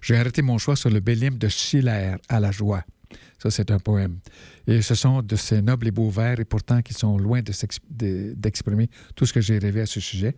j'ai 0.03 0.17
arrêté 0.17 0.43
mon 0.43 0.59
choix 0.59 0.77
sur 0.77 0.91
le 0.91 1.01
bel 1.01 1.23
hymne 1.23 1.39
de 1.39 1.49
Schiller 1.49 2.17
à 2.29 2.39
la 2.39 2.51
joie. 2.51 2.85
Ça, 3.39 3.51
c'est 3.51 3.71
un 3.71 3.79
poème. 3.79 4.19
Et 4.67 4.83
ce 4.83 4.95
sont 4.95 5.23
de 5.23 5.35
ces 5.35 5.63
nobles 5.63 5.89
et 5.89 5.91
beaux 5.91 6.11
vers, 6.11 6.39
et 6.39 6.45
pourtant 6.45 6.83
qui 6.83 6.95
sont 6.95 7.17
loin 7.19 7.41
d'exprimer 7.43 8.91
tout 9.17 9.27
ce 9.27 9.33
que 9.33 9.41
j'ai 9.41 9.59
rêvé 9.59 9.81
à 9.81 9.87
ce 9.87 9.99
sujet. 9.99 10.37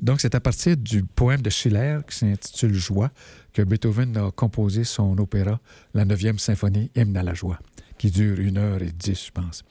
Donc, 0.00 0.20
c'est 0.20 0.34
à 0.34 0.40
partir 0.40 0.76
du 0.76 1.02
poème 1.02 1.42
de 1.42 1.50
Schiller, 1.50 1.98
qui 2.08 2.16
s'intitule 2.16 2.74
Joie, 2.74 3.10
que 3.52 3.62
Beethoven 3.62 4.16
a 4.16 4.30
composé 4.30 4.84
son 4.84 5.18
opéra, 5.18 5.60
la 5.92 6.04
9e 6.04 6.38
symphonie, 6.38 6.90
Hymne 6.94 7.16
à 7.16 7.22
la 7.22 7.34
joie, 7.34 7.58
qui 7.98 8.10
dure 8.10 8.38
une 8.38 8.58
heure 8.58 8.82
et 8.82 8.92
dix, 8.92 9.26
je 9.26 9.30
pense. 9.32 9.64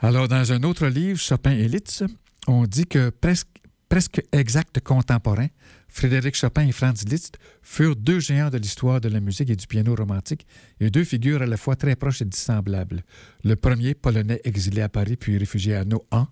Alors, 0.00 0.28
dans 0.28 0.52
un 0.52 0.62
autre 0.62 0.86
livre, 0.86 1.18
Chopin 1.18 1.52
et 1.52 1.68
Liszt, 1.68 2.04
on 2.46 2.64
dit 2.64 2.86
que 2.86 3.10
presque, 3.10 3.48
presque 3.88 4.22
exact 4.32 4.80
contemporain, 4.80 5.48
Frédéric 5.96 6.34
Chopin 6.34 6.66
et 6.66 6.72
Franz 6.72 7.06
Liszt 7.08 7.38
furent 7.62 7.96
deux 7.96 8.20
géants 8.20 8.50
de 8.50 8.58
l'histoire 8.58 9.00
de 9.00 9.08
la 9.08 9.18
musique 9.18 9.48
et 9.48 9.56
du 9.56 9.66
piano 9.66 9.94
romantique 9.94 10.46
et 10.78 10.90
deux 10.90 11.04
figures 11.04 11.40
à 11.40 11.46
la 11.46 11.56
fois 11.56 11.74
très 11.74 11.96
proches 11.96 12.20
et 12.20 12.26
dissemblables. 12.26 13.02
Le 13.44 13.56
premier, 13.56 13.94
polonais 13.94 14.42
exilé 14.44 14.82
à 14.82 14.90
Paris 14.90 15.16
puis 15.16 15.38
réfugié 15.38 15.74
à 15.74 15.86
Nohant, 15.86 16.28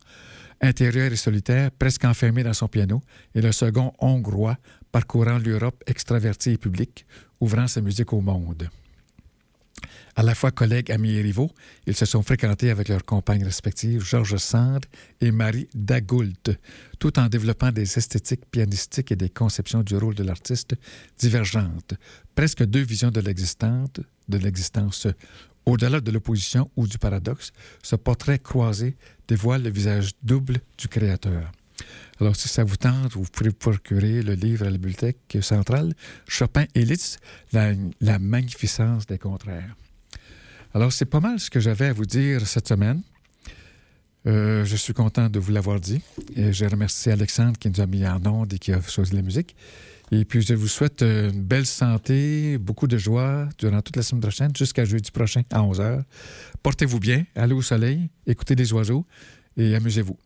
intérieur 0.60 1.10
et 1.10 1.16
solitaire, 1.16 1.70
presque 1.70 2.04
enfermé 2.04 2.42
dans 2.42 2.52
son 2.52 2.68
piano, 2.68 3.00
et 3.34 3.40
le 3.40 3.52
second, 3.52 3.94
hongrois, 4.00 4.58
parcourant 4.92 5.38
l'Europe 5.38 5.82
extraverti 5.86 6.50
et 6.50 6.58
public, 6.58 7.06
ouvrant 7.40 7.66
sa 7.66 7.80
musique 7.80 8.12
au 8.12 8.20
monde. 8.20 8.68
À 10.16 10.22
la 10.22 10.34
fois 10.34 10.50
collègues, 10.50 10.90
amis 10.90 11.14
et 11.14 11.22
rivaux, 11.22 11.50
ils 11.86 11.96
se 11.96 12.06
sont 12.06 12.22
fréquentés 12.22 12.70
avec 12.70 12.88
leurs 12.88 13.04
compagnes 13.04 13.44
respectives, 13.44 14.04
Georges 14.04 14.36
Sand 14.36 14.84
et 15.20 15.30
Marie 15.30 15.68
Dagoult, 15.74 16.50
tout 16.98 17.18
en 17.18 17.28
développant 17.28 17.72
des 17.72 17.98
esthétiques 17.98 18.46
pianistiques 18.50 19.12
et 19.12 19.16
des 19.16 19.30
conceptions 19.30 19.82
du 19.82 19.96
rôle 19.96 20.14
de 20.14 20.24
l'artiste 20.24 20.74
divergentes, 21.18 21.94
presque 22.34 22.64
deux 22.64 22.82
visions 22.82 23.10
de 23.10 23.20
l'existence, 23.20 23.88
de 24.28 24.38
l'existence. 24.38 25.06
Au-delà 25.66 26.00
de 26.00 26.10
l'opposition 26.10 26.70
ou 26.76 26.86
du 26.86 26.98
paradoxe, 26.98 27.50
ce 27.82 27.96
portrait 27.96 28.38
croisé 28.38 28.96
dévoile 29.26 29.62
le 29.62 29.70
visage 29.70 30.10
double 30.22 30.58
du 30.76 30.88
créateur. 30.88 31.50
Alors, 32.20 32.36
si 32.36 32.48
ça 32.48 32.64
vous 32.64 32.76
tente, 32.76 33.12
vous 33.12 33.24
pouvez 33.24 33.50
procurer 33.50 34.22
le 34.22 34.34
livre 34.34 34.66
à 34.66 34.70
la 34.70 34.78
bibliothèque 34.78 35.38
centrale, 35.40 35.94
Chopin 36.28 36.64
et 36.74 36.84
la 37.52 38.18
magnificence 38.18 39.06
des 39.06 39.18
contraires. 39.18 39.74
Alors, 40.74 40.92
c'est 40.92 41.06
pas 41.06 41.20
mal 41.20 41.38
ce 41.40 41.50
que 41.50 41.60
j'avais 41.60 41.86
à 41.86 41.92
vous 41.92 42.06
dire 42.06 42.46
cette 42.46 42.68
semaine. 42.68 43.02
Euh, 44.26 44.64
je 44.64 44.76
suis 44.76 44.94
content 44.94 45.28
de 45.28 45.38
vous 45.38 45.52
l'avoir 45.52 45.80
dit. 45.80 46.00
Et 46.34 46.52
je 46.52 46.64
remercie 46.64 47.10
Alexandre 47.10 47.58
qui 47.58 47.68
nous 47.68 47.80
a 47.80 47.86
mis 47.86 48.06
en 48.06 48.24
onde 48.26 48.52
et 48.54 48.58
qui 48.58 48.72
a 48.72 48.80
choisi 48.80 49.14
la 49.14 49.22
musique. 49.22 49.54
Et 50.12 50.24
puis, 50.24 50.42
je 50.42 50.54
vous 50.54 50.68
souhaite 50.68 51.02
une 51.02 51.42
belle 51.42 51.66
santé, 51.66 52.58
beaucoup 52.58 52.86
de 52.86 52.98
joie 52.98 53.48
durant 53.58 53.80
toute 53.82 53.96
la 53.96 54.02
semaine 54.02 54.22
prochaine, 54.22 54.52
jusqu'à 54.56 54.84
jeudi 54.84 55.10
prochain 55.10 55.42
à 55.50 55.60
11h. 55.60 56.02
Portez-vous 56.62 57.00
bien, 57.00 57.24
allez 57.34 57.54
au 57.54 57.62
soleil, 57.62 58.10
écoutez 58.26 58.54
les 58.54 58.72
oiseaux 58.72 59.06
et 59.56 59.74
amusez-vous. 59.74 60.16